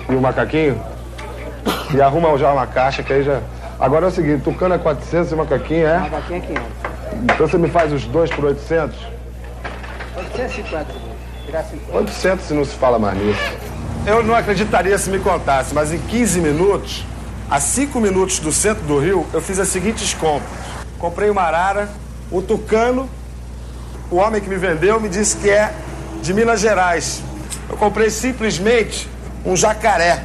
e 0.10 0.14
um 0.14 0.20
macaquinho 0.20 0.82
e 1.94 2.02
arruma 2.02 2.36
já 2.38 2.52
uma 2.52 2.68
caixa 2.68 3.04
que 3.04 3.14
aí 3.14 3.24
já. 3.24 3.40
Agora 3.80 4.06
é 4.06 4.10
o 4.10 4.12
seguinte: 4.12 4.44
tucano 4.44 4.76
é 4.76 4.78
400 4.78 5.32
e 5.32 5.36
macaquinho 5.36 5.88
é? 5.88 6.00
Macaquinho 6.00 6.38
é 6.38 6.48
500. 6.48 6.64
Então 7.24 7.48
você 7.48 7.58
me 7.58 7.70
faz 7.70 7.94
os 7.94 8.04
dois 8.06 8.30
por 8.32 8.46
800? 8.46 8.98
850. 10.18 10.86
800 11.94 12.46
se 12.46 12.54
não 12.54 12.66
se 12.66 12.76
fala 12.76 12.98
mais 12.98 13.18
nisso. 13.18 13.75
Eu 14.08 14.24
não 14.24 14.36
acreditaria 14.36 14.96
se 15.00 15.10
me 15.10 15.18
contasse, 15.18 15.74
mas 15.74 15.92
em 15.92 15.98
15 15.98 16.40
minutos, 16.40 17.04
a 17.50 17.60
5 17.60 18.00
minutos 18.00 18.38
do 18.38 18.52
centro 18.52 18.84
do 18.84 19.00
Rio, 19.00 19.26
eu 19.34 19.42
fiz 19.42 19.58
as 19.58 19.68
seguintes 19.70 20.14
compras. 20.14 20.48
Comprei 21.00 21.28
uma 21.32 21.42
arara, 21.42 21.90
um 22.32 22.40
tucano, 22.40 23.10
o 24.12 24.18
homem 24.18 24.40
que 24.40 24.48
me 24.48 24.58
vendeu 24.58 25.00
me 25.00 25.10
disse 25.10 25.38
que 25.38 25.50
é 25.50 25.74
de 26.22 26.36
Minas 26.36 26.60
Gerais. 26.60 27.24
Eu 27.68 27.78
comprei 27.78 28.12
simplesmente 28.12 29.10
um 29.44 29.56
jacaré. 29.56 30.24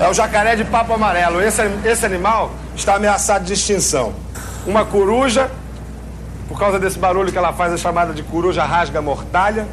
É 0.00 0.08
o 0.08 0.14
jacaré 0.14 0.56
de 0.56 0.64
papo 0.64 0.94
amarelo. 0.94 1.38
Esse, 1.38 1.60
esse 1.84 2.06
animal 2.06 2.50
está 2.74 2.94
ameaçado 2.94 3.44
de 3.44 3.52
extinção. 3.52 4.14
Uma 4.66 4.86
coruja, 4.86 5.50
por 6.48 6.58
causa 6.58 6.78
desse 6.78 6.98
barulho 6.98 7.30
que 7.30 7.36
ela 7.36 7.52
faz, 7.52 7.74
é 7.74 7.76
chamada 7.76 8.14
de 8.14 8.22
coruja 8.22 8.64
rasga-mortalha. 8.64 9.68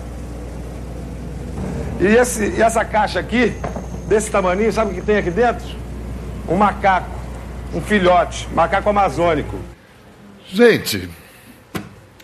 E, 2.00 2.06
esse, 2.06 2.46
e 2.46 2.62
essa 2.62 2.86
caixa 2.86 3.20
aqui, 3.20 3.54
desse 4.08 4.32
tamanho, 4.32 4.72
sabe 4.72 4.92
o 4.92 4.96
que 4.96 5.02
tem 5.02 5.18
aqui 5.18 5.30
dentro? 5.30 5.68
Um 6.48 6.56
macaco, 6.56 7.10
um 7.74 7.82
filhote, 7.82 8.48
macaco 8.54 8.90
amazônico. 8.90 9.60
Gente, 10.48 11.10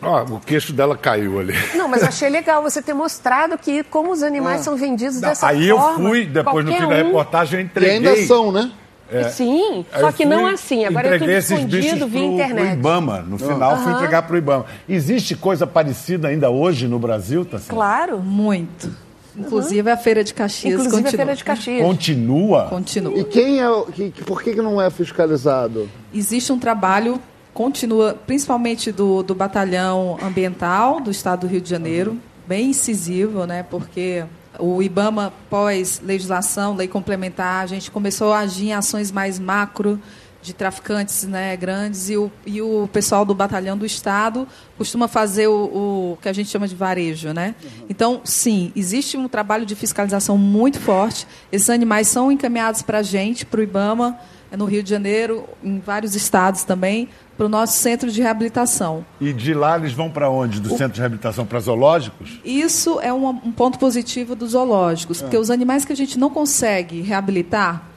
ó, 0.01 0.23
o 0.23 0.39
queixo 0.39 0.71
dela 0.71 0.97
caiu 0.97 1.39
ali. 1.39 1.53
Não, 1.75 1.89
mas 1.89 2.03
achei 2.03 2.29
legal 2.29 2.63
você 2.63 2.81
ter 2.81 2.93
mostrado 2.93 3.57
que 3.57 3.83
como 3.83 4.11
os 4.11 4.23
animais 4.23 4.61
ah. 4.61 4.63
são 4.63 4.77
vendidos 4.77 5.19
dessa 5.19 5.47
aí 5.47 5.69
forma. 5.69 5.89
Aí 5.89 5.93
eu 5.93 6.09
fui, 6.09 6.25
depois 6.25 6.65
no 6.65 6.71
fim 6.71 6.85
um... 6.85 6.89
da 6.89 6.95
reportagem, 6.95 7.59
eu 7.59 7.65
entreguei. 7.65 7.91
E 7.91 8.07
ainda 8.07 8.27
são, 8.27 8.51
né? 8.51 8.71
É. 9.11 9.29
Sim, 9.29 9.85
só 9.99 10.11
que 10.11 10.25
não 10.25 10.47
assim. 10.47 10.83
Agora 10.83 11.15
é 11.15 11.19
tudo 11.19 11.29
escondido 11.29 12.07
via 12.07 12.25
internet. 12.25 12.69
Pro 12.69 12.79
Ibama. 12.79 13.19
No 13.19 13.37
final, 13.37 13.75
uhum. 13.75 13.83
fui 13.83 13.93
entregar 13.93 14.23
para 14.23 14.33
o 14.33 14.37
Ibama. 14.37 14.65
Existe 14.89 15.35
coisa 15.35 15.67
parecida 15.67 16.29
ainda 16.29 16.49
hoje 16.49 16.87
no 16.87 16.97
Brasil, 16.97 17.45
tá 17.45 17.59
Claro. 17.67 18.17
Muito. 18.17 19.04
Inclusive 19.37 19.89
a 19.89 19.97
Feira 19.97 20.23
de 20.23 20.33
Caxias 20.33 20.73
Inclusive 20.73 21.03
continua. 21.03 21.09
a 21.09 21.25
Feira 21.25 21.35
de 21.35 21.43
Caxias. 21.43 21.81
Continua? 21.81 22.65
Continua. 22.69 23.19
E 23.19 23.23
quem 23.23 23.61
é, 23.61 23.67
que, 23.91 24.23
por 24.23 24.41
que 24.41 24.55
não 24.55 24.81
é 24.81 24.89
fiscalizado? 24.89 25.89
Existe 26.13 26.51
um 26.51 26.59
trabalho, 26.59 27.19
continua, 27.53 28.17
principalmente 28.25 28.91
do, 28.91 29.23
do 29.23 29.35
Batalhão 29.35 30.17
Ambiental 30.21 31.01
do 31.01 31.11
Estado 31.11 31.41
do 31.41 31.47
Rio 31.47 31.61
de 31.61 31.69
Janeiro, 31.69 32.17
bem 32.47 32.69
incisivo, 32.69 33.45
né? 33.45 33.63
Porque 33.63 34.23
o 34.59 34.81
IBAMA, 34.81 35.33
pós 35.49 36.01
legislação, 36.03 36.75
lei 36.75 36.87
complementar, 36.87 37.63
a 37.63 37.67
gente 37.67 37.91
começou 37.91 38.31
a 38.33 38.39
agir 38.39 38.67
em 38.67 38.73
ações 38.73 39.11
mais 39.11 39.39
macro 39.39 39.99
de 40.45 40.53
traficantes 40.53 41.23
né, 41.23 41.57
grandes 41.57 42.09
e 42.09 42.15
o, 42.15 42.31
e 42.45 42.61
o 42.61 42.87
pessoal 42.93 43.25
do 43.25 43.33
batalhão 43.33 43.75
do 43.75 43.85
Estado 43.85 44.47
costuma 44.77 45.07
fazer 45.07 45.47
o, 45.47 46.13
o 46.13 46.17
que 46.21 46.29
a 46.29 46.33
gente 46.33 46.49
chama 46.49 46.67
de 46.67 46.75
varejo. 46.75 47.33
Né? 47.33 47.55
Uhum. 47.63 47.69
Então, 47.89 48.21
sim, 48.23 48.71
existe 48.75 49.17
um 49.17 49.27
trabalho 49.27 49.65
de 49.65 49.75
fiscalização 49.75 50.37
muito 50.37 50.79
forte. 50.79 51.27
Esses 51.51 51.69
animais 51.69 52.07
são 52.07 52.31
encaminhados 52.31 52.83
para 52.83 52.99
a 52.99 53.03
gente, 53.03 53.45
para 53.45 53.59
o 53.59 53.63
IBAMA, 53.63 54.19
é 54.51 54.57
no 54.57 54.65
Rio 54.65 54.83
de 54.83 54.89
Janeiro, 54.89 55.49
em 55.63 55.79
vários 55.79 56.15
estados 56.15 56.63
também, 56.63 57.09
para 57.35 57.47
o 57.47 57.49
nosso 57.49 57.77
centro 57.79 58.11
de 58.11 58.21
reabilitação. 58.21 59.03
E 59.19 59.33
de 59.33 59.53
lá 59.53 59.77
eles 59.77 59.93
vão 59.93 60.09
para 60.09 60.29
onde? 60.29 60.59
Do 60.61 60.73
o... 60.73 60.77
centro 60.77 60.93
de 60.93 60.99
reabilitação 60.99 61.45
para 61.45 61.59
zoológicos? 61.59 62.39
Isso 62.45 62.99
é 63.01 63.11
um, 63.11 63.27
um 63.27 63.51
ponto 63.51 63.79
positivo 63.79 64.35
dos 64.35 64.51
zoológicos, 64.51 65.19
é. 65.19 65.23
porque 65.23 65.37
os 65.37 65.49
animais 65.49 65.83
que 65.83 65.91
a 65.91 65.95
gente 65.95 66.19
não 66.19 66.29
consegue 66.29 67.01
reabilitar, 67.01 67.94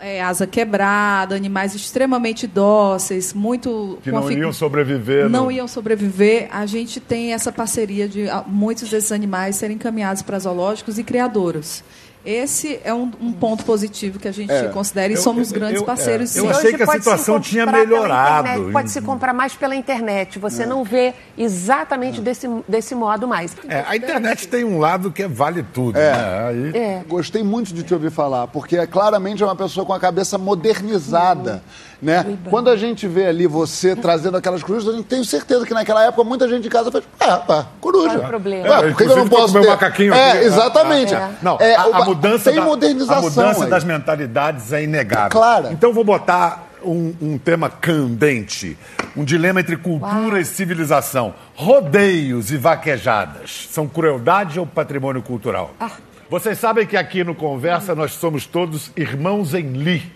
é, 0.00 0.22
asa 0.22 0.46
quebrada, 0.46 1.34
animais 1.34 1.74
extremamente 1.74 2.46
dóceis, 2.46 3.32
muito. 3.32 3.98
Que 4.02 4.10
não 4.10 4.30
iam 4.30 4.52
sobreviver. 4.52 5.28
Não, 5.28 5.44
não 5.44 5.52
iam 5.52 5.68
sobreviver. 5.68 6.48
A 6.50 6.66
gente 6.66 7.00
tem 7.00 7.32
essa 7.32 7.50
parceria 7.50 8.08
de 8.08 8.26
muitos 8.46 8.90
desses 8.90 9.12
animais 9.12 9.56
serem 9.56 9.76
encaminhados 9.76 10.22
para 10.22 10.38
zoológicos 10.38 10.98
e 10.98 11.04
criadouros. 11.04 11.82
Esse 12.24 12.80
é 12.82 12.94
um, 12.94 13.10
um, 13.20 13.32
ponto 13.32 13.64
positivo 13.64 14.18
que 14.18 14.26
a 14.26 14.32
gente 14.32 14.50
é, 14.50 14.68
considera 14.68 15.12
e 15.12 15.16
eu, 15.16 15.20
somos 15.20 15.50
eu, 15.50 15.54
grandes 15.54 15.80
eu, 15.80 15.84
parceiros. 15.84 16.34
É, 16.34 16.40
eu 16.40 16.48
achei 16.48 16.72
que 16.72 16.82
a 16.82 16.86
situação 16.86 17.38
tinha 17.38 17.66
melhorado. 17.66 18.48
Internet, 18.48 18.72
pode 18.72 18.90
se 18.90 19.02
comprar 19.02 19.34
mais 19.34 19.54
pela 19.54 19.76
internet. 19.76 20.38
Você 20.38 20.62
é. 20.62 20.66
não 20.66 20.82
vê 20.82 21.12
exatamente 21.36 22.22
desse, 22.22 22.48
desse 22.66 22.94
modo 22.94 23.28
mais. 23.28 23.54
É, 23.68 23.84
a 23.86 23.94
internet 23.94 24.48
tem 24.48 24.64
um 24.64 24.78
lado 24.78 25.10
que 25.10 25.22
é 25.22 25.28
vale 25.28 25.62
tudo. 25.62 25.98
É. 25.98 26.12
Né? 26.12 26.48
Aí... 26.48 26.76
É. 26.76 27.02
Gostei 27.06 27.42
muito 27.42 27.74
de 27.74 27.82
te 27.82 27.92
ouvir 27.92 28.10
falar, 28.10 28.46
porque 28.46 28.78
é 28.78 28.86
claramente 28.86 29.44
uma 29.44 29.54
pessoa 29.54 29.84
com 29.84 29.92
a 29.92 30.00
cabeça 30.00 30.38
modernizada. 30.38 31.54
Uhum. 31.54 31.93
Né? 32.00 32.36
Quando 32.50 32.70
a 32.70 32.76
gente 32.76 33.06
vê 33.06 33.26
ali 33.26 33.46
você 33.46 33.96
trazendo 33.96 34.36
aquelas 34.36 34.62
corujas, 34.62 34.92
a 34.92 34.96
gente 34.96 35.06
tem 35.06 35.22
certeza 35.24 35.64
que 35.66 35.74
naquela 35.74 36.04
época 36.04 36.24
muita 36.24 36.48
gente 36.48 36.62
de 36.62 36.68
casa 36.68 36.90
fez, 36.90 37.04
é, 37.20 37.36
pá, 37.36 37.66
coruja. 37.80 38.14
Não 38.14 38.24
é 38.24 38.28
problema. 38.28 38.68
É, 38.68 38.80
por 38.90 38.96
que 38.96 39.02
eu 39.04 39.16
não 39.16 39.28
posso 39.28 39.60
ter? 39.60 39.66
macaquinho 39.66 40.14
é, 40.14 40.32
aqui. 40.32 40.44
exatamente. 40.44 41.14
É. 41.14 41.30
Não, 41.42 41.58
a, 41.58 41.98
a, 41.98 42.04
mudança 42.04 42.50
tem 42.50 42.60
da, 42.60 42.66
modernização. 42.66 43.18
A 43.18 43.22
mudança 43.22 43.64
aí. 43.64 43.70
das 43.70 43.84
mentalidades 43.84 44.72
é 44.72 44.82
inegável. 44.82 45.30
Claro. 45.30 45.68
Então 45.70 45.92
vou 45.92 46.04
botar 46.04 46.68
um, 46.84 47.14
um, 47.20 47.38
tema 47.38 47.68
candente, 47.68 48.76
um 49.16 49.24
dilema 49.24 49.60
entre 49.60 49.76
cultura 49.76 50.34
Uau. 50.34 50.38
e 50.38 50.44
civilização. 50.44 51.34
Rodeios 51.54 52.50
e 52.50 52.56
vaquejadas 52.56 53.68
são 53.70 53.88
crueldade 53.88 54.60
ou 54.60 54.66
patrimônio 54.66 55.22
cultural? 55.22 55.72
Ah. 55.80 55.92
Vocês 56.28 56.58
sabem 56.58 56.86
que 56.86 56.96
aqui 56.96 57.22
no 57.22 57.34
Conversa 57.34 57.94
nós 57.94 58.12
somos 58.12 58.46
todos 58.46 58.90
irmãos 58.96 59.54
em 59.54 59.72
Li. 59.72 60.12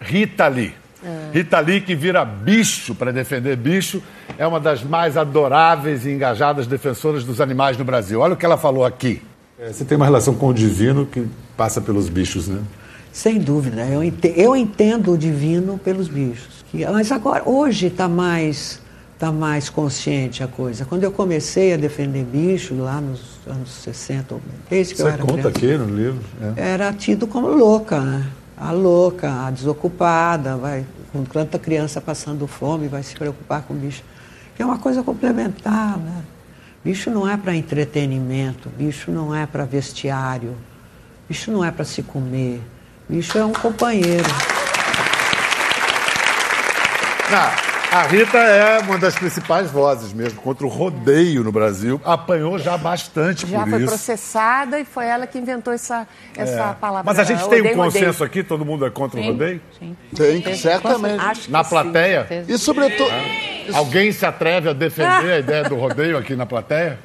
Rita 0.00 0.48
Lee. 0.48 0.74
É. 1.04 1.30
Rita 1.32 1.58
Lee, 1.60 1.80
que 1.80 1.94
vira 1.94 2.24
bicho 2.24 2.94
para 2.94 3.12
defender 3.12 3.56
bicho, 3.56 4.02
é 4.38 4.46
uma 4.46 4.60
das 4.60 4.82
mais 4.82 5.16
adoráveis 5.16 6.06
e 6.06 6.10
engajadas 6.10 6.66
defensoras 6.66 7.24
dos 7.24 7.40
animais 7.40 7.76
no 7.76 7.84
Brasil. 7.84 8.20
Olha 8.20 8.34
o 8.34 8.36
que 8.36 8.46
ela 8.46 8.56
falou 8.56 8.84
aqui. 8.84 9.20
É, 9.58 9.72
você 9.72 9.84
tem 9.84 9.96
uma 9.96 10.04
relação 10.04 10.34
com 10.34 10.48
o 10.48 10.54
divino 10.54 11.06
que 11.06 11.26
passa 11.56 11.80
pelos 11.80 12.08
bichos, 12.08 12.48
né? 12.48 12.60
Sem 13.12 13.38
dúvida. 13.38 13.84
Eu 13.86 14.02
entendo, 14.02 14.34
eu 14.36 14.56
entendo 14.56 15.12
o 15.12 15.18
divino 15.18 15.78
pelos 15.78 16.08
bichos. 16.08 16.64
Mas 16.92 17.12
agora, 17.12 17.42
hoje 17.46 17.88
está 17.88 18.08
mais, 18.08 18.80
tá 19.18 19.30
mais 19.30 19.68
consciente 19.68 20.42
a 20.42 20.48
coisa. 20.48 20.86
Quando 20.86 21.04
eu 21.04 21.12
comecei 21.12 21.74
a 21.74 21.76
defender 21.76 22.24
bicho, 22.24 22.74
lá 22.74 23.00
nos 23.00 23.20
anos 23.46 23.70
60, 23.82 24.36
desde 24.70 24.94
que 24.94 25.00
Você 25.00 25.06
eu 25.06 25.12
era 25.12 25.18
conta 25.18 25.50
criança, 25.50 25.84
aqui 25.84 25.90
no 25.90 25.96
livro. 25.96 26.20
É. 26.56 26.70
Era 26.72 26.92
tido 26.92 27.26
como 27.26 27.48
louca, 27.48 28.00
né? 28.00 28.26
A 28.62 28.70
louca, 28.70 29.46
a 29.46 29.50
desocupada, 29.50 30.56
vai 30.56 30.86
com 31.12 31.24
tanta 31.24 31.58
criança 31.58 32.00
passando 32.00 32.46
fome, 32.46 32.86
vai 32.86 33.02
se 33.02 33.14
preocupar 33.14 33.62
com 33.62 33.74
o 33.74 33.76
bicho. 33.76 34.04
Que 34.54 34.62
é 34.62 34.64
uma 34.64 34.78
coisa 34.78 35.02
complementar, 35.02 35.98
né? 35.98 36.22
Bicho 36.84 37.10
não 37.10 37.28
é 37.28 37.36
para 37.36 37.54
entretenimento, 37.54 38.68
bicho 38.68 39.10
não 39.10 39.34
é 39.34 39.46
para 39.46 39.64
vestiário, 39.64 40.56
bicho 41.28 41.50
não 41.50 41.64
é 41.64 41.70
para 41.70 41.84
se 41.84 42.02
comer, 42.02 42.60
bicho 43.08 43.36
é 43.36 43.44
um 43.44 43.52
companheiro. 43.52 44.28
Não. 47.30 47.71
A 47.92 48.04
Rita 48.04 48.38
é 48.38 48.78
uma 48.78 48.96
das 48.96 49.14
principais 49.14 49.70
vozes 49.70 50.14
mesmo 50.14 50.40
contra 50.40 50.64
o 50.64 50.68
rodeio 50.70 51.44
no 51.44 51.52
Brasil. 51.52 52.00
Apanhou 52.02 52.58
já 52.58 52.74
bastante 52.78 53.46
já 53.46 53.58
por 53.58 53.68
isso. 53.68 53.70
Já 53.70 53.76
foi 53.76 53.86
processada 53.86 54.80
e 54.80 54.84
foi 54.86 55.04
ela 55.04 55.26
que 55.26 55.38
inventou 55.38 55.74
essa, 55.74 56.08
essa 56.34 56.70
é. 56.70 56.72
palavra. 56.72 57.02
Mas 57.04 57.18
a 57.18 57.24
gente 57.24 57.46
tem 57.50 57.60
um 57.60 57.74
consenso 57.74 58.20
rodeio. 58.20 58.24
aqui? 58.24 58.42
Todo 58.42 58.64
mundo 58.64 58.86
é 58.86 58.90
contra 58.90 59.20
sim, 59.20 59.28
o 59.28 59.32
rodeio? 59.32 59.60
Sim. 59.78 59.94
Tem, 60.16 60.56
certamente. 60.56 61.50
Na 61.50 61.62
plateia? 61.62 62.26
Sim. 62.26 62.44
E 62.48 62.56
sobretudo... 62.56 63.10
Alguém 63.74 64.10
se 64.10 64.24
atreve 64.24 64.70
a 64.70 64.72
defender 64.72 65.30
a 65.30 65.38
ideia 65.40 65.64
do 65.64 65.76
rodeio 65.76 66.16
aqui 66.16 66.34
na 66.34 66.46
plateia? 66.46 66.98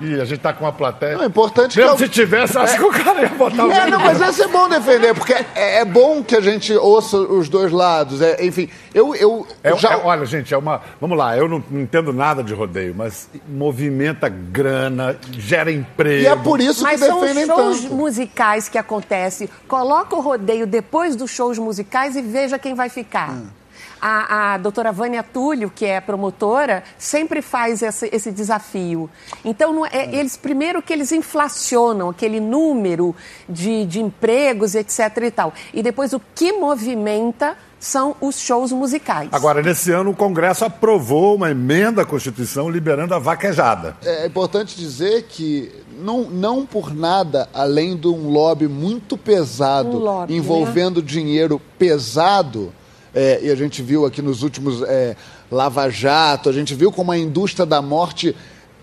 Ih, 0.00 0.20
a 0.20 0.24
gente 0.24 0.40
tá 0.40 0.52
com 0.52 0.64
uma 0.64 0.72
plateia. 0.72 1.16
Não, 1.16 1.24
é 1.24 1.26
importante 1.26 1.78
Mesmo 1.78 1.96
que. 1.96 2.04
se 2.04 2.08
tivesse, 2.08 2.56
acho 2.56 2.74
é... 2.74 2.76
que 2.78 2.84
o 2.84 2.90
cara 2.90 3.22
ia 3.22 3.28
botar 3.28 3.66
o. 3.66 3.70
É, 3.70 3.90
não, 3.90 3.98
mas 4.00 4.18
ia 4.18 4.32
ser 4.32 4.48
bom 4.48 4.68
defender, 4.68 5.14
porque 5.14 5.34
é, 5.34 5.80
é, 5.80 5.84
bom 5.84 6.22
que 6.22 6.34
a 6.34 6.40
gente 6.40 6.72
ouça 6.72 7.18
os 7.18 7.48
dois 7.48 7.70
lados. 7.70 8.22
É, 8.22 8.44
enfim, 8.44 8.68
eu. 8.94 9.14
eu 9.14 9.46
é, 9.62 9.76
já... 9.76 9.92
É, 9.92 9.96
olha, 9.96 10.24
gente, 10.24 10.54
é 10.54 10.56
uma. 10.56 10.80
Vamos 11.00 11.18
lá, 11.18 11.36
eu 11.36 11.48
não, 11.48 11.62
não, 11.70 11.80
entendo 11.82 12.12
nada 12.12 12.42
de 12.42 12.54
rodeio, 12.54 12.94
mas 12.96 13.28
movimenta 13.46 14.28
grana, 14.28 15.16
gera 15.32 15.70
emprego. 15.70 16.22
E 16.22 16.26
é 16.26 16.36
por 16.36 16.60
isso 16.60 16.82
mas 16.82 17.00
que 17.00 17.06
defendem 17.06 17.46
tanto. 17.46 17.62
Mas 17.62 17.76
são 17.76 17.88
shows 17.88 17.92
musicais 17.92 18.68
que 18.68 18.78
acontecem. 18.78 19.48
Coloca 19.68 20.16
o 20.16 20.20
rodeio 20.20 20.66
depois 20.66 21.14
dos 21.14 21.30
shows 21.30 21.58
musicais 21.58 22.16
e 22.16 22.22
veja 22.22 22.58
quem 22.58 22.74
vai 22.74 22.88
ficar. 22.88 23.32
Hum. 23.32 23.59
A, 24.00 24.54
a 24.54 24.58
doutora 24.58 24.92
Vânia 24.92 25.22
Túlio, 25.22 25.70
que 25.70 25.84
é 25.84 26.00
promotora, 26.00 26.82
sempre 26.98 27.42
faz 27.42 27.82
esse, 27.82 28.08
esse 28.12 28.30
desafio. 28.30 29.10
Então, 29.44 29.84
é, 29.86 29.90
é, 29.92 30.14
eles 30.16 30.36
primeiro 30.36 30.82
que 30.82 30.92
eles 30.92 31.12
inflacionam 31.12 32.08
aquele 32.08 32.40
número 32.40 33.14
de, 33.48 33.84
de 33.84 34.00
empregos, 34.00 34.74
etc. 34.74 35.00
e 35.22 35.30
tal. 35.30 35.52
E 35.74 35.82
depois 35.82 36.12
o 36.12 36.20
que 36.34 36.52
movimenta 36.52 37.56
são 37.80 38.14
os 38.20 38.38
shows 38.38 38.70
musicais. 38.70 39.30
Agora, 39.32 39.62
nesse 39.62 39.90
ano, 39.90 40.10
o 40.10 40.14
Congresso 40.14 40.66
aprovou 40.66 41.34
uma 41.34 41.50
emenda 41.50 42.02
à 42.02 42.04
Constituição 42.04 42.68
liberando 42.68 43.14
a 43.14 43.18
vaquejada. 43.18 43.96
É 44.04 44.26
importante 44.26 44.76
dizer 44.76 45.24
que 45.28 45.72
não, 45.98 46.24
não 46.24 46.66
por 46.66 46.94
nada, 46.94 47.48
além 47.54 47.96
de 47.96 48.06
um 48.06 48.28
lobby 48.28 48.68
muito 48.68 49.16
pesado 49.16 49.96
um 49.96 50.00
lobby, 50.00 50.36
envolvendo 50.36 51.00
né? 51.00 51.06
dinheiro 51.06 51.60
pesado, 51.78 52.72
é, 53.14 53.40
e 53.42 53.50
a 53.50 53.54
gente 53.54 53.82
viu 53.82 54.06
aqui 54.06 54.22
nos 54.22 54.42
últimos 54.42 54.82
é, 54.82 55.16
Lava 55.50 55.88
Jato, 55.90 56.48
a 56.48 56.52
gente 56.52 56.74
viu 56.74 56.92
como 56.92 57.10
a 57.10 57.18
indústria 57.18 57.66
da 57.66 57.82
morte 57.82 58.34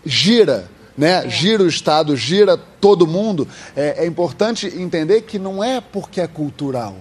gira. 0.06 0.70
Né? 0.98 1.26
É. 1.26 1.30
Gira 1.30 1.64
o 1.64 1.68
Estado, 1.68 2.16
gira 2.16 2.58
todo 2.58 3.06
mundo. 3.06 3.48
É, 3.76 4.04
é 4.04 4.08
importante 4.08 4.68
entender 4.68 5.22
que 5.22 5.38
não 5.38 5.64
é 5.64 5.80
porque 5.80 6.20
é 6.20 6.28
cultural, 6.28 6.98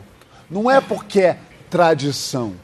não 0.50 0.70
é 0.70 0.80
porque 0.80 1.20
é 1.20 1.38
tradição. 1.70 2.54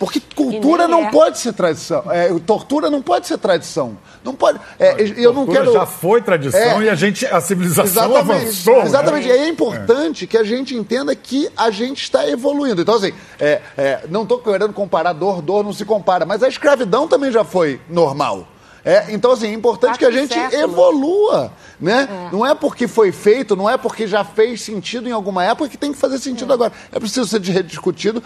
Porque 0.00 0.18
cultura 0.34 0.88
não 0.88 1.08
é. 1.08 1.10
pode 1.10 1.38
ser 1.38 1.52
tradição. 1.52 2.02
É, 2.10 2.30
tortura 2.40 2.88
não 2.88 3.02
pode 3.02 3.26
ser 3.26 3.36
tradição. 3.36 3.98
Não 4.24 4.34
pode. 4.34 4.58
É, 4.78 4.96
eu 5.18 5.30
não 5.30 5.46
quero. 5.46 5.74
Já 5.74 5.84
foi 5.84 6.22
tradição 6.22 6.80
é, 6.80 6.84
e 6.84 6.88
a 6.88 6.94
gente, 6.94 7.26
a 7.26 7.38
civilização 7.38 8.06
exatamente, 8.06 8.40
avançou. 8.40 8.76
Né? 8.78 8.84
Exatamente. 8.86 9.28
Né? 9.28 9.36
E 9.36 9.38
é 9.40 9.48
importante 9.48 10.26
que 10.26 10.38
a 10.38 10.42
gente 10.42 10.74
entenda 10.74 11.14
que 11.14 11.50
a 11.54 11.70
gente 11.70 12.02
está 12.02 12.26
evoluindo. 12.26 12.80
Então, 12.80 12.94
assim, 12.94 13.12
é, 13.38 13.60
é, 13.76 14.00
não 14.08 14.22
estou 14.22 14.38
querendo 14.38 14.72
comparar 14.72 15.12
dor, 15.12 15.42
dor 15.42 15.62
não 15.62 15.74
se 15.74 15.84
compara, 15.84 16.24
mas 16.24 16.42
a 16.42 16.48
escravidão 16.48 17.06
também 17.06 17.30
já 17.30 17.44
foi 17.44 17.78
normal. 17.86 18.48
É, 18.82 19.12
então, 19.12 19.32
assim, 19.32 19.48
é 19.48 19.52
importante 19.52 19.98
que 19.98 20.06
a 20.06 20.10
gente 20.10 20.34
evolua, 20.54 21.52
né? 21.78 22.08
É. 22.10 22.32
Não 22.32 22.46
é 22.46 22.54
porque 22.54 22.88
foi 22.88 23.12
feito, 23.12 23.54
não 23.54 23.68
é 23.68 23.76
porque 23.76 24.06
já 24.06 24.24
fez 24.24 24.62
sentido 24.62 25.06
em 25.06 25.12
alguma 25.12 25.44
época 25.44 25.68
que 25.68 25.76
tem 25.76 25.92
que 25.92 25.98
fazer 25.98 26.18
sentido 26.18 26.52
é. 26.52 26.54
agora. 26.54 26.72
É 26.90 26.98
preciso 26.98 27.26
ser 27.26 27.42
rediscutido 27.42 28.22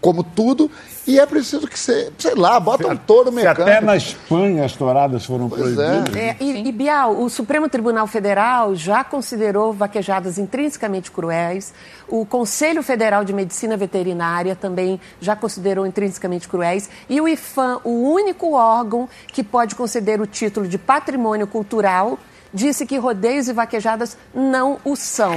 como 0.00 0.22
tudo, 0.22 0.70
e 1.06 1.18
é 1.18 1.26
preciso 1.26 1.66
que 1.66 1.78
você, 1.78 2.12
sei 2.18 2.34
lá, 2.34 2.60
bota 2.60 2.86
um 2.86 2.96
touro 2.96 3.32
mecânico. 3.32 3.62
até 3.62 3.80
na 3.80 3.96
Espanha 3.96 4.64
as 4.64 4.74
touradas 4.74 5.24
foram 5.24 5.48
pois 5.48 5.76
é. 5.78 6.02
proibidas. 6.02 6.16
É. 6.16 6.28
É, 6.28 6.36
e, 6.38 6.68
e, 6.68 6.72
Bial, 6.72 7.20
o 7.20 7.28
Supremo 7.28 7.68
Tribunal 7.68 8.06
Federal 8.06 8.74
já 8.74 9.02
considerou 9.02 9.72
vaquejadas 9.72 10.38
intrinsecamente 10.38 11.10
cruéis, 11.10 11.74
o 12.06 12.24
Conselho 12.24 12.82
Federal 12.82 13.24
de 13.24 13.32
Medicina 13.32 13.76
Veterinária 13.76 14.54
também 14.54 15.00
já 15.20 15.34
considerou 15.34 15.86
intrinsecamente 15.86 16.48
cruéis, 16.48 16.88
e 17.08 17.20
o 17.20 17.26
IFAM, 17.26 17.80
o 17.82 18.12
único 18.12 18.52
órgão 18.54 19.08
que 19.28 19.42
pode 19.42 19.74
conceder 19.74 20.20
o 20.20 20.26
título 20.26 20.68
de 20.68 20.78
patrimônio 20.78 21.46
cultural, 21.46 22.18
disse 22.54 22.86
que 22.86 22.96
rodeios 22.96 23.48
e 23.48 23.52
vaquejadas 23.52 24.16
não 24.34 24.78
o 24.84 24.94
são. 24.94 25.32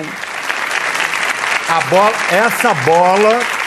A 1.67 1.81
bola, 1.89 2.11
essa 2.29 2.73
bola 2.73 3.60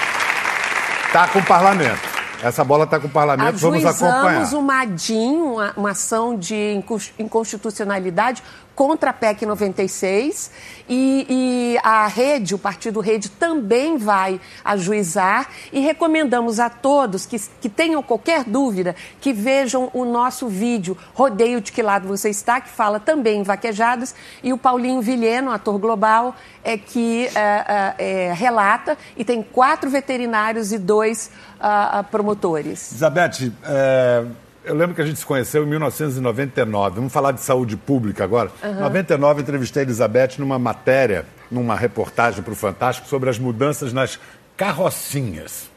Está 1.15 1.29
com 1.29 1.39
o 1.39 1.45
parlamento. 1.45 2.01
Essa 2.43 2.65
bola 2.65 2.83
está 2.83 2.99
com 2.99 3.07
o 3.07 3.11
parlamento, 3.11 3.57
vamos 3.59 3.85
acompanhar. 3.85 4.53
uma 4.53 4.85
DIN, 4.85 5.37
uma, 5.37 5.73
uma 5.77 5.91
ação 5.91 6.37
de 6.37 6.83
inconstitucionalidade 7.17 8.43
contra 8.75 9.11
a 9.11 9.13
PEC 9.13 9.47
96 9.47 10.51
e, 10.89 11.27
e, 11.29 11.79
a 11.83 12.07
rede, 12.07 12.55
o 12.55 12.59
partido 12.59 13.01
Rede, 13.01 13.31
também 13.31 13.97
vai 13.97 14.41
ajuizar 14.65 15.49
e 15.73 15.81
recomendamos 15.81 16.59
a 16.61 16.69
todos 16.69 17.25
que, 17.27 17.39
que 17.61 17.69
tenham 17.69 18.03
qualquer 18.03 18.45
dúvida 18.45 18.95
que 19.21 19.33
vejam 19.33 19.91
o 19.93 20.05
nosso 20.05 20.49
vídeo 20.49 20.97
Rodeio 21.15 21.61
de 21.61 21.73
que 21.73 21.83
lado 21.83 22.07
você 22.09 22.31
está, 22.31 22.61
que 22.61 22.69
fala 22.69 22.99
também 23.01 23.41
em 23.41 23.43
vaquejadas, 23.43 24.15
e 24.43 24.53
o 24.53 24.59
Paulinho 24.59 25.01
Vilheno, 25.01 25.51
ator 25.51 25.79
global, 25.79 26.35
é 26.63 26.77
que 26.77 27.29
é, 27.35 27.95
é, 27.99 28.33
relata 28.33 28.97
e 29.17 29.25
tem 29.25 29.43
quatro 29.43 29.91
veterinários 29.91 30.73
e 30.73 30.79
dois 30.79 31.31
uh, 31.59 32.05
promotores. 32.05 32.91
Elizabeth, 32.93 33.53
é 33.65 34.25
eu 34.65 34.75
lembro 34.75 34.95
que 34.95 35.03
a 35.03 35.07
gente 35.07 35.19
se 35.19 35.27
conheceu 35.27 35.65
em 35.65 35.67
1999. 35.67 36.97
Vamos 36.97 37.13
falar 37.13 37.33
de 37.33 37.41
saúde 37.41 37.77
pública 37.77 38.25
agora. 38.25 38.51
Em 38.63 38.69
uhum. 38.69 38.81
99, 38.81 39.43
entrevistei 39.43 39.83
a 39.83 39.85
Elizabeth 39.85 40.31
numa 40.39 40.59
matéria, 40.59 41.27
numa 41.51 41.77
reportagem 41.77 42.43
para 42.43 42.53
o 42.53 42.57
Fantástico 42.57 43.07
sobre 43.07 43.29
as 43.29 43.39
mudanças 43.39 43.93
nas 43.93 44.19
carrocinhas. 44.57 45.71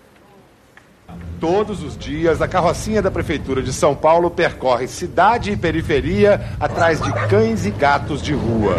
Todos 1.40 1.84
os 1.84 1.98
dias, 1.98 2.42
a 2.42 2.48
carrocinha 2.48 3.02
da 3.02 3.12
Prefeitura 3.12 3.62
de 3.62 3.72
São 3.72 3.96
Paulo 3.96 4.32
percorre 4.32 4.88
cidade 4.88 5.52
e 5.52 5.58
periferia 5.58 6.50
atrás 6.60 7.02
de 7.02 7.12
cães 7.28 7.66
e 7.66 7.72
gatos 7.72 8.22
de 8.22 8.34
rua. 8.34 8.76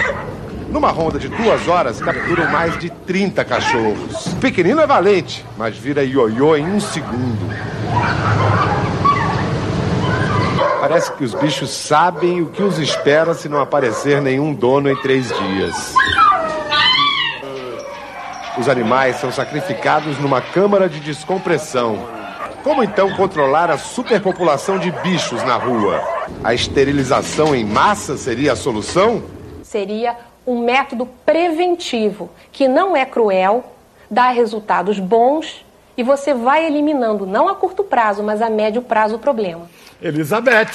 Numa 0.70 0.90
ronda 0.90 1.18
de 1.18 1.28
duas 1.28 1.66
horas, 1.66 2.00
capturam 2.00 2.50
mais 2.50 2.78
de 2.78 2.90
30 2.90 3.44
cachorros. 3.44 4.26
O 4.26 4.36
pequenino 4.36 4.80
é 4.80 4.86
valente, 4.86 5.44
mas 5.56 5.78
vira 5.78 6.04
ioiô 6.04 6.56
em 6.56 6.66
um 6.66 6.80
segundo. 6.80 7.48
Parece 10.80 11.12
que 11.12 11.24
os 11.24 11.34
bichos 11.34 11.70
sabem 11.70 12.40
o 12.40 12.46
que 12.46 12.62
os 12.62 12.78
espera 12.78 13.34
se 13.34 13.48
não 13.48 13.60
aparecer 13.60 14.22
nenhum 14.22 14.54
dono 14.54 14.88
em 14.88 14.96
três 14.96 15.28
dias. 15.28 15.94
Os 18.56 18.68
animais 18.68 19.16
são 19.16 19.32
sacrificados 19.32 20.18
numa 20.18 20.40
câmara 20.40 20.88
de 20.88 21.00
descompressão. 21.00 21.98
Como 22.62 22.82
então 22.82 23.14
controlar 23.16 23.70
a 23.70 23.78
superpopulação 23.78 24.78
de 24.78 24.90
bichos 24.90 25.42
na 25.42 25.56
rua? 25.56 26.00
A 26.44 26.54
esterilização 26.54 27.54
em 27.54 27.64
massa 27.64 28.16
seria 28.16 28.52
a 28.52 28.56
solução? 28.56 29.22
Seria 29.62 30.16
um 30.46 30.60
método 30.60 31.06
preventivo 31.26 32.30
que 32.52 32.68
não 32.68 32.96
é 32.96 33.04
cruel, 33.04 33.72
dá 34.10 34.30
resultados 34.30 34.98
bons 34.98 35.64
e 35.98 36.02
você 36.04 36.32
vai 36.32 36.64
eliminando, 36.64 37.26
não 37.26 37.48
a 37.48 37.56
curto 37.56 37.82
prazo, 37.82 38.22
mas 38.22 38.40
a 38.40 38.48
médio 38.48 38.80
prazo, 38.80 39.16
o 39.16 39.18
problema. 39.18 39.68
Elizabeth, 40.00 40.70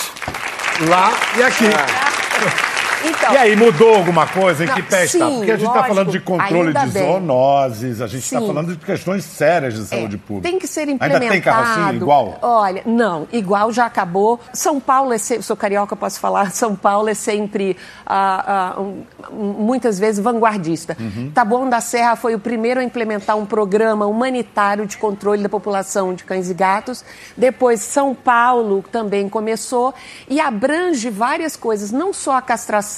lá 0.89 1.11
e 1.37 1.43
aqui. 1.43 1.65
Ah. 1.67 2.72
Então, 3.03 3.33
e 3.33 3.37
aí, 3.37 3.55
mudou 3.55 3.95
alguma 3.95 4.25
coisa? 4.25 4.63
Em 4.63 4.67
que 4.67 4.81
pé 4.83 5.05
está? 5.05 5.29
Porque 5.29 5.51
a 5.51 5.57
gente 5.57 5.67
está 5.67 5.83
falando 5.83 6.11
de 6.11 6.19
controle 6.19 6.73
de 6.73 6.87
bem. 6.87 7.03
zoonoses, 7.03 8.01
a 8.01 8.07
gente 8.07 8.23
está 8.23 8.39
falando 8.39 8.75
de 8.75 8.85
questões 8.85 9.25
sérias 9.25 9.73
de 9.73 9.85
saúde 9.85 10.15
é, 10.15 10.19
pública. 10.19 10.49
Tem 10.49 10.57
que 10.57 10.67
ser 10.67 10.87
implementado. 10.87 11.23
Ainda 11.23 11.33
tem 11.33 11.41
carrocinha 11.41 11.93
igual? 11.93 12.37
Olha, 12.41 12.81
não, 12.85 13.27
igual 13.31 13.71
já 13.71 13.85
acabou. 13.85 14.39
São 14.53 14.79
Paulo 14.79 15.11
é 15.11 15.17
sempre, 15.17 15.43
sou 15.43 15.57
carioca, 15.57 15.95
posso 15.95 16.19
falar, 16.19 16.51
São 16.55 16.75
Paulo 16.75 17.09
é 17.09 17.13
sempre, 17.13 17.75
ah, 18.05 18.75
ah, 18.77 19.31
muitas 19.31 19.99
vezes, 19.99 20.23
vanguardista. 20.23 20.95
Uhum. 20.99 21.31
Taboão 21.33 21.69
da 21.69 21.81
Serra 21.81 22.15
foi 22.15 22.35
o 22.35 22.39
primeiro 22.39 22.79
a 22.79 22.83
implementar 22.83 23.37
um 23.37 23.45
programa 23.45 24.05
humanitário 24.05 24.85
de 24.85 24.97
controle 24.97 25.43
da 25.43 25.49
população 25.49 26.13
de 26.13 26.23
cães 26.23 26.49
e 26.49 26.53
gatos. 26.53 27.03
Depois, 27.35 27.81
São 27.81 28.15
Paulo 28.15 28.83
também 28.91 29.27
começou 29.27 29.93
e 30.29 30.39
abrange 30.39 31.09
várias 31.09 31.57
coisas, 31.57 31.91
não 31.91 32.13
só 32.13 32.37
a 32.37 32.41
castração 32.41 32.92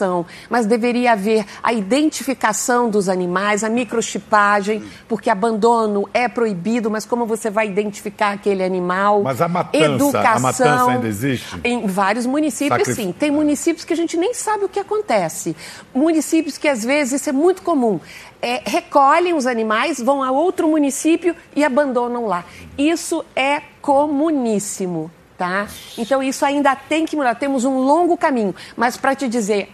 mas 0.49 0.65
deveria 0.65 1.13
haver 1.13 1.45
a 1.61 1.73
identificação 1.73 2.89
dos 2.89 3.07
animais, 3.07 3.63
a 3.63 3.69
microchipagem, 3.69 4.83
porque 5.07 5.29
abandono 5.29 6.09
é 6.13 6.27
proibido, 6.27 6.89
mas 6.89 7.05
como 7.05 7.25
você 7.25 7.49
vai 7.49 7.67
identificar 7.67 8.31
aquele 8.33 8.63
animal? 8.63 9.23
Mas 9.23 9.41
a 9.41 9.47
matança, 9.47 9.85
educação, 9.85 10.31
a 10.31 10.39
matança 10.39 10.91
ainda 10.91 11.07
existe? 11.07 11.59
Em 11.63 11.87
vários 11.87 12.25
municípios, 12.25 12.79
Sacrif... 12.79 13.01
sim. 13.01 13.11
Tem 13.11 13.31
municípios 13.31 13.85
que 13.85 13.93
a 13.93 13.97
gente 13.97 14.17
nem 14.17 14.33
sabe 14.33 14.65
o 14.65 14.69
que 14.69 14.79
acontece. 14.79 15.55
Municípios 15.93 16.57
que, 16.57 16.67
às 16.67 16.83
vezes, 16.83 17.21
isso 17.21 17.29
é 17.29 17.33
muito 17.33 17.61
comum. 17.61 17.99
É, 18.41 18.61
recolhem 18.65 19.33
os 19.33 19.47
animais, 19.47 19.99
vão 19.99 20.21
a 20.21 20.31
outro 20.31 20.67
município 20.67 21.35
e 21.55 21.63
abandonam 21.63 22.25
lá. 22.25 22.43
Isso 22.77 23.23
é 23.35 23.61
comuníssimo. 23.81 25.11
Tá? 25.37 25.67
Então 25.97 26.23
isso 26.23 26.45
ainda 26.45 26.75
tem 26.75 27.05
que 27.05 27.15
mudar. 27.15 27.35
Temos 27.35 27.65
um 27.65 27.79
longo 27.79 28.15
caminho. 28.15 28.55
Mas 28.77 28.95
para 28.95 29.13
te 29.13 29.27
dizer, 29.27 29.69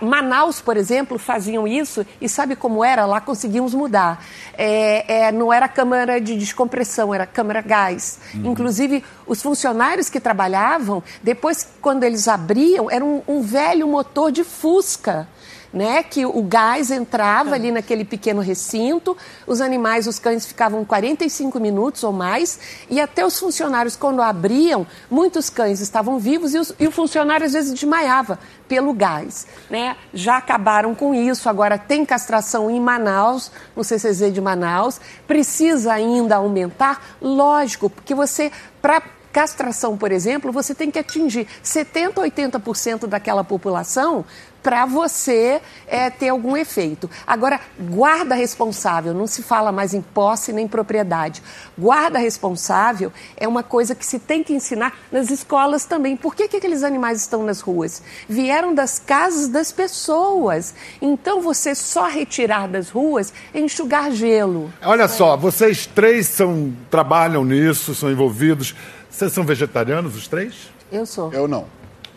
Manaus, 0.00 0.60
por 0.60 0.76
exemplo, 0.76 1.18
faziam 1.18 1.66
isso 1.66 2.06
e 2.20 2.28
sabe 2.28 2.54
como 2.54 2.84
era? 2.84 3.06
Lá 3.06 3.20
conseguimos 3.20 3.72
mudar. 3.74 4.22
É, 4.56 5.26
é, 5.26 5.32
não 5.32 5.52
era 5.52 5.66
câmara 5.68 6.20
de 6.20 6.36
descompressão, 6.36 7.14
era 7.14 7.26
câmara 7.26 7.62
gás. 7.62 8.18
Uhum. 8.34 8.52
Inclusive, 8.52 9.02
os 9.26 9.42
funcionários 9.42 10.10
que 10.10 10.20
trabalhavam, 10.20 11.02
depois, 11.22 11.68
quando 11.80 12.04
eles 12.04 12.28
abriam, 12.28 12.90
era 12.90 13.04
um, 13.04 13.22
um 13.26 13.40
velho 13.40 13.88
motor 13.88 14.30
de 14.30 14.44
Fusca 14.44 15.26
né? 15.74 16.02
Que 16.04 16.24
o 16.24 16.42
gás 16.42 16.90
entrava 16.90 17.54
ali 17.54 17.72
naquele 17.72 18.04
pequeno 18.04 18.40
recinto, 18.40 19.16
os 19.46 19.60
animais, 19.60 20.06
os 20.06 20.18
cães 20.18 20.46
ficavam 20.46 20.84
45 20.84 21.58
minutos 21.58 22.04
ou 22.04 22.12
mais, 22.12 22.58
e 22.88 23.00
até 23.00 23.26
os 23.26 23.38
funcionários, 23.38 23.96
quando 23.96 24.22
abriam, 24.22 24.86
muitos 25.10 25.50
cães 25.50 25.80
estavam 25.80 26.18
vivos 26.18 26.54
e, 26.54 26.58
os, 26.58 26.72
e 26.78 26.86
o 26.86 26.92
funcionário 26.92 27.44
às 27.44 27.52
vezes 27.52 27.74
desmaiava 27.74 28.38
pelo 28.68 28.92
gás. 28.94 29.46
Né? 29.68 29.96
Já 30.14 30.36
acabaram 30.36 30.94
com 30.94 31.12
isso, 31.12 31.48
agora 31.48 31.76
tem 31.76 32.04
castração 32.04 32.70
em 32.70 32.80
Manaus, 32.80 33.50
no 33.74 33.82
CCZ 33.82 34.32
de 34.32 34.40
Manaus. 34.40 35.00
Precisa 35.26 35.92
ainda 35.92 36.36
aumentar? 36.36 37.16
Lógico, 37.20 37.90
porque 37.90 38.14
você, 38.14 38.52
para 38.80 39.02
castração, 39.34 39.98
por 39.98 40.12
exemplo, 40.12 40.52
você 40.52 40.72
tem 40.72 40.92
que 40.92 40.98
atingir 41.00 41.48
70%, 41.64 42.14
80% 42.14 43.08
daquela 43.08 43.42
população 43.42 44.24
para 44.64 44.86
você 44.86 45.60
é, 45.86 46.08
ter 46.08 46.30
algum 46.30 46.56
efeito. 46.56 47.10
Agora, 47.26 47.60
guarda 47.78 48.34
responsável, 48.34 49.12
não 49.12 49.26
se 49.26 49.42
fala 49.42 49.70
mais 49.70 49.92
em 49.92 50.00
posse 50.00 50.54
nem 50.54 50.66
propriedade. 50.66 51.42
Guarda 51.76 52.18
responsável 52.18 53.12
é 53.36 53.46
uma 53.46 53.62
coisa 53.62 53.94
que 53.94 54.06
se 54.06 54.18
tem 54.18 54.42
que 54.42 54.54
ensinar 54.54 54.96
nas 55.12 55.30
escolas 55.30 55.84
também. 55.84 56.16
Por 56.16 56.34
que, 56.34 56.48
que 56.48 56.56
aqueles 56.56 56.82
animais 56.82 57.20
estão 57.20 57.42
nas 57.42 57.60
ruas? 57.60 58.02
Vieram 58.26 58.74
das 58.74 58.98
casas 58.98 59.48
das 59.48 59.70
pessoas. 59.70 60.74
Então, 61.02 61.42
você 61.42 61.74
só 61.74 62.08
retirar 62.08 62.66
das 62.66 62.88
ruas 62.88 63.34
é 63.52 63.60
enxugar 63.60 64.12
gelo. 64.12 64.72
Olha 64.82 65.08
só, 65.08 65.36
vocês 65.36 65.84
três 65.86 66.26
são, 66.26 66.72
trabalham 66.90 67.44
nisso, 67.44 67.94
são 67.94 68.10
envolvidos. 68.10 68.74
Vocês 69.14 69.32
são 69.32 69.44
vegetarianos, 69.44 70.16
os 70.16 70.26
três? 70.26 70.54
Eu 70.90 71.06
sou. 71.06 71.32
Eu 71.32 71.46
não. 71.46 71.66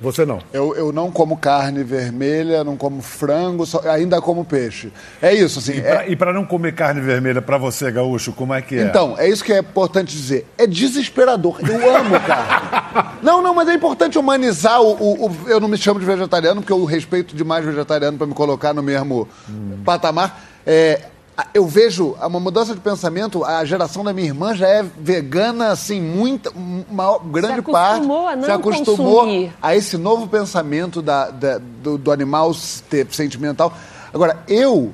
Você 0.02 0.26
não? 0.26 0.40
Eu, 0.52 0.76
eu 0.76 0.92
não 0.92 1.12
como 1.12 1.38
carne 1.38 1.84
vermelha, 1.84 2.64
não 2.64 2.76
como 2.76 3.04
frango, 3.04 3.68
só, 3.68 3.88
ainda 3.88 4.20
como 4.20 4.44
peixe. 4.44 4.92
É 5.22 5.32
isso, 5.32 5.60
assim. 5.60 5.74
E 6.08 6.16
para 6.16 6.32
é... 6.32 6.34
não 6.34 6.44
comer 6.44 6.74
carne 6.74 7.00
vermelha, 7.00 7.40
para 7.40 7.60
você, 7.60 7.92
gaúcho, 7.92 8.34
como 8.34 8.52
é 8.52 8.64
que 8.64 8.80
é? 8.80 8.82
Então, 8.82 9.16
é 9.16 9.30
isso 9.30 9.44
que 9.44 9.54
é 9.54 9.60
importante 9.60 10.12
dizer. 10.12 10.48
É 10.58 10.66
desesperador. 10.66 11.60
Eu 11.62 11.96
amo 11.96 12.20
carne. 12.20 13.12
não, 13.22 13.44
não, 13.44 13.54
mas 13.54 13.70
é 13.70 13.76
importante 13.76 14.18
humanizar 14.18 14.82
o, 14.82 14.94
o, 14.94 15.28
o, 15.28 15.38
Eu 15.48 15.60
não 15.60 15.68
me 15.68 15.78
chamo 15.78 16.00
de 16.00 16.06
vegetariano, 16.06 16.62
porque 16.62 16.74
eu 16.74 16.84
respeito 16.84 17.36
demais 17.36 17.64
vegetariano 17.64 18.18
para 18.18 18.26
me 18.26 18.34
colocar 18.34 18.74
no 18.74 18.82
mesmo 18.82 19.28
hum. 19.48 19.82
patamar. 19.86 20.44
É, 20.66 21.02
eu 21.54 21.68
vejo 21.68 22.16
uma 22.20 22.40
mudança 22.40 22.74
de 22.74 22.82
pensamento. 22.82 23.44
A 23.44 23.64
geração 23.64 24.04
da 24.04 24.12
minha 24.12 24.28
irmã 24.28 24.56
já 24.56 24.68
é 24.68 24.84
vegana, 24.84 25.70
assim, 25.70 26.02
muita, 26.02 26.52
uma 26.52 27.20
grande 27.20 27.64
se 27.64 27.72
parte. 27.72 28.06
A 28.06 28.36
não 28.36 28.44
se 28.44 28.52
acostumou 28.52 29.20
consumir. 29.22 29.54
a 29.62 29.76
esse 29.76 29.98
novo 29.98 30.28
pensamento 30.28 31.02
da, 31.02 31.30
da 31.30 31.60
do, 31.60 31.98
do, 31.98 32.12
animal 32.12 32.52
ter, 32.90 33.08
sentimental. 33.12 33.72
Agora, 34.12 34.40
eu 34.48 34.94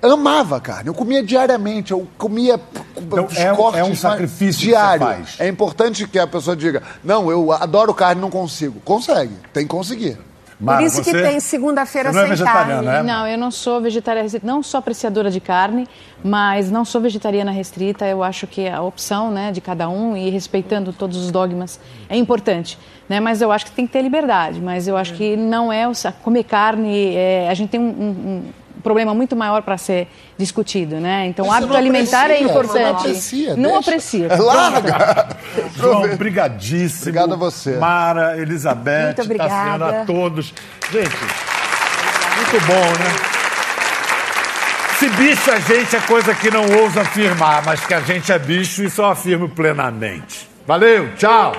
amava 0.00 0.60
carne, 0.60 0.88
eu 0.88 0.94
comia 0.94 1.22
diariamente, 1.22 1.90
eu 1.90 2.06
comia 2.16 2.58
então, 2.96 3.26
é, 3.34 3.54
cortes 3.54 3.80
é 3.80 3.84
um 3.84 3.96
sacrifício 3.96 4.62
diário. 4.62 5.26
É 5.38 5.48
importante 5.48 6.06
que 6.06 6.18
a 6.18 6.28
pessoa 6.28 6.54
diga: 6.54 6.82
não, 7.02 7.28
eu 7.28 7.50
adoro 7.50 7.92
carne, 7.92 8.20
não 8.20 8.30
consigo. 8.30 8.80
Consegue, 8.84 9.34
tem 9.52 9.64
que 9.64 9.70
conseguir. 9.70 10.16
Por 10.62 10.82
isso 10.82 11.02
que 11.02 11.12
tem 11.12 11.40
segunda-feira 11.40 12.12
sem 12.12 12.22
é 12.22 12.36
carne. 12.36 12.86
Né? 12.86 13.02
Não, 13.02 13.26
eu 13.26 13.38
não 13.38 13.50
sou 13.50 13.80
vegetariana 13.80 14.24
restrita, 14.24 14.46
não 14.46 14.62
sou 14.62 14.78
apreciadora 14.78 15.30
de 15.30 15.40
carne, 15.40 15.88
mas 16.22 16.70
não 16.70 16.84
sou 16.84 17.00
vegetariana 17.00 17.50
restrita. 17.50 18.06
Eu 18.06 18.22
acho 18.22 18.46
que 18.46 18.68
a 18.68 18.82
opção 18.82 19.30
né, 19.30 19.52
de 19.52 19.60
cada 19.60 19.88
um 19.88 20.14
e 20.16 20.28
respeitando 20.28 20.92
todos 20.92 21.16
os 21.16 21.30
dogmas 21.30 21.80
é 22.08 22.16
importante. 22.16 22.78
Né? 23.08 23.20
Mas 23.20 23.40
eu 23.40 23.50
acho 23.50 23.64
que 23.66 23.72
tem 23.72 23.86
que 23.86 23.92
ter 23.92 24.02
liberdade. 24.02 24.60
Mas 24.60 24.86
eu 24.86 24.96
acho 24.96 25.14
que 25.14 25.34
não 25.34 25.72
é 25.72 25.88
o, 25.88 25.92
comer 26.22 26.44
carne. 26.44 27.14
É, 27.14 27.48
a 27.48 27.54
gente 27.54 27.70
tem 27.70 27.80
um, 27.80 27.84
um 27.88 28.42
problema 28.80 29.14
muito 29.14 29.36
maior 29.36 29.62
para 29.62 29.76
ser 29.78 30.08
discutido, 30.36 30.96
né? 30.96 31.26
Então, 31.26 31.46
o 31.46 31.52
hábito 31.52 31.74
alimentar 31.74 32.30
é 32.30 32.42
aprecia, 32.42 32.50
importante. 32.50 32.80
não 32.82 32.98
aprecia, 32.98 33.56
não 33.56 33.78
aprecia. 33.78 34.26
É, 34.26 34.36
larga. 34.36 35.28
João, 35.76 36.16
brigadíssimo. 36.16 37.10
Obrigado 37.10 37.34
a 37.34 37.36
você. 37.36 37.76
Mara, 37.76 38.38
Elizabeth, 38.38 39.06
Muito 39.06 39.22
obrigada. 39.22 39.50
Tassiana, 39.50 40.02
a 40.02 40.04
todos. 40.04 40.54
Gente, 40.90 41.16
muito 42.36 42.66
bom, 42.66 42.74
né? 42.74 43.40
Se 44.98 45.08
bicho 45.08 45.50
é 45.50 45.60
gente 45.62 45.96
é 45.96 46.00
coisa 46.00 46.34
que 46.34 46.50
não 46.50 46.62
ouso 46.82 47.00
afirmar, 47.00 47.62
mas 47.64 47.80
que 47.86 47.94
a 47.94 48.00
gente 48.00 48.30
é 48.30 48.38
bicho, 48.38 48.82
isso 48.82 49.00
eu 49.00 49.06
afirmo 49.06 49.48
plenamente. 49.48 50.46
Valeu, 50.66 51.14
tchau! 51.16 51.52